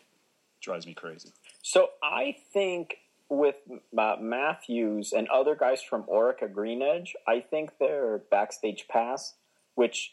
drives 0.61 0.87
me 0.87 0.95
crazy. 0.95 1.33
So 1.62 1.90
I 2.03 2.37
think 2.53 2.97
with 3.29 3.57
uh, 3.96 4.17
Matthews 4.21 5.13
and 5.13 5.29
other 5.29 5.54
guys 5.54 5.83
from 5.83 6.04
Orica 6.04 6.50
Green 6.52 6.83
Edge, 6.83 7.15
I 7.27 7.40
think 7.40 7.79
their 7.79 8.19
backstage 8.31 8.87
pass, 8.88 9.35
which 9.75 10.13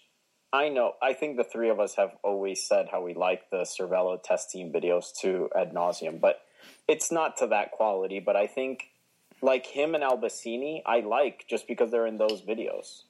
I 0.53 0.69
know, 0.69 0.93
I 1.01 1.13
think 1.13 1.37
the 1.37 1.43
three 1.43 1.69
of 1.69 1.79
us 1.79 1.95
have 1.95 2.11
always 2.23 2.61
said 2.61 2.87
how 2.91 3.01
we 3.01 3.15
like 3.15 3.49
the 3.49 3.63
Cervelo 3.63 4.21
test 4.21 4.51
team 4.51 4.71
videos 4.71 5.11
to 5.21 5.49
ad 5.55 5.73
nauseum, 5.73 6.21
but 6.21 6.41
it's 6.87 7.11
not 7.11 7.37
to 7.37 7.47
that 7.47 7.71
quality. 7.71 8.19
But 8.19 8.35
I 8.35 8.45
think 8.45 8.91
like 9.41 9.65
him 9.65 9.95
and 9.95 10.03
Albasini, 10.03 10.83
I 10.85 10.99
like 10.99 11.45
just 11.49 11.67
because 11.67 11.89
they're 11.89 12.05
in 12.05 12.19
those 12.19 12.43
videos. 12.43 13.01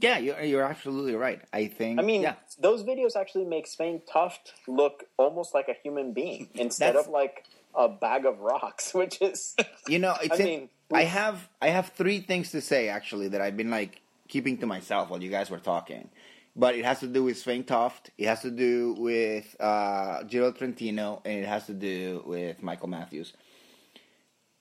Yeah, 0.00 0.18
you're, 0.18 0.40
you're 0.42 0.62
absolutely 0.62 1.14
right. 1.14 1.40
I 1.50 1.66
think. 1.66 1.98
I 1.98 2.02
mean, 2.02 2.20
yeah. 2.20 2.34
those 2.60 2.84
videos 2.84 3.16
actually 3.16 3.46
make 3.46 3.66
Svein 3.66 4.02
Tuft 4.10 4.52
look 4.68 5.04
almost 5.16 5.54
like 5.54 5.68
a 5.68 5.74
human 5.82 6.12
being 6.12 6.50
instead 6.54 6.94
of 6.94 7.08
like 7.08 7.46
a 7.74 7.88
bag 7.88 8.26
of 8.26 8.38
rocks, 8.40 8.92
which 8.94 9.22
is 9.22 9.56
You 9.88 9.98
know, 9.98 10.14
it's 10.22 10.38
I 10.38 10.44
mean, 10.44 10.68
I 10.92 11.04
have 11.04 11.48
I 11.62 11.68
have 11.70 11.88
three 11.88 12.20
things 12.20 12.50
to 12.50 12.60
say 12.60 12.90
actually 12.90 13.28
that 13.28 13.40
I've 13.40 13.56
been 13.56 13.70
like 13.70 14.02
keeping 14.28 14.58
to 14.58 14.66
myself 14.66 15.10
while 15.10 15.22
you 15.22 15.30
guys 15.30 15.50
were 15.50 15.58
talking. 15.58 16.08
But 16.56 16.74
it 16.74 16.84
has 16.84 17.00
to 17.00 17.06
do 17.06 17.24
with 17.24 17.38
Svein 17.38 17.64
Tuft, 17.64 18.10
it 18.18 18.26
has 18.26 18.42
to 18.42 18.50
do 18.50 18.94
with 18.98 19.54
uh, 19.60 20.24
Giro 20.24 20.50
Trentino, 20.52 21.22
and 21.24 21.38
it 21.44 21.46
has 21.46 21.66
to 21.66 21.74
do 21.74 22.22
with 22.26 22.62
Michael 22.62 22.88
Matthews. 22.88 23.32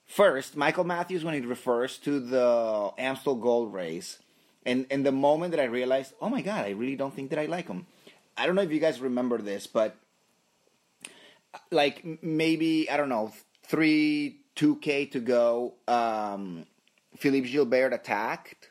First, 0.05 0.55
Michael 0.55 0.83
Matthews, 0.83 1.23
when 1.23 1.33
he 1.33 1.41
refers 1.41 1.97
to 1.99 2.19
the 2.19 2.91
Amstel 2.97 3.35
Gold 3.35 3.73
Race, 3.73 4.19
and, 4.65 4.85
and 4.91 5.05
the 5.05 5.11
moment 5.11 5.51
that 5.51 5.59
I 5.59 5.65
realized, 5.65 6.13
oh 6.21 6.29
my 6.29 6.41
God, 6.41 6.65
I 6.65 6.71
really 6.71 6.95
don't 6.95 7.13
think 7.13 7.31
that 7.31 7.39
I 7.39 7.45
like 7.45 7.67
him. 7.67 7.87
I 8.37 8.45
don't 8.45 8.55
know 8.55 8.61
if 8.61 8.71
you 8.71 8.79
guys 8.79 9.01
remember 9.01 9.39
this, 9.39 9.65
but 9.65 9.95
like 11.71 12.05
maybe 12.21 12.89
I 12.89 12.97
don't 12.97 13.09
know 13.09 13.33
three 13.65 14.41
two 14.55 14.75
k 14.77 15.05
to 15.07 15.19
go. 15.19 15.73
Um, 15.87 16.65
Philippe 17.17 17.49
Gilbert 17.49 17.93
attacked, 17.93 18.69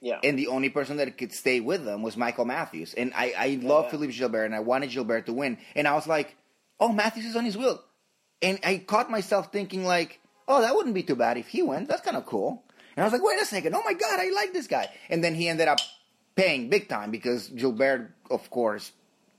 yeah. 0.00 0.18
and 0.22 0.38
the 0.38 0.48
only 0.48 0.68
person 0.68 0.96
that 0.98 1.16
could 1.18 1.32
stay 1.32 1.60
with 1.60 1.84
them 1.84 2.02
was 2.02 2.16
Michael 2.16 2.44
Matthews. 2.44 2.94
And 2.94 3.12
I 3.14 3.34
I 3.36 3.58
love 3.62 3.90
Philippe 3.90 4.12
Gilbert, 4.12 4.44
and 4.44 4.54
I 4.54 4.60
wanted 4.60 4.90
Gilbert 4.90 5.26
to 5.26 5.32
win. 5.32 5.58
And 5.74 5.86
I 5.88 5.94
was 5.94 6.06
like, 6.06 6.36
oh, 6.80 6.92
Matthews 6.92 7.26
is 7.26 7.36
on 7.36 7.44
his 7.44 7.56
wheel, 7.56 7.82
and 8.42 8.58
I 8.64 8.78
caught 8.78 9.10
myself 9.10 9.52
thinking 9.52 9.84
like, 9.84 10.20
oh, 10.46 10.60
that 10.62 10.74
wouldn't 10.74 10.94
be 10.94 11.02
too 11.02 11.16
bad 11.16 11.36
if 11.36 11.48
he 11.48 11.62
went. 11.62 11.88
That's 11.88 12.02
kind 12.02 12.16
of 12.16 12.26
cool. 12.26 12.64
And 12.96 13.04
I 13.04 13.06
was 13.06 13.12
like, 13.12 13.22
wait 13.22 13.40
a 13.40 13.44
second, 13.44 13.74
oh 13.76 13.82
my 13.84 13.92
god, 13.92 14.18
I 14.18 14.30
like 14.30 14.52
this 14.52 14.66
guy. 14.66 14.90
And 15.08 15.22
then 15.22 15.34
he 15.34 15.48
ended 15.48 15.68
up 15.68 15.78
paying 16.34 16.68
big 16.68 16.88
time 16.88 17.12
because 17.12 17.46
Gilbert, 17.48 18.10
of 18.28 18.50
course, 18.50 18.90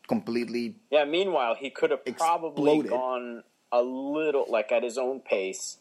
completely 0.08 0.76
Yeah, 0.90 1.04
meanwhile, 1.04 1.56
he 1.56 1.70
could 1.70 1.92
have 1.92 2.06
probably 2.06 2.80
Exploded. 2.80 2.92
gone 2.92 3.44
a 3.72 3.82
little 3.82 4.46
like 4.48 4.72
at 4.72 4.84
his 4.84 4.98
own 4.98 5.20
pace. 5.20 5.78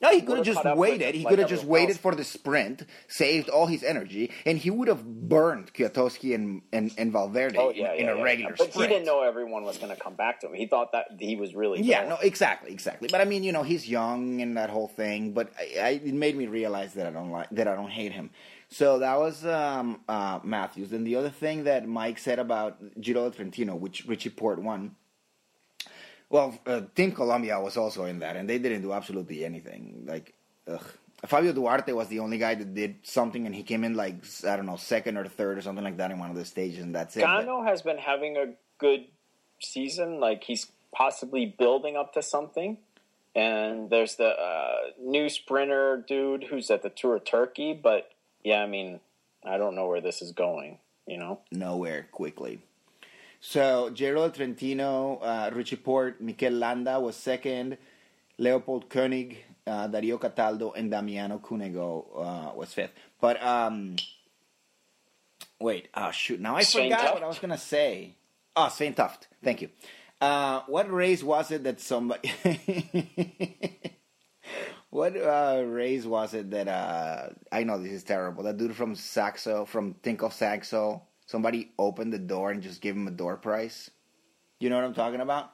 No, 0.00 0.10
he 0.10 0.20
could 0.20 0.38
Would've 0.38 0.44
just 0.44 0.64
waited. 0.76 1.14
He 1.16 1.24
could 1.24 1.40
have 1.40 1.48
just 1.48 1.64
waited 1.64 1.90
else. 1.90 1.98
for 1.98 2.14
the 2.14 2.22
sprint, 2.22 2.84
saved 3.08 3.48
all 3.48 3.66
his 3.66 3.82
energy, 3.82 4.30
and 4.46 4.56
he 4.56 4.70
would 4.70 4.86
have 4.86 5.04
burned 5.04 5.74
Kwiatkowski 5.74 6.34
and, 6.36 6.62
and, 6.72 6.92
and 6.96 7.10
Valverde 7.10 7.58
Oh 7.58 7.70
yeah, 7.70 7.94
in 7.94 8.06
yeah, 8.06 8.12
a 8.12 8.16
yeah, 8.16 8.22
regular. 8.22 8.54
But 8.56 8.72
sprint. 8.72 8.90
he 8.90 8.94
didn't 8.94 9.06
know 9.06 9.22
everyone 9.22 9.64
was 9.64 9.76
going 9.78 9.94
to 9.94 10.00
come 10.00 10.14
back 10.14 10.40
to 10.40 10.46
him. 10.46 10.54
He 10.54 10.66
thought 10.66 10.92
that 10.92 11.06
he 11.18 11.34
was 11.34 11.52
really 11.54 11.82
Yeah, 11.82 12.08
no, 12.08 12.16
exactly, 12.22 12.70
exactly. 12.70 13.08
But 13.10 13.20
I 13.20 13.24
mean, 13.24 13.42
you 13.42 13.50
know, 13.50 13.64
he's 13.64 13.88
young 13.88 14.40
and 14.40 14.56
that 14.56 14.70
whole 14.70 14.88
thing. 14.88 15.32
But 15.32 15.52
I, 15.58 15.80
I, 15.80 15.88
it 15.90 16.14
made 16.14 16.36
me 16.36 16.46
realize 16.46 16.94
that 16.94 17.06
I 17.06 17.10
don't 17.10 17.30
like 17.30 17.48
that 17.50 17.66
I 17.66 17.74
don't 17.74 17.90
hate 17.90 18.12
him. 18.12 18.30
So 18.70 19.00
that 19.00 19.18
was 19.18 19.44
um, 19.44 20.00
uh, 20.08 20.38
Matthews. 20.44 20.92
And 20.92 21.06
the 21.06 21.16
other 21.16 21.30
thing 21.30 21.64
that 21.64 21.88
Mike 21.88 22.18
said 22.18 22.38
about 22.38 22.78
Giro 23.00 23.30
Trentino, 23.30 23.74
which 23.74 24.04
Richie 24.06 24.30
Porte 24.30 24.62
won. 24.62 24.94
Well, 26.30 26.58
uh, 26.66 26.82
Team 26.94 27.12
Colombia 27.12 27.58
was 27.60 27.76
also 27.76 28.04
in 28.04 28.18
that, 28.18 28.36
and 28.36 28.48
they 28.48 28.58
didn't 28.58 28.82
do 28.82 28.92
absolutely 28.92 29.44
anything. 29.44 30.04
Like, 30.06 30.34
ugh. 30.66 30.84
Fabio 31.26 31.52
Duarte 31.52 31.90
was 31.92 32.08
the 32.08 32.20
only 32.20 32.38
guy 32.38 32.54
that 32.54 32.74
did 32.74 32.96
something, 33.02 33.44
and 33.46 33.54
he 33.54 33.64
came 33.64 33.82
in 33.82 33.94
like 33.94 34.16
I 34.46 34.54
don't 34.56 34.66
know, 34.66 34.76
second 34.76 35.16
or 35.16 35.26
third 35.26 35.58
or 35.58 35.62
something 35.62 35.82
like 35.82 35.96
that 35.96 36.10
in 36.12 36.18
one 36.18 36.30
of 36.30 36.36
the 36.36 36.44
stages, 36.44 36.78
and 36.80 36.94
that's 36.94 37.16
it. 37.16 37.22
But- 37.22 37.40
Gano 37.40 37.64
has 37.64 37.82
been 37.82 37.98
having 37.98 38.36
a 38.36 38.52
good 38.78 39.06
season. 39.60 40.20
Like 40.20 40.44
he's 40.44 40.70
possibly 40.92 41.46
building 41.46 41.96
up 41.96 42.12
to 42.14 42.22
something. 42.22 42.78
And 43.34 43.90
there's 43.90 44.16
the 44.16 44.28
uh, 44.30 44.76
new 45.00 45.28
sprinter 45.28 46.04
dude 46.08 46.44
who's 46.44 46.70
at 46.70 46.82
the 46.82 46.90
Tour 46.90 47.16
of 47.16 47.24
Turkey. 47.24 47.72
But 47.72 48.10
yeah, 48.42 48.62
I 48.62 48.66
mean, 48.66 49.00
I 49.44 49.58
don't 49.58 49.74
know 49.74 49.86
where 49.86 50.00
this 50.00 50.22
is 50.22 50.32
going. 50.32 50.78
You 51.06 51.18
know, 51.18 51.40
nowhere 51.50 52.06
quickly. 52.10 52.60
So 53.40 53.90
Giro 53.90 54.22
del 54.22 54.30
Trentino, 54.30 55.18
uh, 55.18 55.50
Richie 55.52 55.76
Porte, 55.76 56.20
Mikel 56.20 56.52
Landa 56.52 56.98
was 56.98 57.16
second, 57.16 57.78
Leopold 58.36 58.88
Koenig, 58.88 59.44
uh, 59.66 59.86
Dario 59.86 60.18
Cataldo, 60.18 60.72
and 60.72 60.90
Damiano 60.90 61.38
Cunego 61.38 62.06
uh, 62.16 62.54
was 62.54 62.72
fifth. 62.72 62.92
But 63.20 63.42
um, 63.42 63.96
wait, 65.60 65.88
oh 65.94 66.10
shoot! 66.10 66.40
Now 66.40 66.56
I 66.56 66.64
forgot 66.64 67.00
Tuft? 67.00 67.14
what 67.14 67.22
I 67.22 67.28
was 67.28 67.38
gonna 67.38 67.58
say. 67.58 68.14
Oh, 68.56 68.68
Svein 68.68 68.94
Tuft. 68.94 69.28
Thank 69.42 69.62
you. 69.62 69.70
Uh, 70.20 70.62
what 70.66 70.90
race 70.92 71.22
was 71.22 71.52
it 71.52 71.62
that 71.62 71.80
somebody? 71.80 72.32
what 74.90 75.16
uh, 75.16 75.62
race 75.64 76.04
was 76.04 76.34
it 76.34 76.50
that 76.50 76.66
uh, 76.66 77.28
I 77.52 77.62
know 77.62 77.80
this 77.80 77.92
is 77.92 78.02
terrible? 78.02 78.42
That 78.42 78.56
dude 78.56 78.74
from 78.74 78.96
Saxo, 78.96 79.64
from 79.64 79.94
Tinkoff 80.02 80.32
Saxo, 80.32 81.02
somebody 81.28 81.70
opened 81.78 82.12
the 82.12 82.18
door 82.18 82.50
and 82.50 82.60
just 82.62 82.80
gave 82.80 82.96
him 82.96 83.06
a 83.06 83.12
door 83.12 83.36
prize. 83.36 83.90
You 84.58 84.68
know 84.70 84.76
what 84.76 84.84
I'm 84.84 84.94
talking 84.94 85.20
about? 85.20 85.52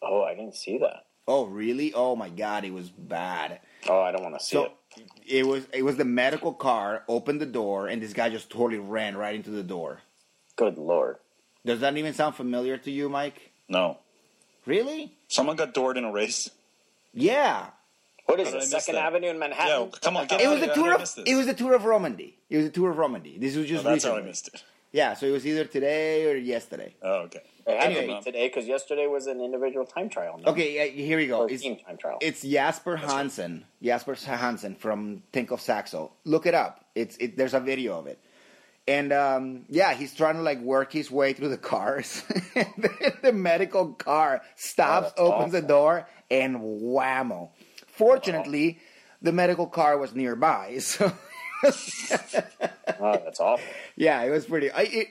oh, 0.00 0.22
I 0.22 0.34
didn't 0.36 0.54
see 0.54 0.78
that. 0.78 1.06
Oh, 1.26 1.44
really? 1.46 1.92
Oh 1.92 2.14
my 2.14 2.28
God, 2.28 2.64
it 2.64 2.72
was 2.72 2.88
bad. 2.88 3.58
Oh, 3.88 4.00
I 4.00 4.12
don't 4.12 4.22
want 4.22 4.38
to 4.38 4.44
see 4.44 4.54
So 4.56 4.72
it. 4.96 5.04
it 5.26 5.46
was 5.46 5.66
it 5.72 5.82
was 5.82 5.96
the 5.96 6.04
medical 6.04 6.54
car 6.54 7.02
opened 7.08 7.40
the 7.40 7.46
door 7.46 7.88
and 7.88 8.00
this 8.00 8.12
guy 8.12 8.28
just 8.30 8.48
totally 8.48 8.78
ran 8.78 9.16
right 9.16 9.34
into 9.34 9.50
the 9.50 9.64
door. 9.64 10.00
Good 10.56 10.78
lord. 10.78 11.16
Does 11.66 11.80
that 11.80 11.96
even 11.96 12.14
sound 12.14 12.36
familiar 12.36 12.78
to 12.78 12.90
you, 12.90 13.08
Mike? 13.08 13.50
No. 13.68 13.98
Really? 14.66 15.12
Someone 15.26 15.56
got 15.56 15.74
doored 15.74 15.98
in 15.98 16.04
a 16.04 16.12
race. 16.12 16.48
Yeah. 17.12 17.66
What 18.26 18.38
is 18.40 18.52
it? 18.54 18.62
Second 18.62 18.94
that? 18.94 19.04
Avenue 19.06 19.28
in 19.30 19.38
Manhattan? 19.38 19.88
Yeah, 19.92 19.98
come 20.00 20.16
on, 20.16 20.26
get 20.28 20.40
It 20.40 20.48
was 20.48 20.62
of 20.62 20.68
the 20.68 20.74
tour 20.74 20.92
of 20.94 21.00
missed 21.00 21.18
it 21.26 21.34
was 21.34 21.46
a 21.48 21.54
tour 21.54 21.74
of 21.74 21.84
Romandy. 21.84 22.38
It 22.48 22.56
was 22.58 22.66
the 22.66 22.72
tour 22.72 22.90
of 22.90 22.98
Romandy. 22.98 23.36
This 23.38 23.56
was 23.56 23.64
Oh, 23.66 23.68
just 23.68 23.84
that's 23.84 24.04
how 24.04 24.16
I 24.16 24.22
missed 24.22 24.48
it. 24.48 24.62
Yeah, 24.92 25.14
so 25.14 25.26
it 25.26 25.30
was 25.32 25.46
either 25.46 25.64
today 25.64 26.24
or 26.30 26.36
yesterday. 26.36 26.94
Oh, 27.02 27.24
okay. 27.26 27.42
It 27.66 27.76
had 27.78 27.92
Anyway. 27.92 28.06
to 28.06 28.18
be 28.18 28.22
today 28.24 28.48
because 28.48 28.66
yesterday 28.66 29.06
was 29.06 29.26
an 29.26 29.42
individual 29.42 29.84
time 29.84 30.08
trial. 30.08 30.40
No? 30.42 30.52
Okay, 30.52 30.74
yeah, 30.76 30.84
here 31.04 31.18
we 31.18 31.26
go. 31.26 31.40
Or 31.40 31.50
It's, 31.50 31.62
team 31.62 31.76
time 31.76 31.98
trial. 31.98 32.16
it's 32.22 32.40
Jesper 32.42 32.96
Hansen. 32.96 33.66
Jesper 33.82 34.14
Hansen 34.14 34.74
from 34.76 35.22
Tinkoff 35.32 35.60
Saxo. 35.60 36.12
Look 36.24 36.46
it 36.46 36.54
up. 36.54 36.84
It's 36.94 37.16
it, 37.18 37.36
there's 37.36 37.52
a 37.52 37.60
video 37.60 37.98
of 37.98 38.06
it. 38.06 38.18
And 38.86 39.12
um, 39.12 39.66
yeah, 39.68 39.92
he's 39.92 40.14
trying 40.14 40.36
to 40.36 40.40
like 40.42 40.60
work 40.60 40.90
his 40.94 41.10
way 41.10 41.34
through 41.34 41.50
the 41.50 41.58
cars. 41.58 42.22
the 43.22 43.32
medical 43.34 43.92
car 43.92 44.40
stops, 44.56 45.12
Oh, 45.18 45.28
that's 45.28 45.34
opens 45.40 45.52
the 45.52 45.60
door, 45.60 46.08
and 46.30 46.56
whammo. 46.56 47.50
Fortunately, 47.86 48.78
the 49.20 49.32
medical 49.32 49.66
car 49.66 49.98
was 49.98 50.14
nearby, 50.14 50.78
so 50.80 51.12
oh, 53.00 53.20
that's 53.24 53.40
awful. 53.40 53.64
yeah, 53.96 54.22
it 54.22 54.30
was 54.30 54.46
pretty. 54.46 54.70
I, 54.70 54.82
it, 54.82 55.08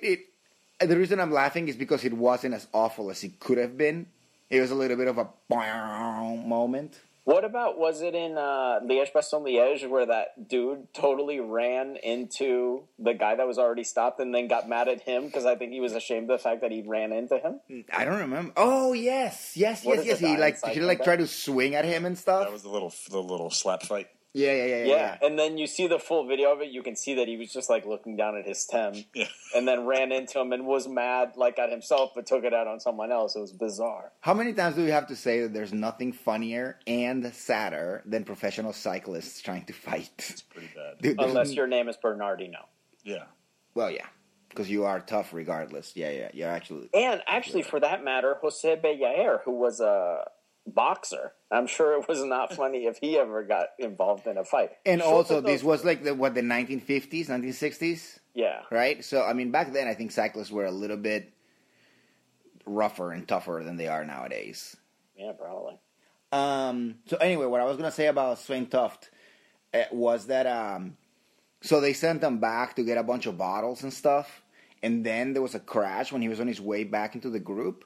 it 0.79 0.87
the 0.87 0.97
reason 0.97 1.19
I'm 1.19 1.31
laughing 1.31 1.67
is 1.67 1.75
because 1.75 2.05
it 2.05 2.13
wasn't 2.13 2.53
as 2.53 2.67
awful 2.73 3.09
as 3.09 3.23
it 3.23 3.39
could 3.39 3.57
have 3.57 3.77
been. 3.77 4.07
It 4.49 4.61
was 4.61 4.71
a 4.71 4.75
little 4.75 4.95
bit 4.97 5.07
of 5.07 5.17
a 5.17 5.27
moment. 5.49 6.99
What 7.27 7.43
about 7.43 7.77
was 7.77 8.01
it 8.01 8.15
in 8.15 8.37
uh, 8.37 8.79
Liège 8.85 9.11
Bastogne 9.11 9.43
Liège 9.43 9.89
where 9.89 10.05
that 10.05 10.47
dude 10.47 10.93
totally 10.93 11.41
ran 11.41 11.97
into 11.97 12.83
the 12.97 13.13
guy 13.13 13.35
that 13.35 13.45
was 13.45 13.57
already 13.57 13.83
stopped 13.83 14.21
and 14.21 14.33
then 14.33 14.47
got 14.47 14.69
mad 14.69 14.87
at 14.87 15.01
him 15.01 15.25
because 15.25 15.45
I 15.45 15.55
think 15.55 15.73
he 15.73 15.81
was 15.81 15.91
ashamed 15.91 16.31
of 16.31 16.39
the 16.39 16.41
fact 16.41 16.61
that 16.61 16.71
he 16.71 16.83
ran 16.83 17.11
into 17.11 17.37
him? 17.37 17.59
I 17.91 18.05
don't 18.05 18.19
remember. 18.19 18.53
Oh 18.55 18.93
yes, 18.93 19.57
yes, 19.57 19.83
What 19.83 19.97
yes, 19.97 20.05
yes. 20.05 20.19
He 20.19 20.37
like 20.37 20.65
he 20.67 20.79
like 20.79 20.99
the 20.99 21.03
tried 21.03 21.17
to 21.17 21.27
swing 21.27 21.75
at 21.75 21.83
him 21.83 22.05
and 22.05 22.17
stuff. 22.17 22.45
That 22.45 22.53
was 22.53 22.63
the 22.63 22.69
little 22.69 22.93
the 23.09 23.21
little 23.21 23.51
slap 23.51 23.83
fight. 23.83 24.07
Yeah, 24.37 24.53
yeah, 24.53 24.65
yeah, 24.65 24.75
yeah. 24.77 24.85
Yeah, 24.85 25.17
yeah. 25.21 25.27
and 25.27 25.39
then 25.39 25.57
you 25.57 25.65
see 25.65 25.87
the 25.87 25.97
full 25.97 26.27
video 26.27 26.51
of 26.53 26.61
it. 26.61 26.69
You 26.69 26.83
can 26.83 26.95
see 26.95 27.15
that 27.15 27.27
he 27.27 27.37
was 27.37 27.51
just 27.51 27.69
like 27.69 27.85
looking 27.87 28.15
down 28.15 28.37
at 28.37 28.45
his 28.45 28.59
stem, 28.59 28.93
Yeah. 29.15 29.25
and 29.55 29.67
then 29.67 29.85
ran 29.87 30.11
into 30.11 30.39
him 30.39 30.53
and 30.53 30.65
was 30.67 30.87
mad 30.87 31.33
like 31.35 31.57
at 31.57 31.71
himself, 31.71 32.11
but 32.13 32.27
took 32.27 32.43
it 32.43 32.53
out 32.53 32.67
on 32.67 32.79
someone 32.79 33.11
else. 33.11 33.35
It 33.35 33.39
was 33.39 33.51
bizarre. 33.51 34.11
How 34.21 34.35
many 34.35 34.53
times 34.53 34.75
do 34.75 34.83
we 34.83 34.91
have 34.91 35.07
to 35.07 35.15
say 35.15 35.41
that 35.41 35.53
there's 35.53 35.73
nothing 35.73 36.13
funnier 36.13 36.77
and 36.85 37.33
sadder 37.33 38.03
than 38.05 38.23
professional 38.25 38.73
cyclists 38.73 39.41
trying 39.41 39.65
to 39.65 39.73
fight? 39.73 40.11
It's 40.29 40.41
pretty 40.43 40.69
bad. 40.75 40.99
Dude, 41.01 41.19
Unless 41.19 41.53
your 41.53 41.65
name 41.67 41.89
is 41.89 41.97
Bernardino. 41.97 42.67
Yeah. 43.03 43.23
well, 43.73 43.89
yeah, 43.89 44.05
because 44.49 44.69
you 44.69 44.83
are 44.85 44.99
tough 44.99 45.33
regardless. 45.33 45.93
Yeah, 45.95 46.11
yeah, 46.11 46.29
you're 46.33 46.49
actually. 46.49 46.89
And 46.93 47.21
actually, 47.27 47.63
for 47.63 47.79
that 47.79 48.03
matter, 48.03 48.37
Jose 48.41 48.75
Beyaert, 48.77 49.41
who 49.45 49.51
was 49.51 49.79
a 49.79 50.25
boxer, 50.67 51.33
I'm 51.51 51.67
sure 51.67 51.99
it 51.99 52.07
was 52.07 52.23
not 52.23 52.53
funny 52.53 52.85
if 52.85 52.97
he 52.97 53.17
ever 53.17 53.43
got 53.43 53.67
involved 53.79 54.27
in 54.27 54.37
a 54.37 54.43
fight. 54.43 54.71
And 54.85 55.01
also, 55.01 55.41
this 55.41 55.63
was 55.63 55.83
like 55.83 56.03
the 56.03 56.13
what 56.13 56.35
the 56.35 56.41
1950s, 56.41 57.27
1960s. 57.27 58.19
yeah, 58.33 58.61
right? 58.69 59.03
So 59.03 59.23
I 59.23 59.33
mean, 59.33 59.51
back 59.51 59.73
then 59.73 59.87
I 59.87 59.93
think 59.93 60.11
cyclists 60.11 60.51
were 60.51 60.65
a 60.65 60.71
little 60.71 60.97
bit 60.97 61.33
rougher 62.65 63.11
and 63.11 63.27
tougher 63.27 63.61
than 63.63 63.77
they 63.77 63.87
are 63.87 64.05
nowadays. 64.05 64.75
yeah, 65.17 65.31
probably. 65.31 65.77
Um, 66.31 66.95
so 67.05 67.17
anyway, 67.17 67.45
what 67.45 67.61
I 67.61 67.65
was 67.65 67.77
gonna 67.77 67.91
say 67.91 68.07
about 68.07 68.39
Svein 68.39 68.67
Tuft 68.67 69.09
uh, 69.73 69.83
was 69.91 70.27
that 70.27 70.45
um, 70.45 70.97
so 71.61 71.79
they 71.79 71.93
sent 71.93 72.23
him 72.23 72.39
back 72.39 72.75
to 72.75 72.83
get 72.83 72.97
a 72.97 73.03
bunch 73.03 73.25
of 73.25 73.37
bottles 73.37 73.83
and 73.83 73.93
stuff, 73.93 74.43
and 74.83 75.05
then 75.05 75.33
there 75.33 75.41
was 75.41 75.55
a 75.55 75.59
crash 75.59 76.11
when 76.11 76.21
he 76.21 76.29
was 76.29 76.39
on 76.39 76.47
his 76.47 76.61
way 76.61 76.83
back 76.83 77.15
into 77.15 77.29
the 77.29 77.39
group. 77.39 77.85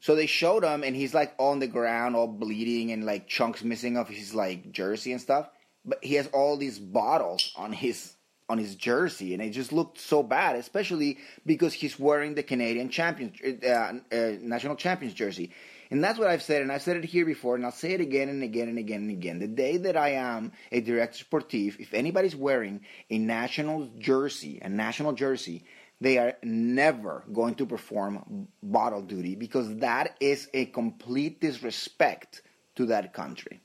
So 0.00 0.14
they 0.14 0.26
showed 0.26 0.64
him, 0.64 0.82
and 0.82 0.96
he's 0.96 1.14
like 1.14 1.34
on 1.38 1.58
the 1.58 1.66
ground, 1.66 2.16
all 2.16 2.26
bleeding, 2.26 2.90
and 2.90 3.04
like 3.04 3.28
chunks 3.28 3.62
missing 3.62 3.96
of 3.96 4.08
his 4.08 4.34
like 4.34 4.72
jersey 4.72 5.12
and 5.12 5.20
stuff. 5.20 5.48
But 5.84 6.02
he 6.02 6.14
has 6.14 6.26
all 6.28 6.56
these 6.56 6.78
bottles 6.78 7.52
on 7.56 7.72
his 7.72 8.14
on 8.48 8.58
his 8.58 8.74
jersey, 8.74 9.32
and 9.32 9.42
it 9.42 9.50
just 9.50 9.72
looked 9.72 10.00
so 10.00 10.24
bad, 10.24 10.56
especially 10.56 11.18
because 11.46 11.72
he's 11.72 11.98
wearing 11.98 12.34
the 12.34 12.42
Canadian 12.42 12.88
champions, 12.88 13.36
uh, 13.64 13.68
uh, 13.68 14.32
national 14.40 14.74
champions 14.74 15.14
jersey. 15.14 15.52
And 15.92 16.02
that's 16.02 16.18
what 16.18 16.28
I've 16.28 16.42
said, 16.42 16.62
and 16.62 16.70
I've 16.70 16.82
said 16.82 16.96
it 16.96 17.04
here 17.04 17.24
before, 17.24 17.54
and 17.54 17.64
I'll 17.64 17.72
say 17.72 17.92
it 17.92 18.00
again 18.00 18.28
and 18.28 18.42
again 18.42 18.68
and 18.68 18.78
again 18.78 19.02
and 19.02 19.10
again. 19.10 19.38
The 19.38 19.48
day 19.48 19.76
that 19.76 19.96
I 19.96 20.10
am 20.10 20.52
a 20.72 20.80
director 20.80 21.24
sportif, 21.24 21.78
if 21.78 21.94
anybody's 21.94 22.34
wearing 22.34 22.80
a 23.08 23.18
national 23.18 23.88
jersey, 23.98 24.60
a 24.62 24.68
national 24.68 25.12
jersey, 25.12 25.64
they 26.00 26.18
are 26.18 26.34
never 26.42 27.24
going 27.32 27.54
to 27.56 27.66
perform 27.66 28.48
bottle 28.62 29.02
duty 29.02 29.34
because 29.34 29.76
that 29.76 30.16
is 30.20 30.48
a 30.54 30.66
complete 30.66 31.40
disrespect 31.40 32.42
to 32.76 32.86
that 32.86 33.12
country. 33.12 33.60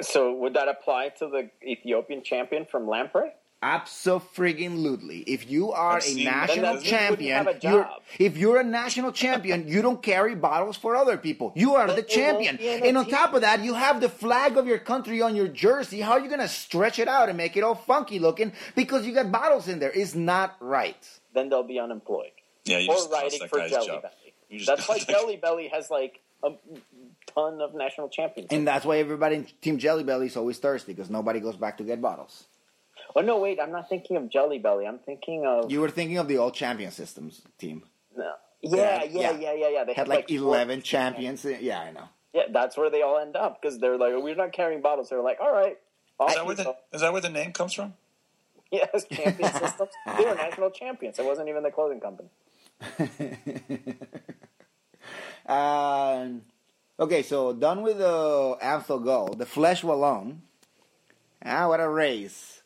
So 0.00 0.34
would 0.34 0.54
that 0.54 0.68
apply 0.68 1.10
to 1.18 1.28
the 1.28 1.50
Ethiopian 1.66 2.22
champion 2.22 2.66
from 2.70 2.86
Lampre? 2.86 3.30
Absolutely. 3.62 5.18
If 5.20 5.50
you 5.50 5.72
are 5.72 5.98
a 5.98 6.14
national 6.14 6.64
Then 6.64 6.74
that 6.76 6.82
champion, 6.84 7.48
a 7.48 7.58
you're, 7.62 7.88
if 8.18 8.36
you're 8.36 8.58
a 8.60 8.64
national 8.64 9.12
champion, 9.12 9.66
you 9.66 9.82
don't 9.82 10.02
carry 10.02 10.34
bottles 10.34 10.76
for 10.76 10.94
other 10.94 11.16
people. 11.16 11.52
You 11.56 11.74
are 11.74 11.86
the 11.86 11.94
But 11.94 11.98
it 11.98 12.02
won't 12.02 12.10
champion. 12.10 12.56
be 12.56 12.68
in 12.68 12.82
a 12.82 12.86
And 12.86 12.98
on 12.98 13.06
top 13.08 13.34
of 13.34 13.40
that, 13.40 13.64
you 13.64 13.74
have 13.74 14.00
the 14.00 14.08
flag 14.08 14.56
of 14.56 14.66
your 14.66 14.78
country 14.78 15.22
on 15.22 15.34
your 15.34 15.48
jersey. 15.48 16.00
How 16.00 16.12
are 16.12 16.20
you 16.20 16.28
going 16.28 16.40
to 16.40 16.48
stretch 16.48 16.98
it 16.98 17.08
out 17.08 17.28
and 17.28 17.36
make 17.36 17.56
it 17.56 17.64
all 17.64 17.74
funky 17.74 18.18
looking 18.18 18.52
because 18.74 19.06
you 19.06 19.12
got 19.14 19.32
bottles 19.32 19.68
in 19.68 19.78
there? 19.78 19.90
It's 19.92 20.14
not 20.14 20.56
right. 20.60 20.96
Then 21.34 21.48
they'll 21.48 21.62
be 21.62 21.78
unemployed. 21.78 22.30
Yeah, 22.64 22.78
you 22.78 22.90
or 22.90 22.94
just 22.94 23.10
cost 23.10 23.22
writing 23.22 23.38
that 23.40 23.50
for 23.50 23.58
guy's 23.58 23.70
Jelly 23.70 23.86
job. 23.86 24.02
Belly. 24.02 24.64
That's 24.64 24.88
why 24.88 24.98
Jelly 24.98 25.36
Belly 25.36 25.68
has 25.68 25.90
like 25.90 26.20
a 26.44 26.52
ton 27.34 27.60
of 27.60 27.74
national 27.74 28.08
champions. 28.10 28.48
And 28.52 28.66
that's 28.66 28.84
why 28.84 28.98
everybody 28.98 29.36
in 29.36 29.46
Team 29.60 29.78
Jelly 29.78 30.04
Belly 30.04 30.26
is 30.26 30.36
always 30.36 30.58
thirsty 30.58 30.92
because 30.92 31.10
nobody 31.10 31.40
goes 31.40 31.56
back 31.56 31.78
to 31.78 31.84
get 31.84 32.00
bottles. 32.00 32.44
Oh 33.16 33.22
no, 33.22 33.38
wait, 33.38 33.58
I'm 33.58 33.72
not 33.72 33.88
thinking 33.88 34.16
of 34.18 34.28
Jelly 34.28 34.58
Belly. 34.58 34.86
I'm 34.86 34.98
thinking 34.98 35.46
of 35.46 35.70
You 35.70 35.80
were 35.80 35.90
thinking 35.90 36.18
of 36.18 36.28
the 36.28 36.36
old 36.38 36.54
champion 36.54 36.90
systems 36.90 37.42
team. 37.58 37.82
no. 38.16 38.32
Yeah, 38.62 39.04
Yeah, 39.04 39.04
yeah, 39.04 39.04
yeah. 39.04 39.30
yeah, 39.38 39.52
yeah, 39.54 39.68
yeah. 39.68 39.84
They 39.84 39.94
Had 39.94 40.08
like 40.08 40.30
11 40.30 40.82
champions. 40.82 41.44
Yeah, 41.44 41.80
I 41.80 41.92
know. 41.92 42.08
Yeah, 42.32 42.42
that's 42.52 42.76
where 42.76 42.90
they 42.90 43.02
all 43.02 43.18
end 43.18 43.36
up 43.36 43.60
because 43.60 43.78
they're 43.78 43.96
like, 43.96 44.12
we're 44.16 44.34
not 44.34 44.52
carrying 44.52 44.82
bottles. 44.82 45.08
They're 45.08 45.22
like, 45.22 45.38
all 45.40 45.52
right, 45.52 45.78
I'll 46.20 46.28
Is 46.28 46.34
that, 46.34 46.46
where 46.46 46.54
the, 46.54 46.76
is 46.92 47.00
that 47.00 47.12
where 47.12 47.22
the 47.22 47.30
name 47.30 47.52
comes 47.52 47.72
from? 47.72 47.94
yes, 48.72 49.04
champion 49.10 49.52
systems. 49.52 49.90
They 50.18 50.24
were 50.24 50.34
national 50.34 50.70
champions. 50.70 51.18
It 51.18 51.24
wasn't 51.24 51.48
even 51.48 51.62
the 51.62 51.70
clothing 51.70 52.00
company. 52.00 52.28
Um, 55.46 56.42
okay, 56.98 57.22
so 57.22 57.52
done 57.52 57.82
with 57.82 57.98
the 57.98 58.56
Amstel 58.60 58.98
Gold. 58.98 59.38
The 59.38 59.44
Flèche 59.44 59.84
Wallonne. 59.84 60.38
Ah, 61.44 61.68
what 61.68 61.80
a 61.80 61.88
race. 61.88 62.62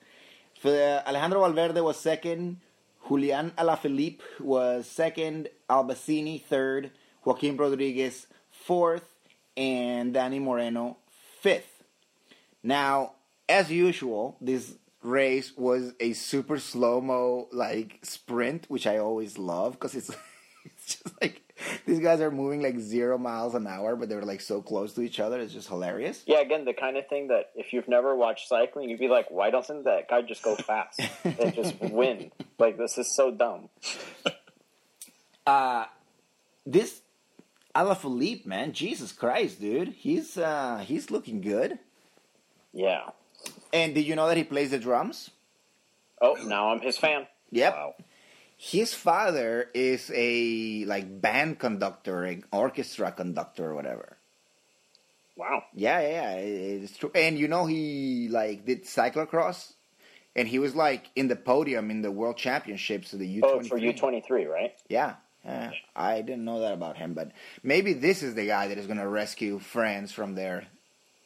Alejandro 0.65 1.41
Valverde 1.41 1.81
was 1.81 1.99
second. 1.99 2.61
Julian 3.07 3.53
Alaphilippe 3.59 4.21
was 4.41 4.87
second. 4.87 5.49
Albasini 5.69 6.43
third. 6.43 6.91
Joaquin 7.25 7.57
Rodriguez 7.57 8.27
fourth. 8.51 9.15
And 9.57 10.15
Danny 10.15 10.39
Moreno 10.39 10.99
fifth. 11.41 11.83
Now, 12.63 13.13
as 13.49 13.71
usual, 13.71 14.37
this 14.41 14.75
race 15.03 15.53
was 15.57 15.95
a 15.99 16.13
super 16.13 16.59
slow 16.59 17.01
mo 17.01 17.49
like 17.53 17.99
sprint, 18.03 18.67
which 18.69 18.87
I 18.87 18.99
always 18.99 19.39
love 19.39 19.73
because 19.73 19.95
it's 19.95 20.11
it's 20.65 20.87
just 20.87 21.21
like 21.21 21.43
these 21.87 22.01
guys 22.01 22.21
are 22.21 22.31
moving 22.31 22.63
like 22.63 22.79
zero 22.79 23.19
miles 23.19 23.55
an 23.55 23.67
hour, 23.67 23.97
but 23.97 24.09
they're 24.09 24.23
like 24.23 24.41
so 24.41 24.63
close 24.63 24.93
to 24.95 25.03
each 25.03 25.21
other. 25.21 25.41
It's 25.41 25.53
just 25.53 25.69
hilarious. 25.69 26.23
Yeah, 26.27 26.41
again, 26.41 26.65
the 26.65 26.75
kind 26.75 26.97
of 26.97 27.07
thing 27.09 27.29
that 27.29 27.51
if 27.55 27.73
you've 27.73 27.89
never 27.89 28.15
watched 28.15 28.49
cycling, 28.49 28.89
you'd 28.89 29.01
be 29.01 29.09
like, 29.09 29.31
why 29.31 29.51
doesn't 29.51 29.85
that 29.85 30.09
guy 30.09 30.23
just 30.23 30.43
go 30.43 30.57
fast 30.57 31.01
and 31.25 31.55
just 31.55 31.79
win? 31.81 32.31
Like, 32.59 32.79
this 32.79 32.99
is 32.99 33.15
so 33.15 33.31
dumb. 33.31 33.69
Uh, 35.47 35.85
this 36.67 37.01
Alaphilippe, 37.75 38.47
man, 38.47 38.73
Jesus 38.73 39.13
Christ, 39.13 39.61
dude, 39.61 39.89
he's 39.89 40.37
uh 40.37 40.85
he's 40.87 41.11
looking 41.11 41.41
good. 41.41 41.79
Yeah. 42.73 43.11
And 43.73 43.95
did 43.95 44.07
you 44.07 44.17
know 44.17 44.29
that 44.29 44.37
he 44.37 44.45
plays 44.45 44.71
the 44.71 44.79
drums? 44.79 45.31
Oh, 46.21 46.37
now 46.45 46.71
I'm 46.71 46.81
his 46.81 46.99
fan. 46.99 47.27
Yep. 47.51 47.75
Wow. 47.75 47.95
His 48.63 48.93
father 48.93 49.71
is 49.73 50.13
a 50.15 50.85
like 50.85 51.23
band 51.23 51.59
conductor, 51.59 52.25
an 52.25 52.45
orchestra 52.53 53.11
conductor, 53.11 53.71
or 53.71 53.75
whatever. 53.75 54.19
Wow. 55.35 55.65
Yeah, 55.75 56.01
yeah, 56.01 56.09
yeah, 56.11 56.35
it's 56.35 56.99
true. 56.99 57.11
And 57.15 57.39
you 57.39 57.49
know, 57.49 57.65
he 57.65 58.29
like 58.29 58.67
did 58.67 58.85
cyclocross, 58.85 59.73
and 60.37 60.47
he 60.47 60.59
was 60.59 60.75
like 60.75 61.07
in 61.17 61.29
the 61.29 61.37
podium 61.37 61.91
in 61.91 62.03
the 62.03 62.11
world 62.11 62.37
championships 62.37 63.15
of 63.15 63.19
the 63.21 63.29
U 63.29 63.43
Oh, 63.47 63.63
twenty 63.63 63.69
for 63.71 63.79
U23, 63.79 64.47
right? 64.47 64.75
Yeah, 64.91 65.15
yeah. 65.43 65.71
I 65.97 66.21
didn't 66.21 66.45
know 66.45 66.61
that 66.61 66.75
about 66.75 66.99
him, 66.99 67.15
but 67.15 67.33
maybe 67.63 67.95
this 67.95 68.23
is 68.23 68.35
the 68.35 68.47
guy 68.47 68.69
that 68.69 68.77
is 68.77 68.87
going 68.87 68.99
to 68.99 69.09
rescue 69.09 69.59
France 69.59 70.13
from 70.13 70.35
their 70.35 70.67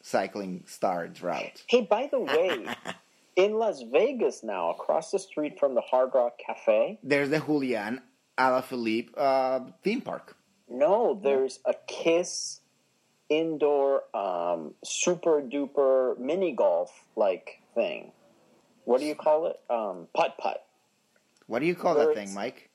cycling 0.03 0.63
stars 0.69 1.21
route. 1.21 1.65
Hey, 1.67 1.81
by 1.81 2.09
the 2.13 2.21
way, 2.21 2.67
in 3.37 3.55
Las 3.59 3.83
Vegas 3.83 4.43
now, 4.43 4.71
across 4.71 5.11
the 5.11 5.19
street 5.19 5.59
from 5.59 5.75
the 5.75 5.81
Hard 5.81 6.11
Rock 6.15 6.39
Cafe, 6.45 6.99
There's 7.03 7.31
the 7.31 7.41
Julian 7.41 8.01
Alaphilippe 8.39 9.11
uh, 9.17 9.61
theme 9.83 10.01
park. 10.01 10.37
no, 10.69 11.19
there's 11.23 11.61
a 11.65 11.75
Kiss 11.87 12.61
indoor 13.29 14.03
um, 14.15 14.75
super 14.85 15.41
duper 15.43 16.19
mini 16.19 16.53
golf 16.53 16.91
like 17.17 17.61
thing. 17.75 18.13
What 18.85 19.01
do 19.01 19.07
you 19.07 19.15
call 19.15 19.47
it? 19.47 19.59
Um, 19.71 20.09
putt 20.15 20.37
putt. 20.39 20.65
What 21.47 21.61
do 21.61 21.67
you 21.67 21.75
call 21.75 21.97
Where 21.97 22.09
that 22.09 22.15
thing, 22.15 22.35
Mike? 22.35 22.71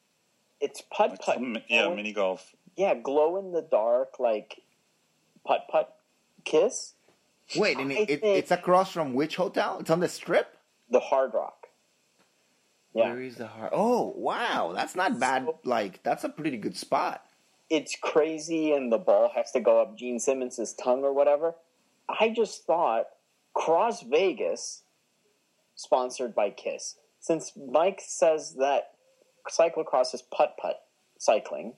It's 0.59 0.81
putt 0.81 1.19
putt. 1.21 1.39
Yeah, 1.69 1.93
mini 1.93 2.13
golf. 2.13 2.55
Yeah, 2.75 2.95
glow 2.95 3.37
in 3.37 3.51
the 3.51 3.61
dark 3.61 4.19
like 4.19 4.61
putt 5.45 5.67
putt 5.71 5.95
kiss. 6.45 6.93
Wait, 7.55 7.77
and 7.77 7.91
I 7.91 7.95
it, 7.95 8.09
it, 8.09 8.21
think- 8.21 8.37
it's 8.37 8.51
across 8.51 8.91
from 8.91 9.13
which 9.13 9.35
hotel? 9.35 9.77
It's 9.79 9.89
on 9.89 9.99
the 9.99 10.07
strip. 10.07 10.57
The 10.89 10.99
Hard 10.99 11.33
Rock. 11.33 11.67
Yeah, 12.93 13.13
Where 13.13 13.21
is 13.21 13.35
the 13.35 13.47
Hard? 13.47 13.71
Oh, 13.73 14.13
wow, 14.17 14.71
that's 14.75 14.95
not 14.95 15.19
bad. 15.19 15.45
So- 15.45 15.59
Like 15.63 16.01
that's 16.03 16.23
a 16.23 16.29
pretty 16.29 16.57
good 16.57 16.75
spot. 16.75 17.23
it's 17.69 17.95
crazy, 18.01 18.71
and 18.73 18.91
the 18.91 18.97
ball 18.97 19.31
has 19.35 19.51
to 19.51 19.59
go 19.59 19.79
up 19.81 19.95
Gene 19.97 20.19
Simmons' 20.19 20.73
tongue 20.73 21.03
or 21.03 21.13
whatever. 21.13 21.53
I 22.09 22.29
just 22.29 22.65
thought 22.65 23.05
Cross 23.53 24.01
Vegas, 24.03 24.81
sponsored 25.75 26.33
by 26.33 26.49
Kiss, 26.49 26.95
since 27.19 27.53
Mike 27.55 28.01
says 28.03 28.55
that 28.55 28.93
cyclocross 29.49 30.13
is 30.15 30.23
putt 30.23 30.55
putt 30.59 30.81
cycling, 31.19 31.73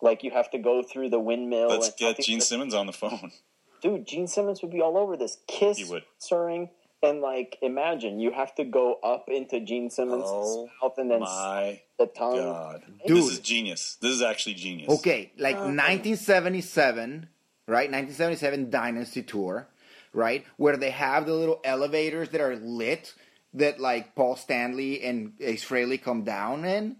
like 0.00 0.22
you 0.24 0.30
have 0.30 0.50
to 0.52 0.58
go 0.58 0.82
through 0.82 1.10
the 1.10 1.20
windmill. 1.20 1.68
Let's 1.68 1.88
and 1.88 1.96
get 1.98 2.20
Gene 2.20 2.40
Simmons 2.40 2.72
on 2.72 2.86
the 2.86 2.92
phone. 2.94 3.32
Dude, 3.80 4.06
Gene 4.06 4.26
Simmons 4.26 4.62
would 4.62 4.70
be 4.70 4.80
all 4.80 4.96
over 4.96 5.16
this. 5.16 5.38
Kiss 5.46 5.78
He 5.78 5.84
would. 5.84 6.04
sponsoring, 6.20 6.70
and 7.02 7.20
like 7.20 7.58
imagine 7.62 8.20
you 8.20 8.30
have 8.32 8.54
to 8.56 8.64
go 8.64 8.94
up 9.02 9.28
into 9.28 9.60
Gene 9.60 9.90
Simmons' 9.90 10.24
Oh 10.26 10.68
mouth 10.82 10.98
and 10.98 11.10
then 11.10 11.20
My 11.20 11.80
the 11.98 12.06
tongue. 12.06 12.36
God. 12.36 12.82
Dude. 13.06 13.16
This 13.16 13.32
is 13.32 13.38
genius. 13.40 13.96
This 14.00 14.12
is 14.12 14.22
actually 14.22 14.54
genius. 14.54 14.90
Okay, 14.98 15.32
like 15.38 15.56
1977, 15.56 17.28
right? 17.66 17.90
1977 17.90 18.70
Dynasty 18.70 19.22
Tour, 19.22 19.68
right? 20.12 20.44
Where 20.56 20.76
they 20.76 20.90
have 20.90 21.26
the 21.26 21.34
little 21.34 21.60
elevators 21.64 22.30
that 22.30 22.40
are 22.40 22.56
lit 22.56 23.14
that 23.54 23.80
like 23.80 24.14
Paul 24.14 24.36
Stanley 24.36 25.02
and 25.02 25.32
Ace 25.40 25.64
Frehley 25.64 26.00
come 26.00 26.22
down 26.24 26.64
in. 26.64 26.96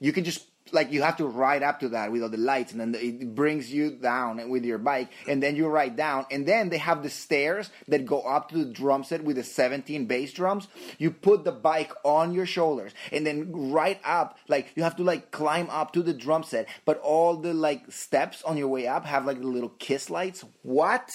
You 0.00 0.12
can 0.12 0.24
just 0.24 0.46
like 0.72 0.92
you 0.92 1.02
have 1.02 1.16
to 1.18 1.26
ride 1.26 1.62
up 1.62 1.80
to 1.80 1.90
that 1.90 2.10
with 2.10 2.22
all 2.22 2.28
the 2.28 2.36
lights, 2.36 2.72
and 2.72 2.80
then 2.80 2.94
it 2.94 3.34
brings 3.34 3.72
you 3.72 3.90
down 3.90 4.48
with 4.48 4.64
your 4.64 4.78
bike, 4.78 5.08
and 5.28 5.42
then 5.42 5.56
you 5.56 5.66
ride 5.66 5.96
down, 5.96 6.26
and 6.30 6.46
then 6.46 6.68
they 6.68 6.78
have 6.78 7.02
the 7.02 7.10
stairs 7.10 7.70
that 7.88 8.06
go 8.06 8.20
up 8.22 8.48
to 8.50 8.58
the 8.58 8.72
drum 8.72 9.04
set 9.04 9.22
with 9.24 9.36
the 9.36 9.44
17 9.44 10.06
bass 10.06 10.32
drums. 10.32 10.68
You 10.98 11.10
put 11.10 11.44
the 11.44 11.52
bike 11.52 11.92
on 12.02 12.32
your 12.32 12.46
shoulders, 12.46 12.92
and 13.12 13.26
then 13.26 13.52
right 13.52 14.00
up, 14.04 14.38
like 14.48 14.72
you 14.74 14.82
have 14.82 14.96
to 14.96 15.04
like 15.04 15.30
climb 15.30 15.68
up 15.70 15.92
to 15.92 16.02
the 16.02 16.14
drum 16.14 16.42
set, 16.42 16.68
but 16.84 16.98
all 17.00 17.36
the 17.36 17.54
like 17.54 17.90
steps 17.90 18.42
on 18.42 18.56
your 18.56 18.68
way 18.68 18.86
up 18.86 19.04
have 19.04 19.26
like 19.26 19.40
the 19.40 19.46
little 19.46 19.72
kiss 19.78 20.10
lights. 20.10 20.44
What? 20.62 21.10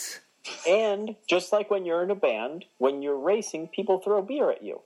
And 0.68 1.16
just 1.28 1.52
like 1.52 1.70
when 1.70 1.86
you're 1.86 2.04
in 2.04 2.12
a 2.12 2.16
band, 2.16 2.66
when 2.78 3.02
you're 3.02 3.20
racing, 3.20 3.68
people 3.68 4.00
throw 4.00 4.22
beer 4.22 4.52
at 4.52 4.64
you. 4.64 4.82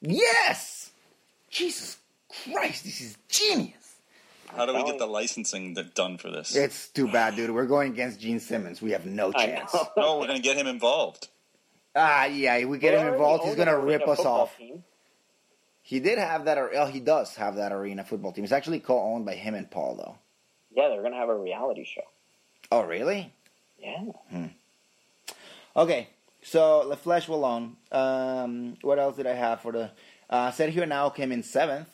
Yes! 0.00 0.90
Jesus 1.50 1.99
Christ, 2.52 2.84
this 2.84 3.00
is 3.00 3.18
genius. 3.28 3.74
How 4.48 4.66
do 4.66 4.74
we 4.74 4.82
get 4.84 4.98
the 4.98 5.06
licensing 5.06 5.76
done 5.94 6.18
for 6.18 6.30
this? 6.30 6.56
It's 6.56 6.88
too 6.88 7.10
bad, 7.10 7.36
dude. 7.36 7.50
We're 7.50 7.66
going 7.66 7.92
against 7.92 8.20
Gene 8.20 8.40
Simmons. 8.40 8.82
We 8.82 8.90
have 8.92 9.06
no 9.06 9.30
chance. 9.32 9.72
know. 9.72 9.88
no, 9.96 10.18
we're 10.18 10.26
going 10.26 10.42
to 10.42 10.42
get 10.42 10.56
him 10.56 10.66
involved. 10.66 11.28
Ah, 11.94 12.26
yeah. 12.26 12.56
If 12.56 12.68
we 12.68 12.78
get 12.78 12.92
They 12.92 13.00
him 13.00 13.12
involved, 13.12 13.44
he's 13.44 13.56
gonna 13.56 13.78
rip 13.78 14.06
us 14.06 14.20
off. 14.20 14.56
team. 14.56 14.84
He 15.82 15.98
did 15.98 16.18
have 16.18 16.44
that. 16.44 16.58
Or 16.58 16.70
oh, 16.76 16.86
he 16.86 17.00
does 17.00 17.34
have 17.36 17.56
that 17.56 17.72
arena 17.72 18.04
football 18.04 18.32
team. 18.32 18.44
It's 18.44 18.52
actually 18.52 18.80
co-owned 18.80 19.26
by 19.26 19.34
him 19.34 19.54
and 19.54 19.70
Paul, 19.70 19.96
though. 19.96 20.16
Yeah, 20.70 20.88
they're 20.88 21.02
gonna 21.02 21.16
have 21.16 21.28
a 21.28 21.34
reality 21.34 21.84
show. 21.84 22.04
Oh, 22.70 22.82
really? 22.82 23.32
Yeah. 23.78 24.46
Okay. 25.76 26.08
So 26.42 26.88
the 26.88 26.96
Flèche 26.96 27.26
Wallonne. 27.26 27.74
Um, 27.90 28.76
what 28.82 28.98
else 28.98 29.16
did 29.16 29.26
I 29.26 29.34
have 29.34 29.60
for 29.62 29.72
the? 29.72 29.90
Uh, 30.28 30.52
Sergio 30.52 30.84
Henao 30.86 31.12
came 31.14 31.32
in 31.32 31.42
seventh. 31.42 31.88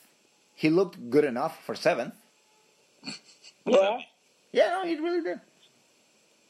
He 0.57 0.71
looked 0.71 1.11
good 1.11 1.23
enough 1.23 1.63
for 1.63 1.75
seventh. 1.75 2.15
Yeah, 3.65 3.99
Yeah, 4.51 4.69
no, 4.69 4.85
he 4.87 4.95
really 4.95 5.21
did. 5.21 5.39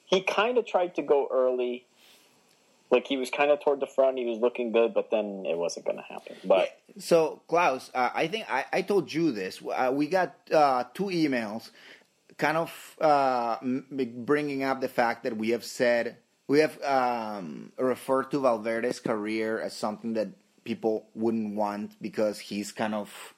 he 0.05 0.22
kind 0.22 0.58
of 0.58 0.66
tried 0.66 0.95
to 0.95 1.01
go 1.01 1.28
early. 1.30 1.86
Like 2.89 3.05
he 3.05 3.18
was 3.18 3.30
kind 3.30 3.51
of 3.51 3.60
toward 3.60 3.82
the 3.82 3.86
front. 3.88 4.18
He 4.18 4.26
was 4.26 4.39
looking 4.39 4.72
good, 4.72 4.93
but 4.93 5.12
then 5.12 5.43
it 5.45 5.58
wasn't 5.58 5.86
going 5.86 5.97
to 5.97 6.03
happen. 6.03 6.38
But 6.45 6.70
So, 6.97 7.41
Klaus, 7.49 7.91
uh, 7.93 8.12
I 8.16 8.28
think 8.28 8.45
I, 8.49 8.64
I 8.72 8.82
told 8.82 9.12
you 9.12 9.34
this. 9.34 9.60
Uh, 9.62 9.91
we 9.93 10.08
got 10.08 10.36
uh, 10.53 10.86
two 10.93 11.05
emails 11.12 11.72
kind 12.38 12.55
of 12.55 12.95
uh, 13.01 13.58
m- 13.62 13.86
bringing 14.26 14.64
up 14.64 14.80
the 14.80 14.88
fact 14.88 15.24
that 15.26 15.36
we 15.36 15.49
have 15.49 15.66
said, 15.66 16.16
we 16.47 16.60
have 16.60 16.82
um, 16.82 17.74
referred 17.78 18.32
to 18.32 18.39
Valverde's 18.39 19.01
career 19.01 19.60
as 19.60 19.76
something 19.76 20.14
that 20.14 20.30
people 20.64 21.08
wouldn't 21.14 21.55
want 21.55 22.01
because 22.01 22.39
he's 22.39 22.72
kind 22.72 22.93
of 22.95 23.34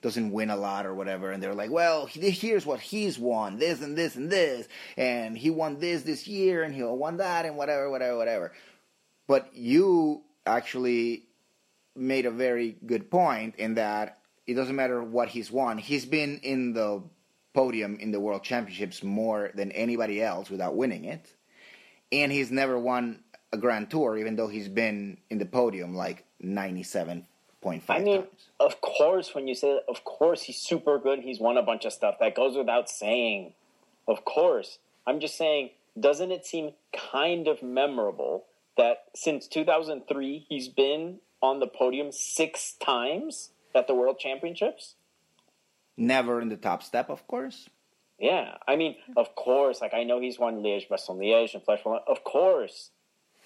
doesn't 0.00 0.30
win 0.30 0.50
a 0.50 0.56
lot 0.56 0.86
or 0.86 0.94
whatever 0.94 1.32
and 1.32 1.42
they're 1.42 1.54
like 1.54 1.70
well 1.70 2.06
here's 2.06 2.64
what 2.64 2.80
he's 2.80 3.18
won 3.18 3.58
this 3.58 3.82
and 3.82 3.96
this 3.96 4.14
and 4.14 4.30
this 4.30 4.68
and 4.96 5.36
he 5.36 5.50
won 5.50 5.78
this 5.80 6.02
this 6.02 6.28
year 6.28 6.62
and 6.62 6.74
he'll 6.74 6.96
won 6.96 7.16
that 7.16 7.44
and 7.44 7.56
whatever 7.56 7.90
whatever 7.90 8.16
whatever 8.16 8.52
but 9.26 9.54
you 9.54 10.22
actually 10.46 11.24
made 11.94 12.26
a 12.26 12.30
very 12.30 12.76
good 12.86 13.10
point 13.10 13.56
in 13.56 13.74
that 13.74 14.18
it 14.46 14.54
doesn't 14.54 14.76
matter 14.76 15.02
what 15.02 15.28
he's 15.28 15.52
won. 15.52 15.76
He's 15.76 16.06
been 16.06 16.38
in 16.38 16.72
the 16.72 17.02
podium 17.52 17.98
in 18.00 18.10
the 18.10 18.18
World 18.18 18.42
Championships 18.42 19.02
more 19.02 19.50
than 19.54 19.70
anybody 19.72 20.22
else 20.22 20.48
without 20.48 20.74
winning 20.74 21.04
it. 21.04 21.34
And 22.10 22.32
he's 22.32 22.50
never 22.50 22.78
won 22.78 23.22
a 23.52 23.58
Grand 23.58 23.90
Tour, 23.90 24.16
even 24.16 24.36
though 24.36 24.48
he's 24.48 24.68
been 24.68 25.18
in 25.28 25.38
the 25.38 25.44
podium 25.44 25.94
like 25.94 26.24
97.5 27.70 27.82
I 27.88 27.98
mean, 28.00 28.16
times. 28.22 28.28
of 28.60 28.80
course, 28.80 29.34
when 29.34 29.48
you 29.48 29.54
say 29.54 29.74
that, 29.74 29.84
of 29.88 30.04
course 30.04 30.42
he's 30.42 30.58
super 30.58 30.98
good. 30.98 31.20
He's 31.20 31.40
won 31.40 31.56
a 31.56 31.62
bunch 31.62 31.84
of 31.84 31.92
stuff. 31.92 32.16
That 32.20 32.34
goes 32.34 32.56
without 32.56 32.88
saying. 32.88 33.52
Of 34.06 34.24
course. 34.24 34.78
I'm 35.06 35.20
just 35.20 35.36
saying, 35.36 35.70
doesn't 35.98 36.30
it 36.30 36.46
seem 36.46 36.72
kind 37.12 37.48
of 37.48 37.62
memorable 37.62 38.44
that 38.76 39.04
since 39.14 39.46
2003 39.48 40.46
he's 40.48 40.68
been 40.68 41.18
on 41.42 41.60
the 41.60 41.66
podium 41.66 42.12
six 42.12 42.72
times 42.72 43.50
at 43.74 43.86
the 43.86 43.94
World 43.94 44.18
Championships? 44.18 44.94
Never 45.96 46.40
in 46.40 46.48
the 46.48 46.56
top 46.56 46.82
step, 46.82 47.10
of 47.10 47.26
course. 47.26 47.68
Yeah, 48.18 48.56
I 48.66 48.76
mean, 48.76 48.96
of 49.16 49.34
course. 49.34 49.80
Like 49.80 49.94
I 49.94 50.04
know 50.04 50.20
he's 50.20 50.38
won 50.38 50.62
Liège, 50.62 50.88
Bastogne 50.88 51.18
Liège, 51.18 51.54
and 51.54 51.62
Wallonne. 51.64 52.00
Of 52.06 52.24
course, 52.24 52.90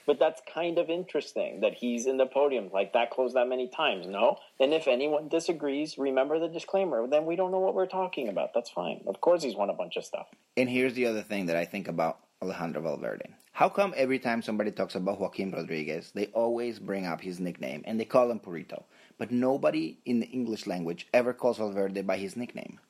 but 0.06 0.18
that's 0.18 0.42
kind 0.52 0.78
of 0.78 0.90
interesting 0.90 1.60
that 1.60 1.74
he's 1.74 2.06
in 2.06 2.16
the 2.16 2.26
podium 2.26 2.70
like 2.72 2.92
that 2.92 3.10
close 3.10 3.34
that 3.34 3.48
many 3.48 3.68
times. 3.68 4.06
No, 4.06 4.38
and 4.60 4.72
if 4.72 4.88
anyone 4.88 5.28
disagrees, 5.28 5.98
remember 5.98 6.38
the 6.38 6.48
disclaimer. 6.48 7.06
Then 7.06 7.26
we 7.26 7.36
don't 7.36 7.50
know 7.50 7.60
what 7.60 7.74
we're 7.74 7.86
talking 7.86 8.28
about. 8.28 8.54
That's 8.54 8.70
fine. 8.70 9.02
Of 9.06 9.20
course, 9.20 9.42
he's 9.42 9.56
won 9.56 9.70
a 9.70 9.74
bunch 9.74 9.96
of 9.96 10.04
stuff. 10.04 10.28
And 10.56 10.68
here's 10.68 10.94
the 10.94 11.06
other 11.06 11.22
thing 11.22 11.46
that 11.46 11.56
I 11.56 11.64
think 11.64 11.88
about 11.88 12.18
Alejandro 12.42 12.82
Valverde. 12.82 13.34
How 13.52 13.68
come 13.68 13.92
every 13.96 14.18
time 14.18 14.42
somebody 14.42 14.70
talks 14.70 14.94
about 14.94 15.20
Joaquin 15.20 15.52
Rodriguez, 15.52 16.10
they 16.14 16.26
always 16.26 16.78
bring 16.78 17.06
up 17.06 17.20
his 17.20 17.38
nickname 17.38 17.82
and 17.84 18.00
they 18.00 18.04
call 18.04 18.30
him 18.30 18.40
Purito, 18.40 18.84
but 19.18 19.30
nobody 19.30 19.98
in 20.06 20.20
the 20.20 20.26
English 20.26 20.66
language 20.66 21.06
ever 21.12 21.34
calls 21.34 21.58
Valverde 21.58 22.02
by 22.02 22.16
his 22.16 22.36
nickname? 22.36 22.80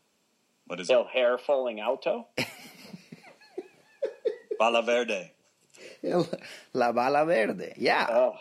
What 0.69 0.81
is 0.81 0.89
El 0.89 1.03
it? 1.03 1.09
hair 1.09 1.37
falling 1.37 1.81
alto. 1.81 2.29
Valaverde. 4.61 5.31
La 6.75 6.93
Bala 6.93 7.25
Verde. 7.25 7.75
Yeah. 7.77 8.07
Oh, 8.11 8.35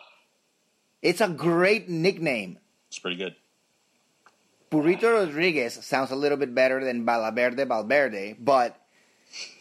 It's 1.01 1.21
a 1.21 1.27
great 1.29 1.89
nickname. 1.89 2.57
It's 2.89 2.99
pretty 2.99 3.17
good. 3.17 3.35
Purito 4.71 5.25
Rodriguez 5.25 5.73
sounds 5.85 6.11
a 6.11 6.15
little 6.15 6.37
bit 6.37 6.55
better 6.55 6.83
than 6.83 7.03
Bala 7.03 7.31
Verde 7.31 7.65
Valverde, 7.65 8.35
but 8.39 8.79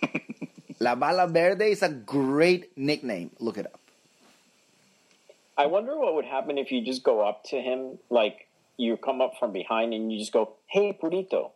La 0.81 0.95
Bala 0.95 1.27
Verde 1.27 1.71
is 1.71 1.83
a 1.83 1.89
great 1.89 2.77
nickname. 2.79 3.31
Look 3.41 3.59
it 3.59 3.67
up. 3.67 3.81
I 5.59 5.67
wonder 5.67 5.99
what 5.99 6.15
would 6.15 6.25
happen 6.25 6.59
if 6.59 6.71
you 6.71 6.83
just 6.85 7.03
go 7.03 7.27
up 7.27 7.45
to 7.51 7.61
him, 7.61 7.99
like 8.09 8.47
you 8.79 8.97
come 8.97 9.21
up 9.21 9.35
from 9.39 9.53
behind 9.53 9.93
and 9.93 10.11
you 10.11 10.19
just 10.19 10.33
go, 10.33 10.55
"Hey, 10.67 10.97
Purito." 10.99 11.51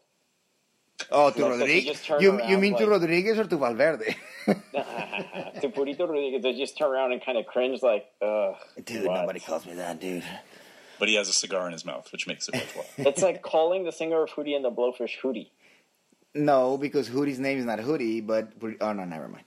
Oh, 1.11 1.31
to 1.31 1.43
Like, 1.43 1.51
Rodriguez? 1.61 1.85
just 1.85 2.09
You, 2.23 2.33
around 2.33 2.49
you 2.51 2.59
mean 2.59 2.77
to 2.77 2.87
Rodriguez 2.87 3.39
or 3.39 3.45
to 3.45 3.57
Valverde? 3.57 4.17
to 4.47 5.69
Purito 5.69 6.01
Rodriguez, 6.09 6.43
they 6.43 6.55
just 6.55 6.77
turn 6.77 6.91
around 6.91 7.13
and 7.13 7.25
kind 7.25 7.39
of 7.39 7.47
cringe, 7.47 7.83
like, 7.83 8.07
"Ugh." 8.23 8.55
dude, 8.85 9.07
what? 9.07 9.21
nobody 9.21 9.41
calls 9.41 9.67
me 9.67 9.75
that, 9.75 10.01
dude. 10.01 10.25
But 10.99 11.09
he 11.09 11.15
has 11.17 11.29
a 11.29 11.33
cigar 11.33 11.67
in 11.67 11.73
his 11.73 11.85
mouth, 11.85 12.11
which 12.13 12.27
makes 12.27 12.49
it 12.49 12.55
worthwhile. 12.55 12.87
It's 13.11 13.23
like 13.23 13.43
calling 13.43 13.85
the 13.85 13.93
singer 13.93 14.23
of 14.23 14.31
Hootie 14.31 14.55
and 14.55 14.65
the 14.65 14.71
Blowfish 14.71 15.19
Hootie. 15.23 15.49
No, 16.35 16.77
because 16.77 17.09
Hootie's 17.09 17.39
name 17.39 17.59
is 17.59 17.65
not 17.65 17.79
Hootie, 17.79 18.25
but 18.25 18.53
oh 18.81 18.93
no, 18.93 19.05
never 19.05 19.29
mind. 19.29 19.45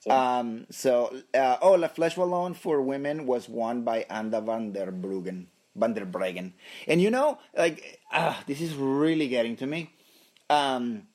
So- 0.00 0.10
Um, 0.10 0.66
so, 0.70 1.14
uh, 1.32 1.56
oh, 1.62 1.72
La 1.74 1.88
Flèche 1.88 2.16
Wallonne 2.16 2.54
for 2.54 2.82
women 2.82 3.26
was 3.26 3.48
won 3.48 3.82
by 3.82 4.04
Anda 4.10 4.40
van 4.40 4.72
der 4.72 4.90
Bruggen, 4.92 5.46
van 5.74 5.94
der 5.94 6.04
Breggen. 6.04 6.52
And 6.86 7.00
you 7.00 7.10
know, 7.10 7.38
like, 7.56 8.00
ah, 8.12 8.42
this 8.46 8.60
is 8.60 8.74
really 8.74 9.28
getting 9.28 9.56
to 9.56 9.66
me. 9.66 9.93
Um, 10.54 11.06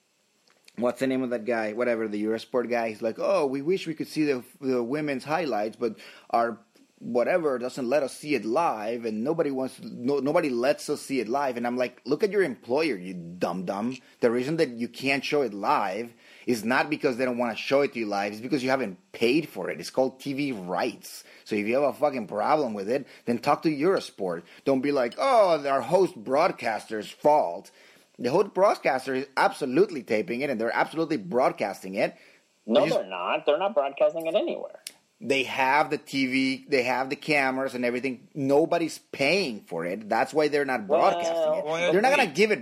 what's 0.77 0.99
the 0.99 1.07
name 1.07 1.23
of 1.23 1.29
that 1.29 1.45
guy? 1.45 1.73
Whatever, 1.73 2.07
the 2.07 2.23
Eurosport 2.23 2.69
guy. 2.69 2.89
He's 2.89 3.01
like, 3.01 3.17
oh, 3.19 3.45
we 3.45 3.61
wish 3.61 3.87
we 3.87 3.93
could 3.93 4.07
see 4.07 4.25
the, 4.25 4.43
the 4.59 4.83
women's 4.83 5.23
highlights, 5.23 5.77
but 5.77 5.95
our 6.29 6.59
whatever 6.99 7.57
doesn't 7.57 7.87
let 7.87 8.03
us 8.03 8.17
see 8.17 8.35
it 8.35 8.43
live, 8.43 9.05
and 9.05 9.23
nobody 9.23 9.51
wants, 9.51 9.77
to, 9.77 9.87
no, 9.87 10.19
nobody 10.19 10.49
lets 10.49 10.89
us 10.89 11.01
see 11.01 11.21
it 11.21 11.29
live. 11.29 11.55
And 11.55 11.65
I'm 11.65 11.77
like, 11.77 12.01
look 12.05 12.23
at 12.23 12.31
your 12.31 12.43
employer, 12.43 12.97
you 12.97 13.13
dumb 13.13 13.63
dumb. 13.63 13.97
The 14.19 14.29
reason 14.29 14.57
that 14.57 14.71
you 14.71 14.89
can't 14.89 15.23
show 15.23 15.41
it 15.41 15.53
live 15.53 16.13
is 16.45 16.65
not 16.65 16.89
because 16.89 17.15
they 17.15 17.23
don't 17.23 17.37
want 17.37 17.55
to 17.55 17.63
show 17.63 17.81
it 17.81 17.93
to 17.93 17.99
you 17.99 18.05
live. 18.05 18.33
It's 18.33 18.41
because 18.41 18.63
you 18.63 18.69
haven't 18.69 18.97
paid 19.13 19.47
for 19.47 19.69
it. 19.69 19.79
It's 19.79 19.89
called 19.89 20.19
TV 20.19 20.53
rights. 20.67 21.23
So 21.45 21.55
if 21.55 21.65
you 21.67 21.75
have 21.75 21.83
a 21.83 21.93
fucking 21.93 22.27
problem 22.27 22.73
with 22.73 22.89
it, 22.89 23.07
then 23.25 23.37
talk 23.39 23.61
to 23.61 23.69
Eurosport. 23.69 24.43
Don't 24.65 24.81
be 24.81 24.91
like, 24.91 25.15
oh, 25.17 25.65
our 25.65 25.81
host 25.81 26.15
broadcaster's 26.15 27.09
fault. 27.09 27.71
The 28.19 28.29
host 28.31 28.53
broadcaster 28.53 29.15
is 29.15 29.27
absolutely 29.37 30.03
taping 30.03 30.41
it, 30.41 30.49
and 30.49 30.59
they're 30.59 30.75
absolutely 30.75 31.17
broadcasting 31.17 31.95
it. 31.95 32.15
No, 32.67 32.81
They 32.81 32.87
just- 32.89 32.99
they're 32.99 33.09
not. 33.09 33.45
They're 33.45 33.57
not 33.57 33.73
broadcasting 33.73 34.27
it 34.27 34.35
anywhere. 34.35 34.79
They 35.21 35.43
have 35.43 35.89
the 35.89 35.97
TV, 35.97 36.65
they 36.69 36.83
have 36.83 37.09
the 37.09 37.15
cameras 37.17 37.75
and 37.75 37.83
everything. 37.83 38.29
Nobody's 38.33 38.99
paying 39.11 39.61
for 39.67 39.85
it. 39.85 40.07
That's 40.07 40.33
why 40.33 40.47
they're 40.47 40.63
not 40.65 40.87
broadcasting 40.87 41.55
it. 41.55 41.65
Well, 41.65 41.91
they're 41.91 42.01
not 42.01 42.11
gonna 42.11 42.27
give 42.27 42.51
it. 42.51 42.59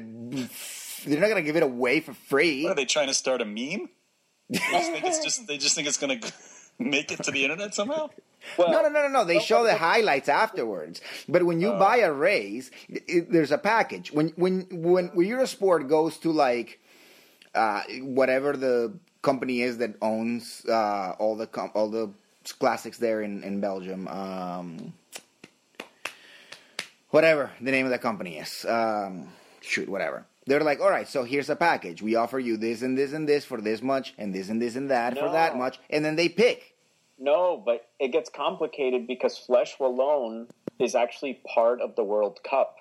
They're 1.05 1.19
not 1.19 1.27
gonna 1.27 1.43
give 1.43 1.55
it 1.55 1.61
away 1.63 1.99
for 1.99 2.13
free. 2.13 2.63
What 2.63 2.71
are 2.71 2.75
they 2.75 2.85
trying 2.85 3.07
to 3.09 3.13
start 3.13 3.41
a 3.41 3.45
meme? 3.45 3.89
They 4.49 4.57
just 4.59 4.91
think 4.91 5.03
it's 5.05 5.19
just 5.23 5.45
they 5.47 5.57
just 5.57 5.75
think 5.75 5.87
it's 5.87 5.97
gonna 5.97 6.15
make 6.79 7.11
it 7.11 7.23
to 7.23 7.31
the 7.31 7.43
internet 7.43 7.73
somehow. 7.73 8.09
Well, 8.57 8.71
No, 8.71 8.81
no, 8.83 8.87
no, 8.89 9.01
no, 9.01 9.09
no. 9.09 9.25
They 9.25 9.39
show 9.39 9.63
the 9.65 9.75
highlights 9.75 10.29
afterwards. 10.29 11.01
But 11.27 11.43
when 11.43 11.59
you 11.59 11.71
buy 11.73 11.97
a 11.97 12.13
race, 12.13 12.71
it, 12.87 13.29
there's 13.29 13.51
a 13.51 13.57
package. 13.57 14.13
When 14.13 14.29
when 14.37 14.67
when 14.71 15.07
when 15.07 15.27
Eurosport 15.27 15.89
goes 15.89 16.17
to 16.19 16.31
like 16.31 16.79
uh, 17.55 17.81
whatever 18.03 18.55
the 18.55 18.93
company 19.21 19.61
is 19.63 19.79
that 19.79 19.95
owns 20.01 20.63
uh, 20.69 21.15
all 21.19 21.35
the 21.35 21.47
com- 21.47 21.71
all 21.73 21.89
the 21.89 22.11
classics 22.59 22.97
there 22.99 23.21
in 23.21 23.43
in 23.43 23.59
Belgium, 23.59 24.07
um, 24.07 24.93
whatever 27.09 27.51
the 27.59 27.71
name 27.71 27.85
of 27.85 27.91
the 27.91 27.99
company 27.99 28.37
is, 28.37 28.65
um, 28.69 29.27
shoot, 29.59 29.89
whatever. 29.89 30.25
They're 30.47 30.61
like, 30.61 30.79
all 30.79 30.89
right, 30.89 31.07
so 31.07 31.25
here's 31.25 31.49
a 31.49 31.55
package. 31.55 32.01
We 32.01 32.15
offer 32.15 32.39
you 32.39 32.55
this 32.55 32.81
and 32.81 32.97
this 32.97 33.11
and 33.11 33.27
this 33.27 33.43
for 33.43 33.59
this 33.59 33.81
much, 33.81 34.13
and 34.17 34.33
this 34.33 34.49
and 34.49 34.61
this 34.61 34.75
and 34.75 34.89
that 34.89 35.17
for 35.17 35.29
that 35.29 35.57
much, 35.57 35.79
and 35.89 36.03
then 36.03 36.15
they 36.15 36.29
pick. 36.29 36.73
No, 37.19 37.61
but 37.63 37.89
it 37.99 38.13
gets 38.13 38.29
complicated 38.29 39.07
because 39.07 39.37
Flèche 39.37 39.77
Wallonne 39.77 40.47
is 40.79 40.95
actually 40.95 41.41
part 41.45 41.81
of 41.81 41.95
the 41.95 42.03
World 42.03 42.39
Cup 42.43 42.77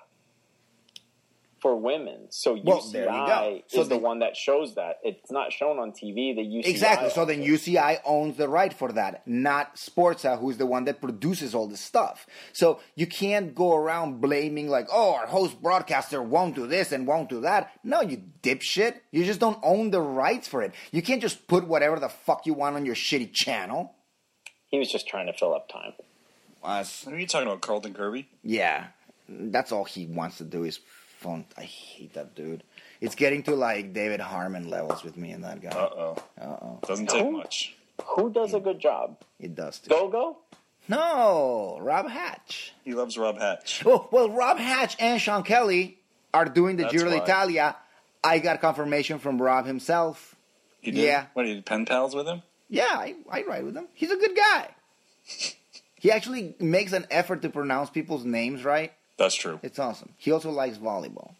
for 1.61 1.75
women. 1.75 2.27
So 2.29 2.55
UCI 2.55 2.63
Well, 2.63 2.89
there 2.91 3.03
you 3.03 3.09
go. 3.09 3.61
So 3.67 3.81
is 3.81 3.89
the 3.89 3.97
one 3.97 4.19
that 4.19 4.35
shows 4.35 4.75
that. 4.75 4.99
It's 5.03 5.31
not 5.31 5.51
shown 5.51 5.79
on 5.79 5.91
TV. 5.91 6.35
The 6.35 6.41
UCI 6.41 6.67
Exactly. 6.67 7.09
So 7.09 7.25
then. 7.25 7.43
UCI 7.43 7.99
owns 8.05 8.37
the 8.37 8.47
right 8.49 8.73
for 8.73 8.91
that, 8.93 9.27
not 9.27 9.75
Sporza, 9.75 10.39
who's 10.39 10.57
the 10.57 10.65
one 10.65 10.85
that 10.85 11.01
produces 11.01 11.55
all 11.55 11.67
this 11.67 11.79
stuff. 11.79 12.27
So 12.53 12.79
you 12.95 13.07
can't 13.07 13.55
go 13.55 13.75
around 13.75 14.21
blaming 14.21 14.69
like, 14.69 14.87
oh, 14.91 15.13
our 15.15 15.27
host 15.27 15.61
broadcaster 15.61 16.21
won't 16.21 16.55
do 16.55 16.67
this 16.67 16.91
and 16.91 17.07
won't 17.07 17.29
do 17.29 17.41
that. 17.41 17.71
No, 17.83 18.01
you 18.01 18.21
dipshit. 18.43 18.95
You 19.11 19.23
just 19.25 19.39
don't 19.39 19.59
own 19.63 19.91
the 19.91 20.01
rights 20.01 20.47
for 20.47 20.61
it. 20.61 20.73
You 20.91 21.01
can't 21.01 21.21
just 21.21 21.47
put 21.47 21.67
whatever 21.67 21.99
the 21.99 22.09
fuck 22.09 22.45
you 22.45 22.53
want 22.53 22.75
on 22.75 22.85
your 22.85 22.95
shitty 22.95 23.33
channel. 23.33 23.95
he 24.69 24.77
was 24.79 24.91
just 24.91 25.07
trying 25.07 25.27
to 25.27 25.33
fill 25.33 25.53
up 25.53 25.69
time. 25.69 25.93
Us. 26.63 27.05
What 27.05 27.15
are 27.15 27.19
you 27.19 27.27
talking 27.27 27.47
about, 27.47 27.61
Carlton 27.61 27.93
Kirby? 27.93 28.27
Yeah, 28.43 28.87
that's 29.29 29.71
all 29.71 29.85
he 29.85 30.05
wants 30.05 30.37
to 30.39 30.43
do 30.43 30.63
is 30.63 30.79
phone. 31.17 31.45
I 31.57 31.63
hate 31.63 32.13
that 32.13 32.35
dude. 32.35 32.63
It's 33.01 33.15
getting 33.15 33.43
to 33.43 33.55
like 33.55 33.93
David 33.93 34.19
Harmon 34.19 34.69
levels 34.69 35.03
with 35.03 35.17
me 35.17 35.31
and 35.31 35.43
that 35.43 35.61
guy. 35.61 35.69
Uh 35.69 35.89
oh. 35.95 36.17
Uh 36.39 36.43
oh. 36.45 36.79
Doesn't 36.87 37.09
take 37.09 37.29
much. 37.31 37.75
Who 38.15 38.31
does 38.31 38.53
a 38.53 38.59
good 38.59 38.79
job? 38.79 39.17
It 39.39 39.55
does. 39.55 39.79
Too. 39.79 39.89
Go 39.89 40.07
go. 40.09 40.37
No, 40.89 41.77
Rob 41.81 42.07
Hatch. 42.07 42.73
He 42.85 42.93
loves 42.93 43.17
Rob 43.17 43.37
Hatch. 43.39 43.83
Oh, 43.85 44.07
well, 44.11 44.29
Rob 44.29 44.57
Hatch 44.57 44.95
and 44.99 45.19
Sean 45.19 45.43
Kelly 45.43 45.97
are 46.33 46.45
doing 46.45 46.77
the 46.77 46.83
That's 46.83 46.95
Giro 46.95 47.09
d'Italia. 47.09 47.75
I 48.23 48.39
got 48.39 48.61
confirmation 48.61 49.19
from 49.19 49.41
Rob 49.41 49.65
himself. 49.65 50.35
You 50.81 50.93
did? 50.93 51.01
Yeah. 51.01 51.25
What 51.33 51.45
are 51.45 51.49
you 51.49 51.61
pen 51.61 51.85
pals 51.85 52.15
with 52.15 52.25
him? 52.27 52.41
Yeah, 52.69 52.85
I, 52.89 53.15
I 53.29 53.43
ride 53.43 53.65
with 53.65 53.75
him. 53.75 53.87
He's 53.93 54.11
a 54.11 54.17
good 54.17 54.35
guy. 54.35 54.69
He 55.99 56.11
actually 56.11 56.55
makes 56.59 56.93
an 56.93 57.07
effort 57.09 57.41
to 57.41 57.49
pronounce 57.49 57.89
people's 57.89 58.23
names 58.23 58.63
right. 58.63 58.93
That's 59.17 59.35
true. 59.35 59.59
It's 59.63 59.79
awesome. 59.79 60.09
He 60.17 60.31
also 60.31 60.51
likes 60.51 60.77
volleyball. 60.77 61.33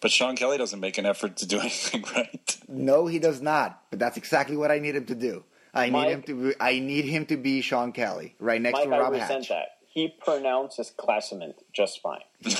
But 0.00 0.10
Sean 0.12 0.36
Kelly 0.36 0.58
doesn't 0.58 0.80
make 0.80 0.98
an 0.98 1.06
effort 1.06 1.36
to 1.38 1.46
do 1.46 1.58
anything 1.60 2.04
right. 2.14 2.56
No, 2.68 3.06
he 3.06 3.18
does 3.18 3.40
not. 3.40 3.82
But 3.90 3.98
that's 3.98 4.16
exactly 4.16 4.56
what 4.56 4.70
I 4.70 4.78
need 4.78 4.94
him 4.96 5.06
to 5.06 5.14
do. 5.14 5.44
I 5.72 5.86
need 5.86 5.92
Mike- 5.92 6.08
him 6.10 6.22
to. 6.22 6.48
Be, 6.50 6.54
I 6.60 6.78
need 6.78 7.04
him 7.06 7.26
to 7.26 7.36
be 7.36 7.60
Sean 7.60 7.90
Kelly 7.92 8.34
right 8.38 8.60
next 8.60 8.74
Mike, 8.78 8.88
to 8.88 8.94
I 8.94 8.98
Rob 9.00 9.12
resent 9.12 9.30
Hatch. 9.30 9.48
that. 9.48 9.66
He 9.88 10.08
pronounces 10.08 10.90
classement 10.96 11.56
just 11.72 12.00
fine. 12.02 12.20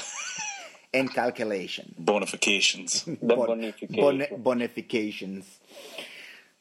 And 0.93 1.13
calculation. 1.13 1.93
Bonifications. 2.01 3.05
The 3.21 3.35
Bon- 3.35 3.49
bonification. 3.49 3.97
bon- 4.45 4.59
bonifications. 4.59 5.45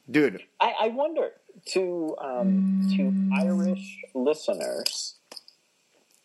Dude, 0.10 0.42
I, 0.60 0.74
I 0.82 0.88
wonder 0.88 1.30
to 1.74 2.16
um, 2.20 2.82
to 2.98 3.14
Irish 3.46 4.00
listeners, 4.16 5.16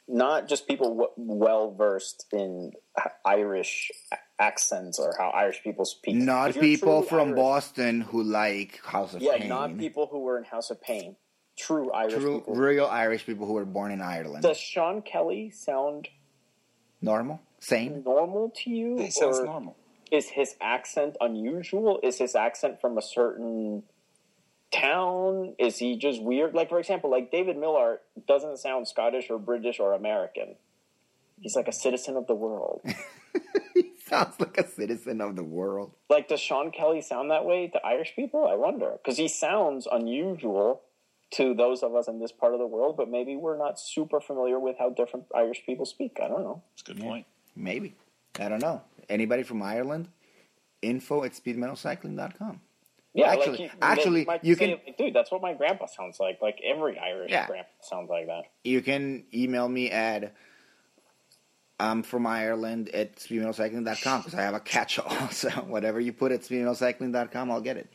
not 0.09 0.49
just 0.49 0.67
people 0.67 0.89
w- 0.91 1.11
well 1.17 1.71
versed 1.73 2.27
in 2.33 2.73
h- 2.99 3.07
Irish 3.25 3.91
accents 4.39 4.99
or 4.99 5.15
how 5.19 5.29
Irish 5.31 5.63
people 5.63 5.85
speak. 5.85 6.17
not 6.17 6.55
people 6.55 7.03
from 7.03 7.29
Irish- 7.29 7.37
Boston 7.37 8.01
who 8.01 8.23
like 8.23 8.81
House 8.85 9.15
of 9.15 9.23
Yeah, 9.23 9.33
Pain. 9.33 9.43
Yeah, 9.43 9.49
not 9.49 9.79
people 9.79 10.07
who 10.07 10.21
were 10.21 10.39
in 10.39 10.45
House 10.45 10.71
of 10.71 10.81
Pain. 10.81 11.17
True 11.57 11.91
Irish 11.93 12.15
True, 12.15 12.39
people. 12.39 12.55
real 12.55 12.87
Irish 12.87 13.27
people 13.27 13.47
who 13.47 13.55
were 13.55 13.65
born 13.65 13.91
in 13.91 14.01
Ireland. 14.01 14.43
Does 14.43 14.59
Sean 14.59 15.03
Kelly 15.03 15.51
sound 15.51 16.09
Normal, 17.03 17.41
sane. 17.61 18.03
normal 18.05 18.51
to 18.63 18.71
you? 18.71 18.97
he 18.99 19.11
sounds 19.11 19.41
normal. 19.41 19.77
Is 20.11 20.29
his 20.31 20.55
accent 20.61 21.17
unusual? 21.21 22.01
Is 22.03 22.19
his 22.19 22.35
accent 22.35 22.81
from 22.81 22.97
a 22.97 23.03
certain 23.03 23.83
town? 24.73 25.55
Is 25.59 25.79
he 25.79 25.97
just 25.97 26.23
weird? 26.23 26.55
Like, 26.55 26.69
for 26.69 26.79
example, 26.79 27.11
like 27.11 27.31
David 27.31 27.57
Millar 27.57 28.01
doesn't 28.27 28.59
sound 28.59 28.89
Scottish 28.89 29.31
or 29.31 29.39
British 29.39 29.81
or 29.81 29.95
American. 29.95 30.57
He's 31.41 31.57
like 31.57 31.69
a 31.69 31.73
citizen 31.73 32.17
of 32.17 32.27
the 32.27 32.35
world. 32.35 32.83
he 33.75 33.93
sounds 34.07 34.35
like 34.41 34.59
a 34.59 34.67
citizen 34.67 35.21
of 35.21 35.37
the 35.37 35.45
world. 35.45 35.93
like, 36.11 36.29
does 36.29 36.41
Sean 36.41 36.71
Kelly 36.71 37.01
sound 37.01 37.31
that 37.31 37.45
way 37.45 37.69
to 37.69 37.87
Irish 37.87 38.15
people? 38.17 38.47
I 38.47 38.55
wonder. 38.55 38.95
Because 39.03 39.17
he 39.17 39.29
sounds 39.29 39.87
unusual 39.91 40.83
to 41.31 41.55
those 41.55 41.83
of 41.83 41.95
us 41.95 42.09
in 42.09 42.19
this 42.19 42.33
part 42.33 42.55
of 42.55 42.59
the 42.59 42.67
world, 42.67 42.97
but 42.97 43.09
maybe 43.09 43.37
we're 43.37 43.59
not 43.59 43.79
super 43.79 44.21
familiar 44.21 44.59
with 44.59 44.77
how 44.79 44.91
different 44.91 45.27
Irish 45.35 45.63
people 45.65 45.85
speak. 45.85 46.19
I 46.23 46.29
don't 46.29 46.43
know. 46.43 46.63
That's 46.73 46.89
a 46.89 46.95
good 46.95 47.03
point. 47.03 47.27
Maybe. 47.55 47.95
I 48.39 48.49
don't 48.49 48.63
know. 48.63 48.83
Anybody 49.09 49.43
from 49.43 49.63
Ireland? 49.63 50.09
Info 50.81 51.25
at 51.25 51.33
speedmetalcycling.com. 51.33 52.61
Yeah, 53.19 53.33
Actually- 53.33 53.51
like 53.51 53.61
you, 53.61 53.71
actually, 53.83 54.27
you 54.43 54.55
say, 54.55 54.77
can- 54.85 54.95
dude, 54.97 55.15
that's 55.15 55.31
what 55.31 55.43
my 55.43 55.55
grandpa 55.55 55.87
sounds 55.87 56.19
like. 56.21 56.41
Like 56.41 56.61
every 56.65 56.99
Irish 56.99 57.31
Yeah. 57.31 57.47
grandpa 57.47 57.69
sounds 57.83 58.09
like 58.11 58.27
that. 58.27 58.45
You 58.65 58.81
can 58.83 59.25
email 59.35 59.69
me 59.69 59.91
at 59.91 60.35
I'm 61.81 62.03
from 62.03 62.27
Ireland 62.27 62.89
at 62.91 63.17
speedmetalcycling.com 63.17 64.21
because 64.21 64.35
I 64.35 64.43
have 64.43 64.55
a 64.55 64.61
catch-all. 64.61 65.29
So 65.31 65.49
whatever 65.51 66.01
you 66.01 66.13
put 66.13 66.33
at 66.33 66.41
speedmetalcycling.com, 66.43 67.51
I'll 67.51 67.61
get 67.61 67.77
it. 67.77 67.89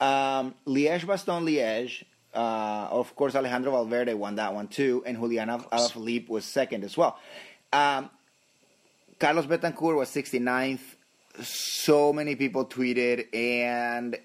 Um, 0.00 0.54
Liège 0.66 1.04
Bastogne 1.04 1.44
Liège. 1.44 2.04
Uh, 2.34 2.88
of 2.90 3.14
course, 3.14 3.34
Alejandro 3.34 3.72
Valverde 3.72 4.14
won 4.14 4.36
that 4.36 4.54
one 4.54 4.66
too, 4.68 5.02
and 5.04 5.18
Julian 5.18 5.50
Al- 5.50 5.60
Alaphilippe 5.70 6.28
was 6.30 6.46
second 6.46 6.82
as 6.84 6.96
well. 6.96 7.18
Um, 7.74 8.08
Carlos 9.18 9.44
Betancur 9.46 9.94
was 9.96 10.08
69th. 10.08 10.80
So 11.42 12.12
many 12.14 12.34
people 12.36 12.64
tweeted 12.66 13.34
and 13.34 14.16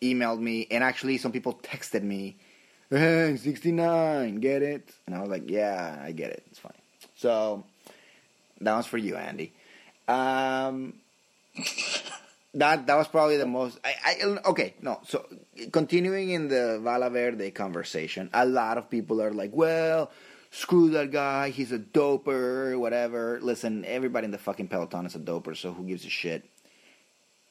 emailed 0.00 0.40
me, 0.40 0.66
and 0.70 0.82
actually 0.84 1.18
some 1.18 1.32
people 1.32 1.54
texted 1.54 2.02
me, 2.02 2.36
"Hey, 2.90 3.36
69, 3.36 4.40
get 4.40 4.62
it?" 4.62 4.90
And 5.06 5.14
I 5.14 5.20
was 5.20 5.30
like, 5.30 5.48
"Yeah, 5.48 6.00
I 6.02 6.12
get 6.12 6.30
it. 6.30 6.44
It's 6.50 6.58
fine." 6.58 6.72
So 7.16 7.64
that 8.60 8.76
was 8.76 8.86
for 8.86 8.98
you, 8.98 9.16
Andy. 9.16 9.52
Um, 10.06 10.94
that 12.54 12.86
that 12.86 12.96
was 12.96 13.08
probably 13.08 13.36
the 13.36 13.46
most. 13.46 13.78
I, 13.84 13.94
I 14.04 14.48
okay, 14.50 14.74
no. 14.80 15.00
So 15.04 15.26
continuing 15.72 16.30
in 16.30 16.48
the 16.48 16.80
Valaverde 16.82 17.54
conversation, 17.54 18.30
a 18.32 18.46
lot 18.46 18.78
of 18.78 18.88
people 18.88 19.22
are 19.22 19.32
like, 19.32 19.50
"Well, 19.52 20.10
screw 20.50 20.90
that 20.90 21.10
guy. 21.12 21.50
He's 21.50 21.72
a 21.72 21.78
doper, 21.78 22.78
whatever." 22.78 23.38
Listen, 23.42 23.84
everybody 23.84 24.26
in 24.26 24.30
the 24.30 24.38
fucking 24.38 24.68
peloton 24.68 25.06
is 25.06 25.14
a 25.14 25.20
doper, 25.20 25.56
so 25.56 25.72
who 25.72 25.84
gives 25.84 26.04
a 26.04 26.10
shit? 26.10 26.44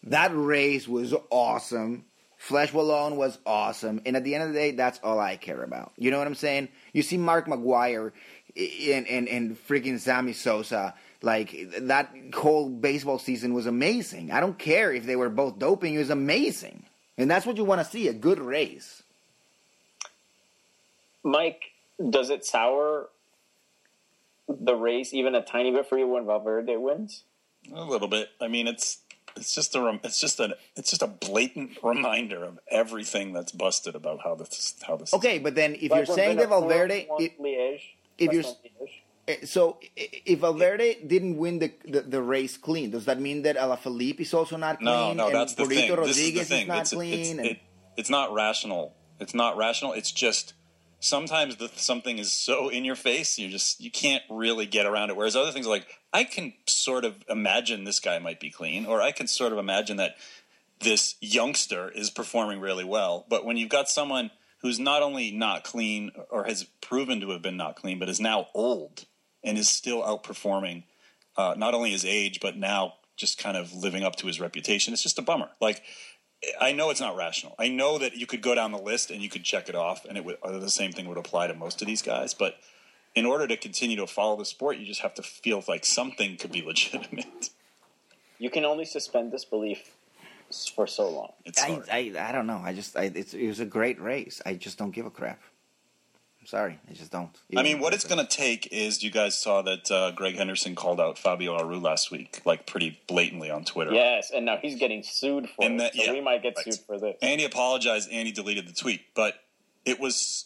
That 0.03 0.31
race 0.33 0.87
was 0.87 1.13
awesome. 1.29 2.05
Flèche 2.39 2.71
Wallonne 2.71 3.15
was 3.15 3.39
awesome, 3.45 4.01
and 4.05 4.15
at 4.15 4.23
the 4.23 4.35
end 4.35 4.43
of 4.43 4.49
the 4.53 4.55
day, 4.55 4.71
that's 4.71 4.99
all 5.03 5.19
I 5.19 5.37
care 5.37 5.63
about. 5.63 5.91
You 5.97 6.11
know 6.11 6.19
what 6.19 6.27
I'm 6.27 6.35
saying? 6.35 6.69
You 6.93 7.01
see 7.01 7.17
Mark 7.17 7.47
McGwire 7.47 8.11
and 8.55 9.07
and 9.07 9.27
and 9.27 9.67
freaking 9.67 9.99
Sammy 9.99 10.33
Sosa. 10.33 10.93
Like 11.23 11.55
that 11.79 12.13
whole 12.35 12.69
baseball 12.69 13.17
season 13.17 13.55
was 13.55 13.65
amazing. 13.65 14.31
I 14.31 14.39
don't 14.39 14.57
care 14.57 14.93
if 14.93 15.05
they 15.05 15.15
were 15.15 15.29
both 15.29 15.57
doping; 15.57 15.95
it 15.95 15.97
was 15.97 16.11
amazing, 16.11 16.83
and 17.17 17.29
that's 17.29 17.45
what 17.45 17.57
you 17.57 17.63
want 17.63 17.81
to 17.81 17.85
see—a 17.85 18.13
good 18.13 18.39
race. 18.39 19.01
Mike, 21.23 21.71
does 22.09 22.29
it 22.29 22.45
sour 22.45 23.09
the 24.47 24.75
race 24.75 25.13
even 25.13 25.35
a 25.35 25.41
tiny 25.41 25.71
bit 25.71 25.87
for 25.87 25.97
you 25.97 26.07
when 26.07 26.25
Valverde 26.25 26.77
wins? 26.77 27.23
A 27.73 27.83
little 27.83 28.07
bit. 28.07 28.29
I 28.39 28.47
mean, 28.47 28.67
it's 28.67 28.99
it's 29.37 29.53
just 29.55 29.75
a 29.75 29.99
it's 30.03 30.19
just 30.19 30.39
a 30.39 30.57
it's 30.75 30.89
just 30.89 31.01
a 31.01 31.07
blatant 31.07 31.77
reminder 31.83 32.43
of 32.43 32.59
everything 32.69 33.33
that's 33.33 33.51
busted 33.51 33.95
about 33.95 34.19
how 34.23 34.35
this 34.35 34.75
how 34.85 34.95
this. 34.97 35.13
Okay, 35.13 35.39
but 35.39 35.55
then 35.55 35.75
if 35.75 35.91
Like 35.91 36.07
you're 36.07 36.15
saying 36.15 36.37
that 36.37 36.49
Valverde, 36.49 37.07
won 37.09 37.21
it, 37.23 37.39
Liège, 37.41 37.81
if 38.17 38.31
you're- 38.33 38.43
Bastogne 38.43 38.71
Liège. 38.81 39.01
Eh, 39.27 39.45
So 39.45 39.77
if 39.95 40.39
Valverde 40.39 40.99
didn't 41.05 41.37
win 41.37 41.59
the, 41.59 41.71
the, 41.85 42.01
the 42.01 42.21
race 42.21 42.55
clean, 42.57 42.91
does 42.91 43.05
that 43.05 43.19
mean 43.19 43.41
that 43.43 43.57
Alaphilippe 43.57 44.21
is 44.21 44.33
also 44.33 44.57
not 44.57 44.77
clean? 44.77 44.85
No, 44.85 45.13
no, 45.13 45.25
and 45.27 45.35
that's 45.35 45.53
the 45.53 45.63
Burrito 45.63 45.69
thing. 45.75 45.89
Rodriguez 45.91 46.15
this 46.17 46.27
is 46.27 46.33
the 46.49 46.55
thing. 46.55 46.67
not 46.67 46.81
it's, 46.81 46.93
clean? 46.93 47.13
it's, 47.19 47.29
and- 47.31 47.45
it, 47.45 47.59
it's 47.97 48.09
not 48.09 48.33
rational. 48.33 48.93
It's 49.19 49.33
not 49.33 49.57
rational. 49.57 49.93
It's 49.93 50.11
just 50.11 50.53
sometimes 50.99 51.57
the, 51.57 51.69
something 51.75 52.17
is 52.19 52.31
so 52.31 52.69
in 52.69 52.85
your 52.85 52.95
face, 52.95 53.37
you 53.37 53.49
just 53.49 53.81
you 53.81 53.91
can't 53.91 54.23
really 54.29 54.65
get 54.65 54.85
around 54.85 55.09
it. 55.09 55.15
Whereas 55.15 55.35
other 55.35 55.51
things 55.51 55.65
are 55.67 55.71
like 55.71 55.87
I 56.17 56.23
can 56.23 56.53
sort 56.65 57.05
of 57.05 57.23
imagine 57.29 57.83
this 57.83 57.99
guy 57.99 58.17
might 58.17 58.39
be 58.39 58.49
clean, 58.49 58.87
or 58.87 59.01
I 59.01 59.11
can 59.11 59.27
sort 59.27 59.53
of 59.53 59.59
imagine 59.59 59.97
that 59.97 60.15
this 60.79 61.15
youngster 61.21 61.89
is 61.89 62.09
performing 62.09 62.59
really 62.59 62.83
well. 62.83 63.27
But 63.29 63.45
when 63.45 63.55
you've 63.55 63.69
got 63.69 63.87
someone 63.87 64.31
who's 64.61 64.79
not 64.79 65.03
only 65.03 65.29
not 65.29 65.63
clean 65.63 66.11
or 66.31 66.45
has 66.45 66.63
proven 66.81 67.21
to 67.21 67.29
have 67.29 67.43
been 67.43 67.55
not 67.55 67.75
clean, 67.75 67.99
but 67.99 68.09
is 68.09 68.19
now 68.19 68.47
old 68.55 69.05
and 69.43 69.59
is 69.59 69.69
still 69.69 70.01
outperforming 70.01 70.85
uh, 71.37 71.53
not 71.55 71.75
only 71.75 71.91
his 71.91 72.03
age, 72.03 72.39
but 72.41 72.57
now 72.57 72.95
just 73.15 73.37
kind 73.37 73.55
of 73.55 73.71
living 73.75 74.03
up 74.03 74.15
to 74.15 74.25
his 74.25 74.39
reputation, 74.39 74.93
it's 74.93 75.03
just 75.03 75.19
a 75.19 75.21
bummer. 75.21 75.49
Like, 75.61 75.83
I 76.59 76.71
know 76.71 76.89
it's 76.89 76.99
not 76.99 77.15
rational. 77.15 77.53
I 77.59 77.67
know 77.67 77.99
that 77.99 78.15
you 78.15 78.25
could 78.25 78.41
go 78.41 78.55
down 78.55 78.71
the 78.71 78.79
list 78.79 79.11
and 79.11 79.21
you 79.21 79.29
could 79.29 79.43
check 79.43 79.69
it 79.69 79.75
off, 79.75 80.03
and 80.03 80.17
it 80.17 80.25
would, 80.25 80.37
uh, 80.41 80.57
the 80.57 80.69
same 80.71 80.91
thing 80.93 81.07
would 81.09 81.17
apply 81.19 81.45
to 81.45 81.53
most 81.53 81.79
of 81.83 81.87
these 81.87 82.01
guys. 82.01 82.33
But 82.33 82.55
in 83.17 83.25
order 83.25 83.47
to 83.47 83.57
continue 83.57 83.97
to 83.97 84.07
follow 84.07 84.37
the 84.37 84.45
sport, 84.45 84.77
you 84.77 84.85
just 84.85 85.01
have 85.01 85.13
to 85.15 85.23
feel 85.23 85.63
like 85.67 85.83
something 85.85 86.37
could 86.37 86.51
be 86.51 86.61
legitimate. 86.61 87.49
You 88.39 88.49
can 88.51 88.63
only 88.65 88.85
suspend 88.85 89.31
disbelief 89.31 89.89
s- 90.49 90.67
for 90.67 90.85
so 90.85 91.09
long. 91.09 91.31
It's 91.43 91.59
I. 91.61 91.81
I, 91.91 92.13
I 92.29 92.31
don't 92.31 92.45
know. 92.45 92.61
I 92.63 92.73
just 92.73 92.95
I, 92.95 93.05
it's, 93.13 93.33
it 93.33 93.47
was 93.47 93.59
a 93.59 93.65
great 93.65 93.99
race. 93.99 94.41
I 94.45 94.53
just 94.53 94.77
don't 94.77 94.91
give 94.91 95.07
a 95.07 95.09
crap. 95.09 95.41
I'm 96.39 96.45
sorry, 96.45 96.79
I 96.89 96.93
just 96.93 97.11
don't. 97.11 97.31
I 97.57 97.63
mean, 97.63 97.79
what 97.79 97.93
it's 97.95 98.05
going 98.05 98.25
to 98.25 98.37
take 98.37 98.69
is 98.71 99.01
you 99.03 99.09
guys 99.09 99.35
saw 99.35 99.63
that 99.63 99.89
uh, 99.91 100.11
Greg 100.11 100.35
Henderson 100.35 100.75
called 100.75 101.01
out 101.01 101.17
Fabio 101.17 101.55
Aru 101.57 101.79
last 101.79 102.11
week, 102.11 102.41
like 102.45 102.67
pretty 102.67 102.99
blatantly 103.07 103.49
on 103.49 103.65
Twitter. 103.65 103.91
Yes, 103.91 104.31
and 104.33 104.45
now 104.45 104.57
he's 104.61 104.75
getting 104.75 105.01
sued 105.03 105.49
for 105.49 105.65
And 105.65 105.75
it. 105.75 105.77
that- 105.79 105.95
so 105.95 106.03
yeah, 106.03 106.11
we 106.13 106.21
might 106.21 106.43
get 106.43 106.53
right. 106.55 106.63
sued 106.73 106.85
for 106.85 106.99
this. 106.99 107.17
Andy 107.23 107.43
apologized. 107.43 108.11
Andy 108.11 108.31
deleted 108.31 108.67
the 108.67 108.73
tweet, 108.73 109.01
but 109.15 109.33
it 109.83 109.99
was 109.99 110.45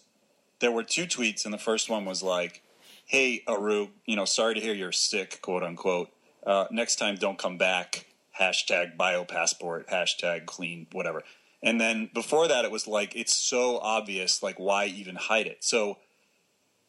there 0.62 0.72
were 0.72 0.84
two 0.84 1.06
tweets, 1.06 1.44
and 1.44 1.54
the 1.54 1.58
first 1.58 1.90
one 1.90 2.06
was 2.06 2.24
like, 2.24 2.64
"Hey 3.06 3.44
Aru, 3.48 3.90
you 4.06 4.16
know, 4.16 4.26
sorry 4.26 4.56
to 4.56 4.62
hear 4.62 4.74
you're 4.74 4.92
sick, 4.94 5.42
quote 5.42 5.64
unquote. 5.64 6.10
Uh, 6.46 6.66
next 6.72 6.96
time, 6.96 7.16
don't 7.16 7.38
come 7.38 7.58
back. 7.58 8.06
Hashtag 8.40 8.96
biopassport. 8.96 9.90
Hashtag 9.90 10.46
clean. 10.46 10.88
Whatever." 10.94 11.24
And 11.62 11.80
then 11.80 12.10
before 12.14 12.48
that, 12.48 12.66
it 12.66 12.72
was 12.72 12.88
like 12.88 13.16
it's 13.16 13.36
so 13.36 13.78
obvious. 13.80 14.42
Like, 14.42 14.58
why 14.58 14.86
even 14.86 15.16
hide 15.16 15.48
it? 15.48 15.64
So. 15.64 15.98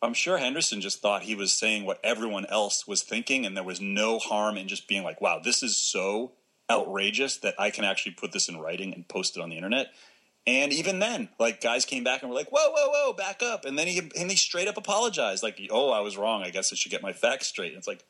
I'm 0.04 0.14
sure 0.14 0.36
Henderson 0.36 0.80
just 0.80 1.00
thought 1.00 1.22
he 1.22 1.36
was 1.36 1.52
saying 1.52 1.84
what 1.84 2.00
everyone 2.02 2.44
else 2.46 2.88
was 2.88 3.04
thinking, 3.04 3.46
and 3.46 3.56
there 3.56 3.62
was 3.62 3.80
no 3.80 4.18
harm 4.18 4.56
in 4.56 4.66
just 4.66 4.88
being 4.88 5.04
like, 5.04 5.20
wow, 5.20 5.38
this 5.38 5.62
is 5.62 5.76
so 5.76 6.32
outrageous 6.68 7.36
that 7.36 7.54
I 7.58 7.70
can 7.70 7.84
actually 7.84 8.12
put 8.12 8.32
this 8.32 8.48
in 8.48 8.58
writing 8.58 8.92
and 8.94 9.06
post 9.06 9.36
it 9.36 9.42
on 9.42 9.50
the 9.50 9.56
internet. 9.56 9.92
And 10.46 10.72
even 10.72 10.98
then, 10.98 11.28
like 11.38 11.60
guys 11.60 11.84
came 11.84 12.02
back 12.02 12.22
and 12.22 12.30
were 12.30 12.36
like, 12.36 12.50
"Whoa, 12.50 12.70
whoa, 12.72 12.88
whoa, 12.88 13.12
back 13.12 13.42
up!" 13.42 13.64
And 13.64 13.78
then 13.78 13.86
he 13.86 13.98
and 13.98 14.28
he 14.28 14.36
straight 14.36 14.66
up 14.66 14.76
apologized, 14.76 15.42
like, 15.42 15.60
"Oh, 15.70 15.90
I 15.90 16.00
was 16.00 16.16
wrong. 16.16 16.42
I 16.42 16.50
guess 16.50 16.72
I 16.72 16.76
should 16.76 16.90
get 16.90 17.02
my 17.02 17.12
facts 17.12 17.46
straight." 17.46 17.68
And 17.68 17.78
it's 17.78 17.86
like, 17.86 18.04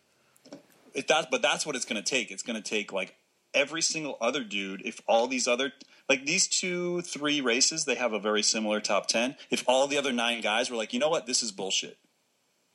it, 0.95 1.09
that, 1.09 1.31
but 1.31 1.43
that's 1.43 1.67
what 1.67 1.77
it's 1.77 1.85
going 1.85 2.03
to 2.03 2.11
take. 2.11 2.31
It's 2.31 2.43
going 2.43 2.61
to 2.61 2.69
take 2.69 2.93
like 2.93 3.17
every 3.53 3.83
single 3.83 4.17
other 4.21 4.45
dude. 4.45 4.83
If 4.85 5.01
all 5.07 5.27
these 5.27 5.47
other 5.47 5.73
like 6.09 6.25
these 6.25 6.49
two, 6.49 7.03
three 7.03 7.41
races, 7.41 7.85
they 7.85 7.95
have 7.97 8.13
a 8.13 8.19
very 8.19 8.43
similar 8.43 8.81
top 8.81 9.09
ten. 9.09 9.37
If 9.51 9.65
all 9.67 9.87
the 9.87 9.99
other 9.99 10.13
nine 10.13 10.41
guys 10.41 10.71
were 10.71 10.77
like, 10.77 10.93
you 10.93 10.99
know 11.01 11.11
what, 11.11 11.27
this 11.27 11.43
is 11.43 11.53
bullshit, 11.53 11.99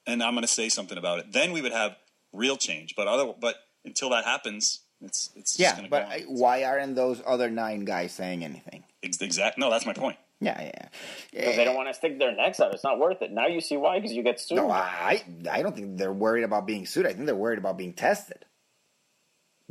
and 0.05 0.22
I'm 0.22 0.34
going 0.34 0.43
to 0.43 0.47
say 0.47 0.70
something 0.70 0.97
about 0.97 1.20
it, 1.20 1.32
then 1.32 1.51
we 1.51 1.62
would 1.62 1.74
have 1.74 1.97
real 2.32 2.58
change. 2.58 2.95
But 2.95 3.08
other, 3.08 3.34
but 3.39 3.55
until 3.84 4.12
that 4.12 4.26
happens, 4.26 4.82
it's 5.02 5.30
it's 5.36 5.60
Yeah, 5.60 5.76
gonna 5.76 5.89
but 5.89 6.06
go 6.06 6.06
on. 6.08 6.12
I- 6.12 6.26
why 6.28 6.64
aren't 6.64 6.95
those 6.95 7.22
other 7.26 7.50
nine 7.50 7.86
guys 7.86 8.12
saying 8.14 8.43
anything? 8.43 8.84
Ex- 9.04 9.22
exact. 9.22 9.58
No, 9.58 9.70
that's 9.70 9.86
my 9.86 9.93
point. 9.93 10.18
Yeah, 10.39 10.62
yeah. 10.62 10.88
Because 11.32 11.56
they 11.56 11.66
don't 11.66 11.76
want 11.76 11.88
to 11.89 11.93
stick 11.95 12.20
their 12.20 12.36
necks 12.36 12.60
out. 12.60 12.72
It's 12.74 12.84
not 12.84 13.00
worth 13.00 13.22
it. 13.24 13.32
Now 13.32 13.48
you 13.48 13.60
see 13.60 13.76
why, 13.76 13.98
because 14.00 14.14
you 14.14 14.22
get 14.22 14.39
sued. 14.39 14.58
No, 14.58 14.70
I 14.70 15.24
I 15.50 15.64
don't 15.64 15.76
think 15.76 15.98
they're 15.98 16.14
worried 16.14 16.43
about 16.43 16.68
being 16.68 16.86
sued. 16.86 17.06
I 17.08 17.14
think 17.14 17.26
they're 17.26 17.36
worried 17.36 17.58
about 17.58 17.78
being 17.78 17.93
tested, 17.93 18.45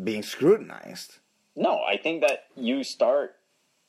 being 0.02 0.22
scrutinized. 0.22 1.18
No, 1.54 1.78
I 1.88 1.96
think 1.96 2.22
that 2.22 2.44
you 2.56 2.82
start 2.82 3.36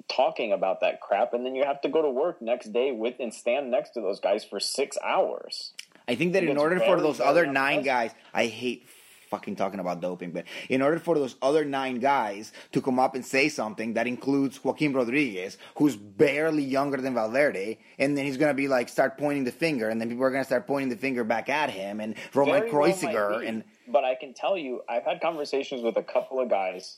talking 0.07 0.53
about 0.53 0.79
that 0.81 1.01
crap, 1.01 1.33
and 1.33 1.45
then 1.45 1.55
you 1.55 1.65
have 1.65 1.81
to 1.81 1.89
go 1.89 2.01
to 2.01 2.09
work 2.09 2.41
next 2.41 2.71
day 2.71 2.91
with 2.91 3.15
and 3.19 3.33
stand 3.33 3.69
next 3.71 3.91
to 3.91 4.01
those 4.01 4.19
guys 4.19 4.45
for 4.45 4.59
six 4.59 4.97
hours. 5.03 5.73
I 6.07 6.15
think 6.15 6.33
that 6.33 6.43
in 6.43 6.57
order 6.57 6.79
for 6.79 7.01
those 7.01 7.19
other 7.19 7.45
nine 7.45 7.81
guys, 7.81 8.11
I 8.33 8.45
hate 8.45 8.87
fucking 9.29 9.55
talking 9.55 9.79
about 9.79 10.01
doping, 10.01 10.31
but 10.31 10.45
in 10.69 10.81
order 10.81 10.99
for 10.99 11.15
those 11.15 11.35
other 11.41 11.65
nine 11.65 11.99
guys 11.99 12.53
to 12.71 12.81
come 12.81 12.99
up 12.99 13.15
and 13.15 13.25
say 13.25 13.49
something 13.49 13.93
that 13.93 14.07
includes 14.07 14.63
Joaquin 14.63 14.93
Rodriguez, 14.93 15.57
who's 15.75 15.95
barely 15.95 16.63
younger 16.63 16.97
than 16.97 17.13
Valverde, 17.13 17.79
and 17.99 18.17
then 18.17 18.25
he's 18.25 18.37
gonna 18.37 18.53
be 18.53 18.67
like 18.67 18.89
start 18.89 19.17
pointing 19.17 19.43
the 19.43 19.51
finger, 19.51 19.89
and 19.89 19.99
then 19.99 20.09
people 20.09 20.23
are 20.23 20.31
gonna 20.31 20.43
start 20.43 20.67
pointing 20.67 20.89
the 20.89 20.97
finger 20.97 21.23
back 21.23 21.49
at 21.49 21.69
him, 21.69 21.99
and 21.99 22.15
Roman 22.33 22.63
well 22.63 22.71
Kreuziger, 22.71 23.41
be, 23.41 23.47
and 23.47 23.63
but 23.87 24.03
I 24.03 24.15
can 24.15 24.33
tell 24.33 24.57
you, 24.57 24.81
I've 24.89 25.03
had 25.03 25.21
conversations 25.21 25.81
with 25.81 25.97
a 25.97 26.03
couple 26.03 26.39
of 26.39 26.49
guys 26.49 26.97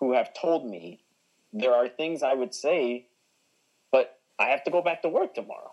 who 0.00 0.12
have 0.14 0.32
told 0.34 0.68
me 0.68 1.04
there 1.52 1.72
are 1.72 1.88
things 1.88 2.22
I 2.22 2.34
would 2.34 2.54
say, 2.54 3.06
but 3.92 4.18
I 4.38 4.46
have 4.46 4.64
to 4.64 4.70
go 4.70 4.82
back 4.82 5.02
to 5.02 5.08
work 5.08 5.34
tomorrow. 5.34 5.72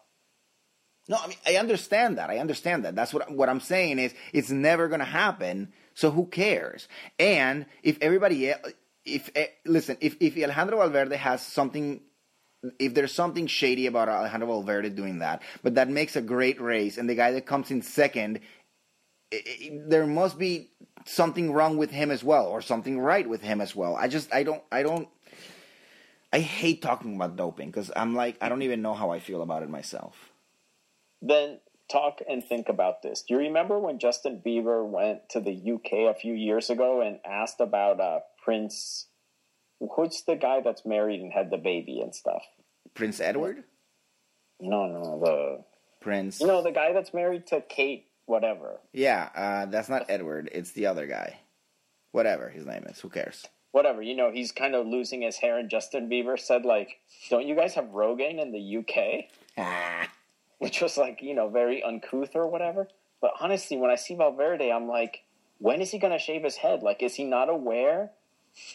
No, 1.09 1.17
I 1.21 1.27
mean 1.27 1.37
I 1.45 1.57
understand 1.57 2.17
that. 2.17 2.29
I 2.29 2.39
understand 2.39 2.85
that. 2.85 2.95
That's 2.95 3.13
what 3.13 3.31
what 3.31 3.49
I'm 3.49 3.59
saying 3.59 3.99
is 3.99 4.13
it's 4.33 4.51
never 4.51 4.87
going 4.87 4.99
to 4.99 5.05
happen. 5.05 5.73
So 5.95 6.11
who 6.11 6.25
cares? 6.27 6.87
And 7.19 7.65
if 7.83 7.97
everybody, 8.01 8.53
if 9.05 9.29
eh, 9.35 9.47
listen, 9.65 9.97
if 10.01 10.15
if 10.21 10.37
Alejandro 10.37 10.77
Valverde 10.79 11.17
has 11.17 11.41
something, 11.41 12.01
if 12.79 12.93
there's 12.93 13.13
something 13.13 13.47
shady 13.47 13.87
about 13.87 14.09
Alejandro 14.09 14.47
Valverde 14.47 14.89
doing 14.91 15.19
that, 15.19 15.43
but 15.61 15.75
that 15.75 15.89
makes 15.89 16.15
a 16.15 16.21
great 16.21 16.61
race, 16.61 16.97
and 16.97 17.09
the 17.09 17.15
guy 17.15 17.31
that 17.31 17.45
comes 17.45 17.69
in 17.71 17.81
second, 17.81 18.39
i 19.33 19.37
i 19.45 19.79
there 19.87 20.07
must 20.07 20.39
be 20.39 20.71
something 21.05 21.51
wrong 21.53 21.77
with 21.77 21.91
him 21.91 22.11
as 22.11 22.23
well, 22.23 22.47
or 22.47 22.61
something 22.61 22.99
right 22.99 23.27
with 23.27 23.41
him 23.41 23.61
as 23.61 23.75
well. 23.75 23.95
I 23.95 24.07
just 24.07 24.33
I 24.33 24.43
don't 24.43 24.63
I 24.71 24.83
don't. 24.83 25.09
I 26.33 26.39
hate 26.39 26.81
talking 26.81 27.15
about 27.15 27.35
doping 27.37 27.69
because 27.71 27.91
I'm 27.95 28.15
like 28.15 28.37
I 28.41 28.49
don't 28.49 28.63
even 28.63 28.81
know 28.81 28.95
how 28.95 29.11
I 29.11 29.19
feel 29.19 29.41
about 29.43 29.63
it 29.63 29.69
myself. 29.69 30.32
Then 31.25 31.59
talk 31.89 32.19
and 32.29 32.43
think 32.43 32.67
about 32.67 33.01
this. 33.01 33.23
Do 33.25 33.33
you 33.33 33.39
remember 33.39 33.79
when 33.79 33.97
Justin 33.97 34.41
Bieber 34.45 34.85
went 34.85 35.29
to 35.29 35.39
the 35.39 35.53
UK 35.53 36.13
a 36.13 36.19
few 36.19 36.33
years 36.33 36.69
ago 36.69 37.01
and 37.01 37.19
asked 37.25 37.61
about 37.61 37.99
uh, 38.01 38.19
Prince? 38.43 39.07
Who's 39.95 40.23
the 40.27 40.35
guy 40.35 40.59
that's 40.61 40.85
married 40.85 41.21
and 41.21 41.31
had 41.31 41.49
the 41.49 41.57
baby 41.57 42.01
and 42.01 42.13
stuff? 42.13 42.43
Prince 42.93 43.21
Edward. 43.21 43.63
No, 44.59 44.87
no, 44.87 45.19
the 45.19 45.63
Prince. 46.01 46.41
you 46.41 46.47
know 46.47 46.61
the 46.61 46.71
guy 46.71 46.91
that's 46.93 47.13
married 47.13 47.47
to 47.47 47.61
Kate, 47.61 48.07
whatever, 48.25 48.79
Yeah, 48.91 49.29
uh, 49.35 49.65
that's 49.65 49.89
not 49.89 50.05
Edward. 50.09 50.49
It's 50.51 50.71
the 50.71 50.85
other 50.87 51.07
guy. 51.07 51.39
Whatever 52.11 52.49
his 52.49 52.65
name 52.65 52.83
is. 52.89 52.99
Who 52.99 53.09
cares? 53.09 53.45
whatever. 53.71 54.03
You 54.03 54.15
know, 54.15 54.31
he's 54.31 54.51
kind 54.51 54.75
of 54.75 54.85
losing 54.85 55.23
his 55.23 55.37
hair, 55.37 55.57
and 55.57 55.67
Justin 55.69 56.07
Bieber 56.07 56.39
said 56.39 56.63
like, 56.63 56.99
"Don't 57.29 57.47
you 57.47 57.55
guys 57.55 57.73
have 57.73 57.85
Rogaine 57.85 58.39
in 58.39 58.51
the 58.51 58.77
UK?" 58.77 59.25
Which 60.63 60.81
was 60.81 60.97
like 60.97 61.21
you 61.21 61.35
know 61.35 61.49
very 61.49 61.83
uncouth 61.83 62.35
or 62.35 62.47
whatever. 62.47 62.87
But 63.21 63.33
honestly, 63.39 63.77
when 63.77 63.91
I 63.91 63.95
see 63.95 64.15
Valverde, 64.15 64.71
I'm 64.71 64.87
like, 64.87 65.23
when 65.59 65.81
is 65.81 65.91
he 65.91 65.99
gonna 65.99 66.19
shave 66.19 66.43
his 66.43 66.57
head? 66.57 66.83
Like, 66.83 67.01
is 67.01 67.15
he 67.15 67.23
not 67.23 67.49
aware? 67.49 68.11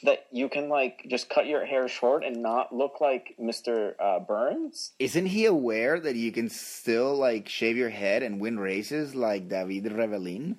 That 0.03 0.27
you 0.33 0.49
can 0.49 0.69
like 0.69 1.07
just 1.09 1.31
cut 1.31 1.47
your 1.47 1.65
hair 1.65 1.87
short 1.87 2.25
and 2.25 2.43
not 2.43 2.75
look 2.75 3.01
like 3.01 3.37
Mr. 3.41 3.95
Uh, 4.01 4.19
Burns. 4.19 4.91
isn't 4.99 5.27
he 5.27 5.45
aware 5.45 6.01
that 6.01 6.17
you 6.17 6.33
can 6.33 6.49
still 6.49 7.15
like 7.15 7.49
shave 7.49 7.77
your 7.77 7.91
head 7.91 8.25
and 8.25 8.41
win 8.41 8.59
races 8.59 9.15
like 9.15 9.49
David 9.49 9.93
Rebellin? 9.93 10.57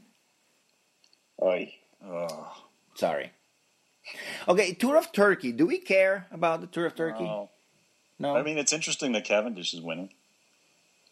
Oy. 1.42 1.74
Oh, 2.06 2.64
Sorry. 2.96 3.32
Okay, 4.48 4.74
Tour 4.74 4.98
of 4.98 5.12
Turkey. 5.12 5.52
Do 5.52 5.66
we 5.66 5.78
care 5.78 6.28
about 6.32 6.62
the 6.62 6.68
Tour 6.68 6.86
of 6.88 6.96
Turkey? 6.96 7.24
no. 7.24 7.50
no. 8.20 8.36
I 8.36 8.44
mean, 8.44 8.58
it's 8.58 8.74
interesting 8.74 9.12
that 9.14 9.26
Cavendish 9.26 9.74
is 9.74 9.82
winning. 9.82 10.10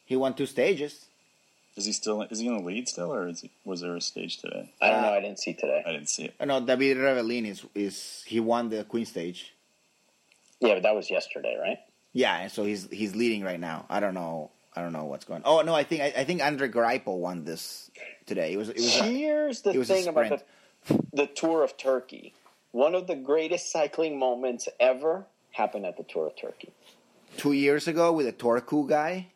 He 0.08 0.16
won 0.16 0.34
two 0.34 0.46
stages. 0.48 1.06
Is 1.76 1.86
he 1.86 1.92
still? 1.92 2.24
Is 2.24 2.40
he 2.40 2.48
in 2.48 2.58
the 2.58 2.64
lead 2.64 2.90
still, 2.90 3.14
or 3.14 3.28
is 3.28 3.42
he, 3.42 3.52
was 3.64 3.82
there 3.82 3.96
a 3.96 4.02
stage 4.02 4.38
today? 4.38 4.72
I 4.82 4.90
don't 4.90 5.02
know. 5.04 5.14
I 5.14 5.20
didn't 5.20 5.38
see 5.38 5.54
today. 5.54 5.84
I 5.86 5.92
didn't 5.92 6.10
see 6.10 6.24
it. 6.24 6.34
Oh, 6.40 6.46
no, 6.46 6.60
David 6.60 6.98
Rebellin 6.98 7.46
is 7.46 7.64
is 7.76 8.24
he 8.26 8.40
won 8.40 8.70
the 8.70 8.84
Queen 8.84 9.06
stage. 9.06 9.54
Yeah, 10.60 10.74
but 10.76 10.84
that 10.84 10.96
was 10.96 11.12
yesterday, 11.12 11.56
right? 11.62 11.78
Yeah, 12.14 12.36
and 12.40 12.52
so 12.52 12.64
he's 12.64 12.88
he's 12.90 13.16
leading 13.16 13.44
right 13.44 13.60
now. 13.60 13.86
I 13.90 14.00
don't 14.00 14.16
know. 14.16 14.50
I 14.76 14.82
don't 14.82 14.94
know 14.94 15.04
what's 15.06 15.26
going. 15.26 15.44
On. 15.44 15.60
Oh 15.60 15.62
no, 15.62 15.76
I 15.76 15.84
think 15.84 16.02
I, 16.02 16.22
I 16.22 16.24
think 16.24 16.42
Andre 16.44 16.70
Greipel 16.70 17.18
won 17.18 17.44
this 17.44 17.92
today. 18.26 18.54
It 18.54 18.58
was 18.58 18.70
it 18.70 18.78
was. 18.78 19.02
a- 19.02 19.64
the 19.64 19.72
it 19.74 19.78
was 19.78 19.88
thing 19.88 20.08
about 20.08 20.42
the, 20.88 21.00
the 21.14 21.28
Tour 21.28 21.64
of 21.64 21.78
Turkey. 21.78 22.34
One 22.72 22.96
of 22.96 23.06
the 23.08 23.16
greatest 23.16 23.72
cycling 23.72 24.18
moments 24.18 24.68
ever 24.80 25.26
happened 25.52 25.86
at 25.86 25.98
the 25.98 26.04
Tour 26.04 26.28
of 26.28 26.36
Turkey. 26.40 26.72
two 27.38 27.54
years 27.54 27.88
ago 27.88 28.12
with 28.12 28.26
a 28.28 28.34
Torku 28.34 28.88
guy. 28.88 29.28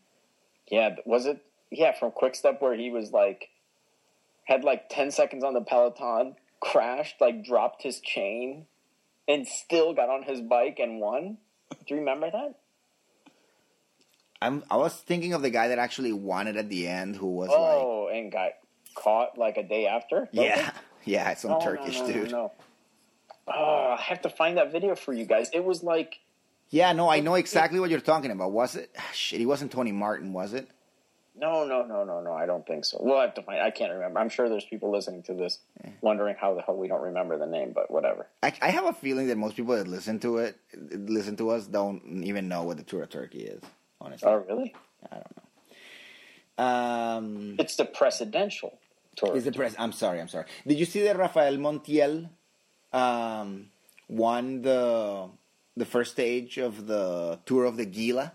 Yeah, 0.72 0.96
was 1.06 1.26
it? 1.28 1.44
Yeah, 1.70 1.92
from 1.92 2.12
Quickstep 2.12 2.62
where 2.62 2.74
he 2.76 2.90
was 2.90 3.12
like, 3.12 3.50
had 4.46 4.64
like 4.64 4.90
10 4.90 5.12
seconds 5.12 5.44
on 5.44 5.54
the 5.54 5.62
Peloton, 5.62 6.36
crashed, 6.60 7.22
like 7.22 7.44
dropped 7.46 7.84
his 7.84 8.00
chain, 8.00 8.66
and 9.28 9.48
still 9.48 9.94
got 9.94 10.10
on 10.10 10.24
his 10.24 10.42
bike 10.42 10.80
and 10.80 11.00
won. 11.00 11.38
Do 11.70 11.94
you 11.94 11.98
remember 11.98 12.32
that? 12.32 12.56
I'm 14.42 14.64
I 14.72 14.78
was 14.78 14.96
thinking 14.96 15.34
of 15.34 15.44
the 15.44 15.52
guy 15.52 15.68
that 15.68 15.78
actually 15.78 16.14
won 16.14 16.48
it 16.48 16.56
at 16.56 16.70
the 16.70 16.88
end, 16.88 17.16
who 17.16 17.28
was 17.28 17.50
like, 17.50 17.58
Oh, 17.60 18.10
and 18.12 18.32
got 18.32 18.52
caught 18.96 19.38
like 19.38 19.58
a 19.58 19.64
day 19.64 19.86
after? 19.86 20.28
yeah, 20.32 20.72
yeah, 21.06 21.34
some 21.36 21.52
No, 21.52 21.60
no, 21.60 21.64
Turkish 21.66 22.00
no, 22.00 22.08
no, 22.08 22.14
dude. 22.14 22.32
No, 22.32 22.52
Oh, 23.48 23.96
I 23.98 24.02
have 24.02 24.22
to 24.22 24.30
find 24.30 24.58
that 24.58 24.72
video 24.72 24.96
for 24.96 25.14
you 25.14 25.26
guys. 25.26 25.50
It 25.54 25.64
was 25.64 25.84
like 25.84 26.20
Yeah, 26.72 26.94
no, 26.94 27.10
I 27.10 27.20
know 27.20 27.36
exactly 27.36 27.80
what 27.80 27.90
you're 27.90 28.00
talking 28.00 28.32
about. 28.32 28.52
Was 28.54 28.76
it? 28.76 28.96
Shit, 29.14 29.40
he 29.40 29.46
wasn't 29.46 29.72
Tony 29.72 29.92
Martin, 29.92 30.32
was 30.34 30.54
it? 30.54 30.70
No, 31.36 31.66
no, 31.66 31.84
no, 31.86 32.04
no, 32.04 32.22
no. 32.22 32.34
I 32.34 32.46
don't 32.46 32.66
think 32.66 32.86
so. 32.86 32.98
We'll 33.02 33.20
have 33.20 33.34
to 33.36 33.42
find. 33.42 33.62
I 33.62 33.72
can't 33.72 33.92
remember. 33.92 34.20
I'm 34.20 34.30
sure 34.30 34.48
there's 34.50 34.66
people 34.66 34.92
listening 34.92 35.24
to 35.24 35.34
this 35.34 35.60
wondering 36.02 36.36
how 36.40 36.54
the 36.56 36.62
hell 36.62 36.76
we 36.78 36.88
don't 36.88 37.02
remember 37.02 37.38
the 37.38 37.46
name, 37.46 37.72
but 37.74 37.90
whatever. 37.92 38.28
I, 38.44 38.54
I 38.62 38.70
have 38.72 38.86
a 38.86 38.94
feeling 38.94 39.28
that 39.28 39.38
most 39.38 39.56
people 39.56 39.76
that 39.76 39.88
listen 39.88 40.20
to 40.20 40.38
it, 40.38 40.58
listen 40.92 41.36
to 41.38 41.50
us, 41.52 41.68
don't 41.68 42.24
even 42.26 42.48
know 42.48 42.64
what 42.64 42.78
the 42.78 42.84
Tour 42.84 43.04
of 43.04 43.10
Turkey 43.10 43.40
is. 43.44 43.62
Honestly, 44.00 44.28
Oh, 44.30 44.44
really? 44.48 44.74
I 45.12 45.16
don't 45.16 45.38
know. 46.58 46.64
Um, 46.64 47.56
It's 47.60 47.76
the 47.76 47.86
presidential 47.86 48.78
tour. 49.16 49.36
is 49.36 49.46
the 49.46 49.52
press? 49.52 49.76
I'm 49.80 49.92
sorry, 49.94 50.20
I'm 50.22 50.28
sorry. 50.28 50.46
Did 50.68 50.78
you 50.80 50.86
see 50.86 51.04
that 51.04 51.18
Rafael 51.18 51.56
Montiel 51.58 52.30
um, 52.94 53.68
won 54.10 54.62
the 54.62 55.30
the 55.78 55.86
first 55.86 56.12
stage 56.12 56.58
of 56.58 56.88
the 56.88 57.40
Tour 57.46 57.66
of 57.66 57.78
the 57.78 57.86
Gila? 57.86 58.34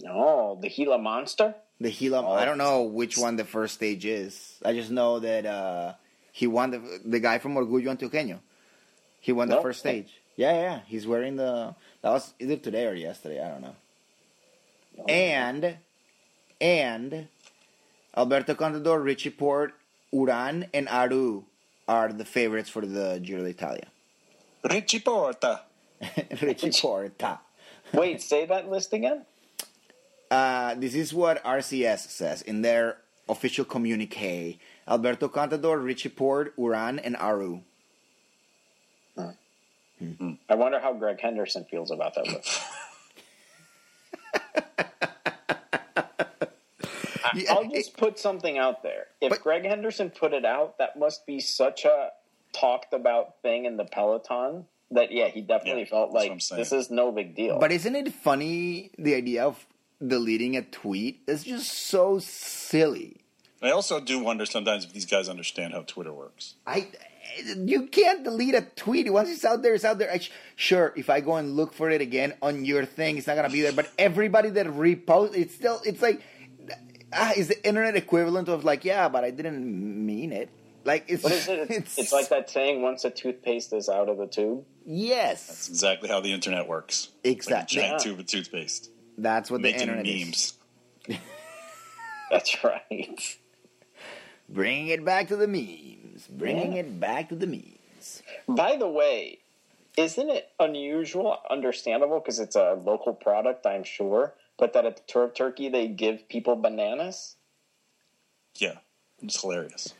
no, 0.00 0.58
the 0.60 0.68
Gila 0.68 0.98
Monster. 0.98 1.54
The 1.80 1.90
Gila. 1.90 2.24
Oh. 2.26 2.32
I 2.32 2.44
don't 2.44 2.58
know 2.58 2.82
which 2.84 3.16
one 3.18 3.36
the 3.36 3.44
first 3.44 3.74
stage 3.74 4.04
is. 4.04 4.58
I 4.64 4.72
just 4.72 4.90
know 4.90 5.18
that 5.20 5.46
uh, 5.46 5.94
he 6.32 6.46
won 6.46 6.70
the 6.70 7.00
the 7.04 7.20
guy 7.20 7.38
from 7.38 7.54
Orgullo 7.54 7.84
Antioqueño. 7.96 8.38
He 9.20 9.32
won 9.32 9.48
the 9.48 9.56
No. 9.56 9.62
first 9.62 9.80
stage. 9.80 10.10
Yeah, 10.36 10.54
yeah. 10.54 10.80
He's 10.86 11.06
wearing 11.06 11.36
the. 11.36 11.74
That 12.02 12.10
was 12.10 12.32
either 12.38 12.56
today 12.56 12.86
or 12.86 12.94
yesterday. 12.94 13.42
I 13.42 13.48
don't 13.48 13.60
know. 13.62 13.74
And 15.08 15.76
and 16.60 17.28
Alberto 18.16 18.54
Contador, 18.54 19.02
Richie 19.02 19.30
Porte, 19.30 19.74
Uran, 20.12 20.68
and 20.74 20.88
Aru 20.88 21.44
are 21.86 22.12
the 22.12 22.24
favorites 22.24 22.68
for 22.70 22.84
the 22.86 23.20
Giro 23.22 23.42
d'Italia. 23.42 23.86
Richie 24.68 25.00
Porta. 25.00 25.62
Richie 26.42 26.70
Porta. 26.70 27.40
Wait, 27.92 28.22
say 28.22 28.46
that 28.46 28.70
list 28.70 28.92
again. 28.92 29.24
Uh, 30.30 30.74
this 30.74 30.94
is 30.94 31.14
what 31.14 31.42
RCS 31.42 32.10
says 32.10 32.42
in 32.42 32.62
their 32.62 32.98
official 33.28 33.64
communique: 33.64 34.58
Alberto 34.86 35.28
Contador, 35.28 35.82
Richie 35.82 36.10
Porte, 36.10 36.54
Uran, 36.56 37.00
and 37.02 37.16
Aru. 37.16 37.62
Hmm. 39.16 39.30
hmm. 39.98 40.32
I 40.48 40.54
wonder 40.54 40.78
how 40.78 40.92
Greg 40.92 41.20
Henderson 41.20 41.64
feels 41.64 41.90
about 41.90 42.14
that 42.14 42.26
list. 42.26 42.60
I'll 47.50 47.68
just 47.68 47.96
put 47.96 48.18
something 48.18 48.58
out 48.58 48.82
there. 48.82 49.06
If 49.20 49.30
but, 49.30 49.42
Greg 49.42 49.64
Henderson 49.64 50.10
put 50.10 50.32
it 50.32 50.44
out, 50.44 50.78
that 50.78 50.98
must 50.98 51.26
be 51.26 51.40
such 51.40 51.84
a 51.84 52.10
talked 52.52 52.94
about 52.94 53.40
thing 53.42 53.66
in 53.66 53.76
the 53.76 53.84
Peloton 53.84 54.64
that 54.90 55.12
yeah, 55.12 55.28
he 55.28 55.42
definitely 55.42 55.82
Yeah, 55.82 55.88
felt 55.88 56.12
like 56.12 56.38
this 56.50 56.72
is 56.72 56.90
no 56.90 57.12
big 57.12 57.34
deal. 57.34 57.58
But 57.58 57.72
isn't 57.72 57.94
it 57.94 58.12
funny 58.12 58.90
the 58.98 59.14
idea 59.14 59.44
of 59.44 59.66
deleting 60.04 60.56
a 60.56 60.62
tweet? 60.62 61.20
It's 61.26 61.44
just 61.44 61.70
so 61.70 62.18
silly. 62.18 63.16
I 63.60 63.70
also 63.70 64.00
do 64.00 64.20
wonder 64.20 64.46
sometimes 64.46 64.84
if 64.84 64.92
these 64.92 65.06
guys 65.06 65.28
understand 65.28 65.74
how 65.74 65.82
Twitter 65.82 66.12
works. 66.12 66.54
I 66.66 66.88
you 67.56 67.86
can't 67.88 68.24
delete 68.24 68.54
a 68.54 68.62
tweet 68.62 69.12
once 69.12 69.28
it's 69.28 69.44
out 69.44 69.62
there. 69.62 69.74
It's 69.74 69.84
out 69.84 69.98
there. 69.98 70.10
I, 70.10 70.20
sure, 70.56 70.92
if 70.96 71.10
I 71.10 71.20
go 71.20 71.36
and 71.36 71.56
look 71.56 71.72
for 71.72 71.90
it 71.90 72.00
again 72.00 72.34
on 72.40 72.64
your 72.64 72.84
thing, 72.84 73.18
it's 73.18 73.26
not 73.26 73.36
gonna 73.36 73.50
be 73.50 73.60
there. 73.60 73.72
But 73.72 73.90
everybody 73.98 74.50
that 74.50 74.66
reposts, 74.66 75.36
it's 75.36 75.54
still. 75.54 75.80
It's 75.84 76.00
like, 76.00 76.22
ah, 77.12 77.32
is 77.36 77.48
the 77.48 77.66
internet 77.66 77.96
equivalent 77.96 78.48
of 78.48 78.64
like, 78.64 78.84
yeah, 78.84 79.08
but 79.08 79.24
I 79.24 79.30
didn't 79.30 80.06
mean 80.06 80.32
it. 80.32 80.50
Like 80.84 81.04
it's 81.08 81.22
what 81.22 81.32
is 81.32 81.48
it? 81.48 81.70
It's, 81.70 81.98
it's 81.98 82.12
like 82.12 82.28
that 82.30 82.48
saying: 82.50 82.82
once 82.82 83.02
the 83.02 83.10
toothpaste 83.10 83.72
is 83.72 83.88
out 83.88 84.08
of 84.08 84.16
the 84.18 84.26
tube. 84.26 84.64
Yes, 84.86 85.46
that's 85.46 85.68
exactly 85.68 86.08
how 86.08 86.20
the 86.20 86.32
internet 86.32 86.66
works. 86.66 87.08
Like 87.24 87.26
a 87.26 87.36
Exactly. 87.36 87.76
giant 87.80 87.92
Yeah. 87.92 87.98
tube 88.10 88.20
of 88.20 88.26
toothpaste. 88.26 88.90
that's 89.18 89.50
what 89.50 89.60
the 89.62 89.70
internet 89.72 90.04
memes. 90.06 90.54
is. 91.08 91.18
That's 92.30 92.62
right. 92.62 93.36
Bringing 94.50 94.88
it 94.88 95.02
back 95.04 95.28
to 95.28 95.36
the 95.36 95.46
memes. 95.48 96.26
Bringing 96.28 96.74
it 96.74 97.00
back 97.00 97.30
to 97.30 97.34
the 97.36 97.46
memes. 97.46 98.22
By 98.46 98.76
the 98.76 98.86
way, 98.88 99.38
isn't 99.96 100.28
it 100.28 100.50
unusual, 100.60 101.38
understandable 101.50 102.20
because 102.20 102.38
it's 102.38 102.54
a 102.56 102.74
local 102.74 103.14
product, 103.14 103.64
I'm 103.66 103.82
sure, 103.84 104.34
but 104.58 104.74
that 104.74 104.84
at 104.84 104.96
the 104.96 105.02
Tour 105.06 105.24
of 105.24 105.34
Turkey 105.34 105.70
they 105.70 105.88
give 105.88 106.28
people 106.28 106.54
bananas? 106.56 107.36
Yeah, 108.58 108.74
it's 109.22 109.40
hilarious. 109.40 109.94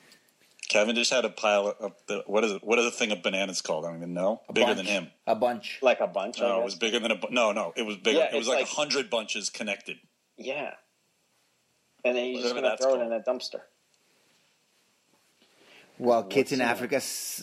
Cavendish 0.68 1.08
had 1.10 1.24
a 1.24 1.30
pile 1.30 1.74
of 1.80 1.92
the 2.06 2.22
what 2.26 2.44
is 2.44 2.52
it? 2.52 2.64
What 2.64 2.78
is 2.78 2.84
the 2.84 2.90
thing 2.90 3.10
of 3.10 3.22
bananas 3.22 3.62
called? 3.62 3.84
I 3.86 3.88
don't 3.88 3.98
even 3.98 4.12
know. 4.14 4.42
A 4.48 4.52
bigger 4.52 4.66
bunch. 4.66 4.76
than 4.76 4.86
him. 4.86 5.06
A 5.26 5.34
bunch. 5.34 5.78
Like 5.80 6.00
a 6.00 6.06
bunch. 6.06 6.40
I 6.40 6.48
No, 6.48 6.60
it 6.60 6.64
was 6.64 6.74
bigger 6.74 6.98
than 6.98 7.10
a. 7.10 7.16
bu- 7.16 7.28
No, 7.30 7.52
no, 7.52 7.72
it 7.76 7.82
was 7.82 7.96
bigger. 7.96 8.18
Yeah, 8.18 8.34
it 8.34 8.36
was 8.36 8.48
like 8.48 8.58
a 8.58 8.60
like- 8.62 8.68
hundred 8.70 9.08
bunches 9.10 9.48
connected. 9.50 9.98
Yeah. 10.36 10.74
And 12.04 12.16
then 12.16 12.26
you're 12.26 12.42
just 12.42 12.52
going 12.54 12.62
to 12.64 12.68
that's 12.70 12.82
throw 12.84 12.94
it 13.00 13.04
in 13.04 13.12
a 13.12 13.20
dumpster. 13.20 13.60
Well, 15.98 16.22
kids 16.22 16.52
in 16.52 16.58
What's 16.60 16.60
in 16.60 16.60
it? 16.60 16.64
Africa 16.70 17.02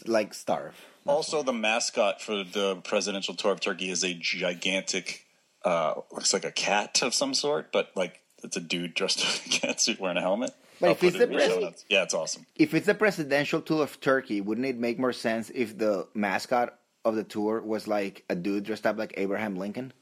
like 0.10 0.34
starve. 0.34 0.76
Also, 1.06 1.44
the 1.44 1.54
mascot 1.54 2.22
for 2.22 2.44
the 2.44 2.78
presidential 2.84 3.34
tour 3.36 3.52
of 3.52 3.60
Turkey 3.60 3.90
is 3.92 4.04
a 4.04 4.14
gigantic, 4.14 5.26
uh, 5.64 5.96
looks 6.12 6.32
like 6.34 6.46
a 6.46 6.52
cat 6.52 7.02
of 7.04 7.14
some 7.14 7.34
sort, 7.34 7.72
but 7.72 7.92
like 7.96 8.22
it's 8.44 8.56
a 8.58 8.62
dude 8.62 8.94
dressed 8.96 9.20
in 9.46 9.52
a 9.54 9.60
cat 9.60 9.82
suit 9.82 10.00
wearing 10.00 10.18
a 10.18 10.22
helmet. 10.22 10.52
But 10.86 10.90
I'll 10.90 10.92
if 10.94 11.04
it's 11.04 11.16
it 11.16 11.20
the 11.20 11.24
in 11.26 11.32
the 11.34 11.40
show 11.48 11.70
pres- 11.72 11.86
yeah, 11.90 12.04
it's 12.04 12.14
awesome. 12.14 12.46
If 12.56 12.74
it's 12.74 12.86
the 12.86 12.96
presidential 12.96 13.62
tour 13.62 13.84
of 13.84 14.00
Turkey, 14.00 14.42
wouldn't 14.42 14.66
it 14.68 14.78
make 14.78 15.00
more 15.00 15.14
sense 15.14 15.52
if 15.54 15.78
the 15.78 16.08
mascot 16.14 16.78
of 17.04 17.16
the 17.16 17.24
tour 17.24 17.62
was 17.62 17.88
like 17.88 18.24
a 18.30 18.36
dude 18.36 18.64
dressed 18.64 18.86
up 18.86 18.98
like 18.98 19.14
Abraham 19.18 19.56
Lincoln? 19.56 19.94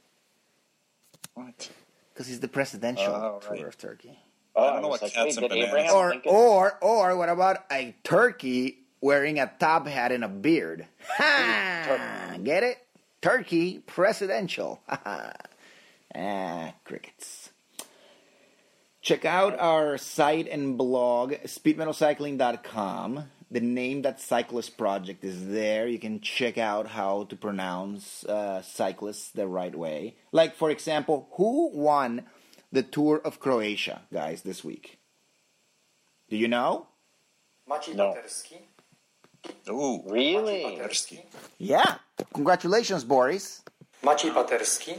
What? 1.34 1.70
Because 2.14 2.28
he's 2.28 2.40
the 2.40 2.48
presidential 2.48 3.14
Oh, 3.14 3.40
tour 3.42 3.52
right. 3.52 3.66
of 3.66 3.78
Turkey. 3.78 4.20
Oh, 4.56 4.68
I 4.70 4.74
don't 4.74 4.82
know 4.84 4.88
what 4.90 5.02
like, 5.02 5.14
cats 5.14 5.36
wait, 5.38 5.52
and 5.52 5.72
bananas- 5.72 5.92
Or 5.92 6.10
Lincoln- 6.12 6.32
or 6.32 6.78
or 6.82 7.18
what 7.18 7.30
about 7.30 7.66
a 7.72 7.96
turkey 8.04 8.78
wearing 9.02 9.40
a 9.40 9.52
top 9.60 9.88
hat 9.88 10.12
and 10.12 10.24
a 10.24 10.28
beard? 10.30 10.86
Ha! 11.18 12.36
Get 12.44 12.64
it? 12.64 12.78
Turkey 13.22 13.80
presidential. 13.80 14.82
ah, 16.16 16.74
crickets. 16.84 17.43
Check 19.04 19.26
out 19.26 19.60
our 19.60 19.98
site 19.98 20.48
and 20.48 20.78
blog, 20.78 21.34
speedmetalcycling.com. 21.44 23.26
The 23.52 23.60
name 23.60 24.02
that 24.04 24.22
cyclist 24.22 24.78
project 24.78 25.24
is 25.26 25.50
there. 25.50 25.88
You 25.88 26.00
can 26.00 26.22
check 26.22 26.58
out 26.58 26.88
how 26.88 27.26
to 27.26 27.36
pronounce 27.36 28.24
uh, 28.26 28.62
cyclists 28.64 29.30
the 29.32 29.46
right 29.46 29.76
way. 29.76 30.16
Like, 30.32 30.56
for 30.56 30.72
example, 30.72 31.28
who 31.34 31.70
won 31.76 32.24
the 32.72 32.82
Tour 32.82 33.22
of 33.24 33.40
Croatia, 33.42 34.02
guys, 34.12 34.42
this 34.42 34.64
week? 34.64 34.98
Do 36.30 36.38
you 36.38 36.48
know? 36.48 36.88
Maciej 37.70 37.96
No. 37.96 38.14
Paterski. 38.16 38.58
Ooh, 39.70 40.02
Really? 40.10 40.78
Paterski. 40.80 41.20
Yeah. 41.60 41.98
Congratulations, 42.34 43.04
Boris. 43.04 43.62
Maciej 44.02 44.32
Paterski. 44.34 44.98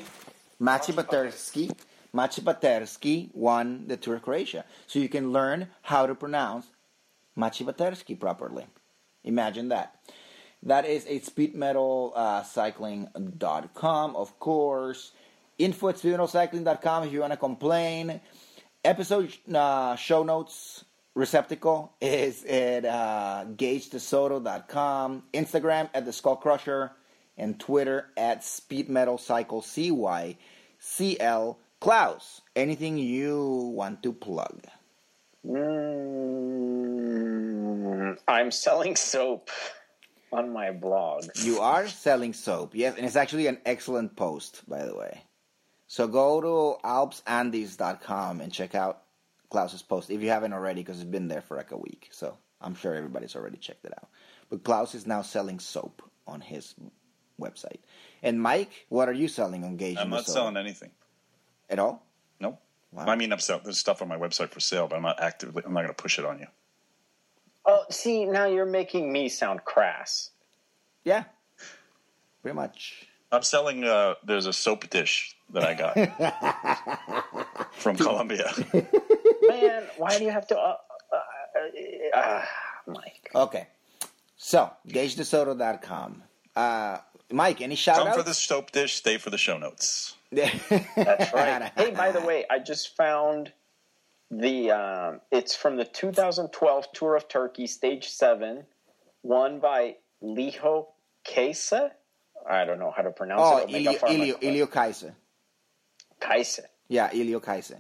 Maciej 0.61 0.95
Paterski. 0.95 1.71
Maciej 2.15 3.31
won 3.35 3.85
the 3.89 3.97
Tour 3.97 4.17
of 4.17 4.23
Croatia. 4.23 4.67
So 4.87 4.99
you 4.99 5.09
can 5.09 5.33
learn 5.33 5.69
how 5.83 6.07
to 6.07 6.15
pronounce 6.15 6.67
Maciej 7.37 8.21
properly. 8.21 8.67
Imagine 9.25 9.69
that. 9.69 9.97
That 10.63 10.87
is 10.87 11.05
at 11.07 11.25
speedmetalcycling.com, 11.25 14.17
of 14.17 14.39
course. 14.39 15.13
Info 15.59 15.89
at 15.89 15.97
speedmetalcycling.com 15.97 17.05
if 17.05 17.13
you 17.13 17.21
want 17.21 17.33
to 17.33 17.37
complain. 17.37 18.21
Episode 18.85 19.33
uh, 19.55 19.97
show 19.97 20.23
notes 20.23 20.85
receptacle 21.15 21.93
is 22.01 22.45
at 22.45 22.85
uh, 22.85 23.45
gagedesoto.com, 23.57 25.23
Instagram 25.33 25.89
at 25.95 26.05
the 26.05 26.13
Skull 26.13 26.37
Crusher, 26.37 26.93
and 27.37 27.59
Twitter 27.59 28.11
at 28.17 28.43
speedmetalcycle 28.43 29.65
CL 30.79 31.59
Klaus. 31.85 32.41
Anything 32.57 32.97
you 32.97 33.71
want 33.77 34.03
to 34.05 34.13
plug? 34.15 34.63
Mm, 35.47 35.77
I'm 38.27 38.51
selling 38.51 38.97
soap 38.97 39.51
on 40.33 40.51
my 40.51 40.71
blog. 40.71 41.27
You 41.43 41.61
are 41.61 41.87
selling 41.87 42.33
soap, 42.33 42.75
yes, 42.75 42.97
and 42.97 43.05
it's 43.05 43.17
actually 43.17 43.49
an 43.49 43.59
excellent 43.67 44.17
post, 44.17 44.63
by 44.67 44.87
the 44.87 44.97
way. 44.97 45.25
So 45.87 46.09
go 46.09 46.41
to 46.41 46.79
alpsandes.com 46.89 48.41
and 48.41 48.51
check 48.51 48.75
out 48.75 49.03
Klaus's 49.51 49.83
post 49.83 50.09
if 50.09 50.23
you 50.23 50.31
haven't 50.31 50.55
already, 50.55 50.81
because 50.81 51.03
it's 51.03 51.11
been 51.11 51.29
there 51.29 51.43
for 51.43 51.55
like 51.55 51.73
a 51.73 51.77
week. 51.77 52.09
So 52.13 52.39
I'm 52.63 52.75
sure 52.75 52.95
everybody's 52.95 53.37
already 53.37 53.59
checked 53.59 53.85
it 53.85 53.93
out. 53.93 54.09
But 54.49 54.65
Klaus 54.65 54.95
is 54.95 55.07
now 55.07 55.21
selling 55.21 55.59
soap 55.59 56.01
on 56.27 56.41
his 56.41 56.75
website. 57.39 57.81
And 58.23 58.41
Mike, 58.41 58.87
what 58.89 59.11
are 59.11 59.13
you 59.13 59.29
selling 59.29 59.65
on 59.65 59.77
Gage? 59.77 59.99
I'm 59.99 60.09
not 60.09 60.21
Minnesota? 60.21 60.33
selling 60.33 60.57
anything. 60.57 60.91
At 61.71 61.79
all. 61.79 62.05
No. 62.41 62.59
Wow. 62.93 63.07
I 63.07 63.17
mean, 63.17 63.33
I'm 63.33 63.39
selling. 63.41 63.65
There's 63.65 63.79
stuff 63.79 64.03
on 64.03 64.09
my 64.09 64.17
website 64.17 64.51
for 64.51 64.61
sale, 64.61 64.87
but 64.87 64.97
I'm 64.97 65.03
not 65.03 65.21
actively. 65.21 65.63
I'm 65.65 65.73
not 65.73 65.83
going 65.83 65.95
to 65.95 66.03
push 66.03 66.19
it 66.19 66.25
on 66.25 66.39
you. 66.39 66.47
Oh, 67.67 67.85
see, 67.91 68.25
now 68.27 68.47
you're 68.47 68.67
making 68.67 69.13
me 69.13 69.29
sound 69.29 69.65
crass. 69.65 70.31
Yeah, 71.05 71.25
pretty 72.43 72.55
much. 72.55 73.07
I'm 73.33 73.43
selling. 73.43 73.85
Uh, 73.85 74.15
there's 74.25 74.47
a 74.47 74.53
soap 74.53 74.89
dish 74.91 75.35
that 75.51 75.65
I 75.65 75.75
got 75.75 75.95
from 77.73 77.97
Colombia. 77.97 78.53
Man, 79.43 79.85
why 79.97 80.19
do 80.19 80.25
you 80.25 80.31
have 80.31 80.47
to. 80.49 80.59
Uh, 80.59 80.77
uh, 81.13 82.17
uh, 82.17 82.19
uh, 82.19 82.45
Mike. 82.87 83.31
Okay, 83.35 83.67
so 84.37 84.71
gagedesoto.com. 84.89 86.23
Uh, 86.55 86.99
Mike, 87.33 87.61
any 87.61 87.75
shout 87.75 87.97
Come 87.97 88.09
outs? 88.09 88.17
for 88.17 88.23
the 88.23 88.35
soap 88.35 88.71
dish. 88.73 88.95
Stay 88.95 89.19
for 89.19 89.31
the 89.31 89.39
show 89.39 89.59
notes. 89.59 90.15
That's 90.35 91.33
right. 91.33 91.73
hey, 91.77 91.91
by 91.93 92.13
the 92.13 92.21
way, 92.21 92.45
I 92.51 92.59
just 92.59 92.97
found 92.97 93.53
the. 94.31 94.71
Um, 94.71 95.21
it's 95.31 95.55
from 95.55 95.77
the 95.77 95.85
2012 95.85 96.93
Tour 96.93 97.17
of 97.17 97.29
Turkey, 97.29 97.67
Stage 97.67 98.09
Seven, 98.09 98.65
won 99.23 99.61
by 99.61 99.97
Liho 100.23 100.87
Kesa. 101.27 101.91
I 102.49 102.65
don't 102.65 102.79
know 102.79 102.93
how 102.95 103.03
to 103.03 103.11
pronounce 103.11 103.41
Oh, 103.43 103.57
it. 103.59 103.69
Omega 103.69 103.91
Ilio, 103.91 104.39
Ilio, 104.39 104.41
Ilio 104.43 104.71
Kaiser. 104.71 105.15
Kaiser. 106.21 106.65
Yeah, 106.89 107.11
Ilio 107.11 107.43
Kaiser. 107.43 107.79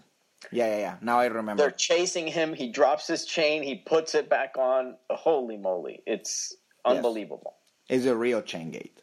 Yeah, 0.52 0.66
yeah, 0.68 0.78
yeah. 0.78 0.96
Now 1.00 1.18
I 1.20 1.26
remember. 1.26 1.62
They're 1.62 1.70
chasing 1.70 2.26
him. 2.26 2.54
He 2.54 2.68
drops 2.70 3.06
his 3.06 3.24
chain. 3.24 3.62
He 3.62 3.76
puts 3.76 4.14
it 4.14 4.28
back 4.28 4.56
on. 4.58 4.96
Holy 5.10 5.56
moly! 5.56 6.02
It's 6.06 6.54
unbelievable. 6.84 7.54
It's 7.88 8.06
a 8.06 8.14
real 8.16 8.42
chain 8.42 8.70
gate. 8.70 9.00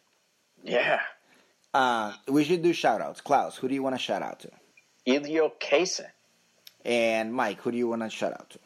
Yeah. 0.63 0.99
Uh, 1.73 2.13
we 2.27 2.43
should 2.43 2.61
do 2.61 2.73
shout 2.73 3.01
outs. 3.01 3.21
Klaus, 3.21 3.55
who 3.57 3.67
do 3.67 3.73
you 3.73 3.83
want 3.83 3.95
to 3.95 4.01
shout 4.01 4.21
out 4.21 4.39
to? 4.41 4.49
Ilio 5.07 5.51
Kesa. 5.59 6.07
And 6.83 7.33
Mike, 7.33 7.61
who 7.61 7.71
do 7.71 7.77
you 7.77 7.87
want 7.87 8.01
to 8.01 8.09
shout 8.09 8.33
out 8.33 8.49
to? 8.51 8.59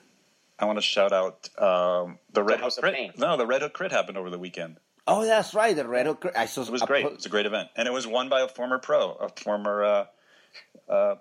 I 0.58 0.66
want 0.66 0.78
to 0.78 0.82
shout 0.82 1.12
out 1.12 1.50
um, 1.60 2.18
the 2.32 2.42
Red 2.42 2.56
Hook 2.56 2.62
House 2.62 2.78
Crit. 2.78 2.96
Pain. 2.96 3.12
No, 3.18 3.36
the 3.36 3.46
Red 3.46 3.62
Hook 3.62 3.74
Crit 3.74 3.92
happened 3.92 4.18
over 4.18 4.30
the 4.30 4.40
weekend. 4.40 4.78
Oh, 5.08 5.26
that's 5.26 5.54
right. 5.54 5.76
The 5.76 5.88
Red 5.88 6.06
Hook. 6.06 6.26
I 6.36 6.46
saw. 6.46 6.62
It 6.62 6.70
was 6.70 6.82
great. 6.82 7.06
It's 7.06 7.26
a 7.26 7.30
great 7.30 7.46
event, 7.46 7.70
and 7.76 7.88
it 7.88 7.92
was 7.92 8.08
won 8.08 8.30
by 8.30 8.42
a 8.42 8.48
former 8.48 8.80
pro, 8.80 9.12
a 9.12 9.30
former 9.30 9.84
uh, 9.84 10.06
uh, 10.90 11.16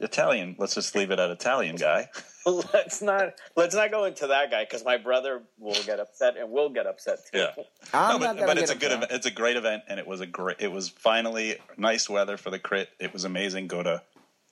Italian. 0.00 0.56
Let's 0.58 0.74
just 0.74 0.94
leave 0.94 1.10
it 1.10 1.18
at 1.18 1.30
Italian 1.30 1.76
guy. 1.76 2.10
let's 2.46 3.02
not 3.02 3.34
let's 3.56 3.74
not 3.74 3.90
go 3.90 4.04
into 4.04 4.28
that 4.28 4.50
guy 4.50 4.64
because 4.64 4.84
my 4.84 4.96
brother 4.96 5.42
will 5.58 5.80
get 5.84 5.98
upset 6.00 6.36
and 6.36 6.50
we'll 6.50 6.68
get 6.70 6.86
upset 6.86 7.18
too. 7.32 7.38
Yeah. 7.38 7.50
I'm 7.92 8.20
no, 8.20 8.26
but, 8.26 8.34
gonna 8.36 8.46
but 8.46 8.54
get 8.54 8.62
it's 8.62 8.70
a 8.72 8.76
good 8.76 8.92
event. 8.92 9.10
It's 9.10 9.26
a 9.26 9.30
great 9.30 9.56
event, 9.56 9.82
and 9.88 9.98
it 9.98 10.06
was 10.06 10.20
a 10.20 10.26
great. 10.26 10.56
It 10.60 10.70
was 10.70 10.88
finally 10.88 11.56
nice 11.76 12.08
weather 12.08 12.36
for 12.36 12.50
the 12.50 12.58
crit. 12.58 12.88
It 13.00 13.12
was 13.12 13.24
amazing. 13.24 13.66
Go 13.68 13.82
to 13.82 14.02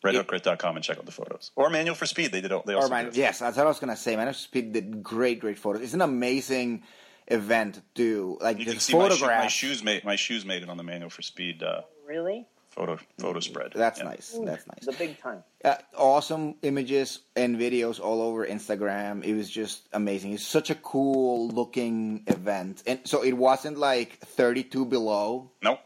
RedHookCrit.com 0.04 0.76
and 0.76 0.84
check 0.84 0.98
out 0.98 1.06
the 1.06 1.12
photos. 1.12 1.50
Or 1.56 1.70
Manual 1.70 1.94
for 1.94 2.06
Speed. 2.06 2.32
They 2.32 2.40
did. 2.40 2.50
They 2.66 2.74
also 2.74 2.88
Or 2.88 2.90
man, 2.90 3.06
did. 3.06 3.16
yes, 3.16 3.38
that's 3.38 3.56
what 3.56 3.64
I 3.64 3.68
was 3.68 3.78
gonna 3.78 3.96
say. 3.96 4.16
Man, 4.16 4.32
Speed 4.34 4.72
did 4.72 5.02
great, 5.02 5.40
great 5.40 5.58
photos. 5.58 5.82
It's 5.82 5.94
an 5.94 6.02
amazing 6.02 6.82
event 7.28 7.80
too. 7.94 8.38
Like 8.40 8.58
You 8.58 8.64
the 8.66 8.72
can 8.72 8.80
see 8.80 8.96
my, 8.96 9.08
shoe, 9.10 9.26
my 9.26 9.46
shoes 9.46 9.82
made 9.82 10.04
my 10.04 10.16
shoes 10.16 10.44
made 10.44 10.62
it 10.62 10.68
on 10.68 10.76
the 10.76 10.82
Manual 10.82 11.10
for 11.10 11.22
Speed 11.22 11.62
uh, 11.62 11.82
Really? 12.06 12.46
Photo 12.74 12.98
photo 13.18 13.40
spread. 13.40 13.72
That's 13.74 13.98
Yeah. 14.00 14.04
nice. 14.12 14.36
That's 14.44 14.66
nice. 14.66 14.84
The 14.84 14.92
big 14.92 15.20
time. 15.20 15.44
uh, 15.64 15.76
awesome 15.96 16.56
images 16.62 17.20
and 17.36 17.56
videos 17.56 18.00
all 18.00 18.20
over 18.20 18.46
Instagram. 18.46 19.24
It 19.24 19.34
was 19.34 19.48
just 19.48 19.88
amazing. 19.92 20.32
It's 20.32 20.46
such 20.46 20.70
a 20.70 20.74
cool 20.74 21.48
looking 21.48 22.24
event, 22.26 22.82
and 22.86 22.98
so 23.04 23.22
it 23.22 23.32
wasn't 23.34 23.78
like 23.78 24.18
32 24.18 24.84
below. 24.86 25.50
Nope. 25.62 25.80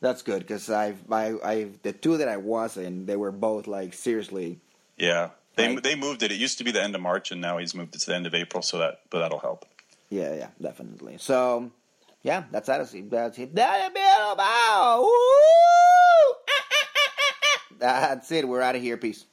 That's 0.00 0.22
good 0.22 0.40
because 0.40 0.68
I've 0.68 1.00
I, 1.10 1.34
I 1.42 1.66
the 1.82 1.92
two 1.92 2.18
that 2.18 2.28
I 2.28 2.36
was 2.36 2.76
in, 2.76 3.06
they 3.06 3.16
were 3.16 3.32
both 3.32 3.66
like 3.66 3.94
seriously. 3.94 4.58
Yeah. 4.98 5.30
They 5.56 5.68
Right. 5.68 5.82
they 5.82 5.94
moved 5.94 6.22
it. 6.24 6.32
It 6.32 6.38
used 6.38 6.58
to 6.58 6.64
be 6.64 6.72
the 6.72 6.82
end 6.82 6.94
of 6.96 7.00
March, 7.00 7.30
and 7.32 7.40
now 7.40 7.58
he's 7.58 7.74
moved 7.74 7.94
it 7.94 8.00
to 8.02 8.06
the 8.10 8.16
end 8.16 8.26
of 8.26 8.34
April. 8.34 8.60
So 8.62 8.78
that 8.78 9.00
but 9.10 9.20
that'll 9.20 9.38
help. 9.38 9.64
Yeah, 10.10 10.34
yeah, 10.34 10.48
definitely. 10.60 11.16
So, 11.18 11.70
yeah, 12.24 12.44
that's 12.50 12.68
it. 12.94 13.10
That's 13.10 13.38
it. 13.38 13.54
That's 17.78 18.32
it. 18.32 18.48
We're 18.48 18.62
out 18.62 18.76
of 18.76 18.82
here. 18.82 18.96
Peace. 18.96 19.26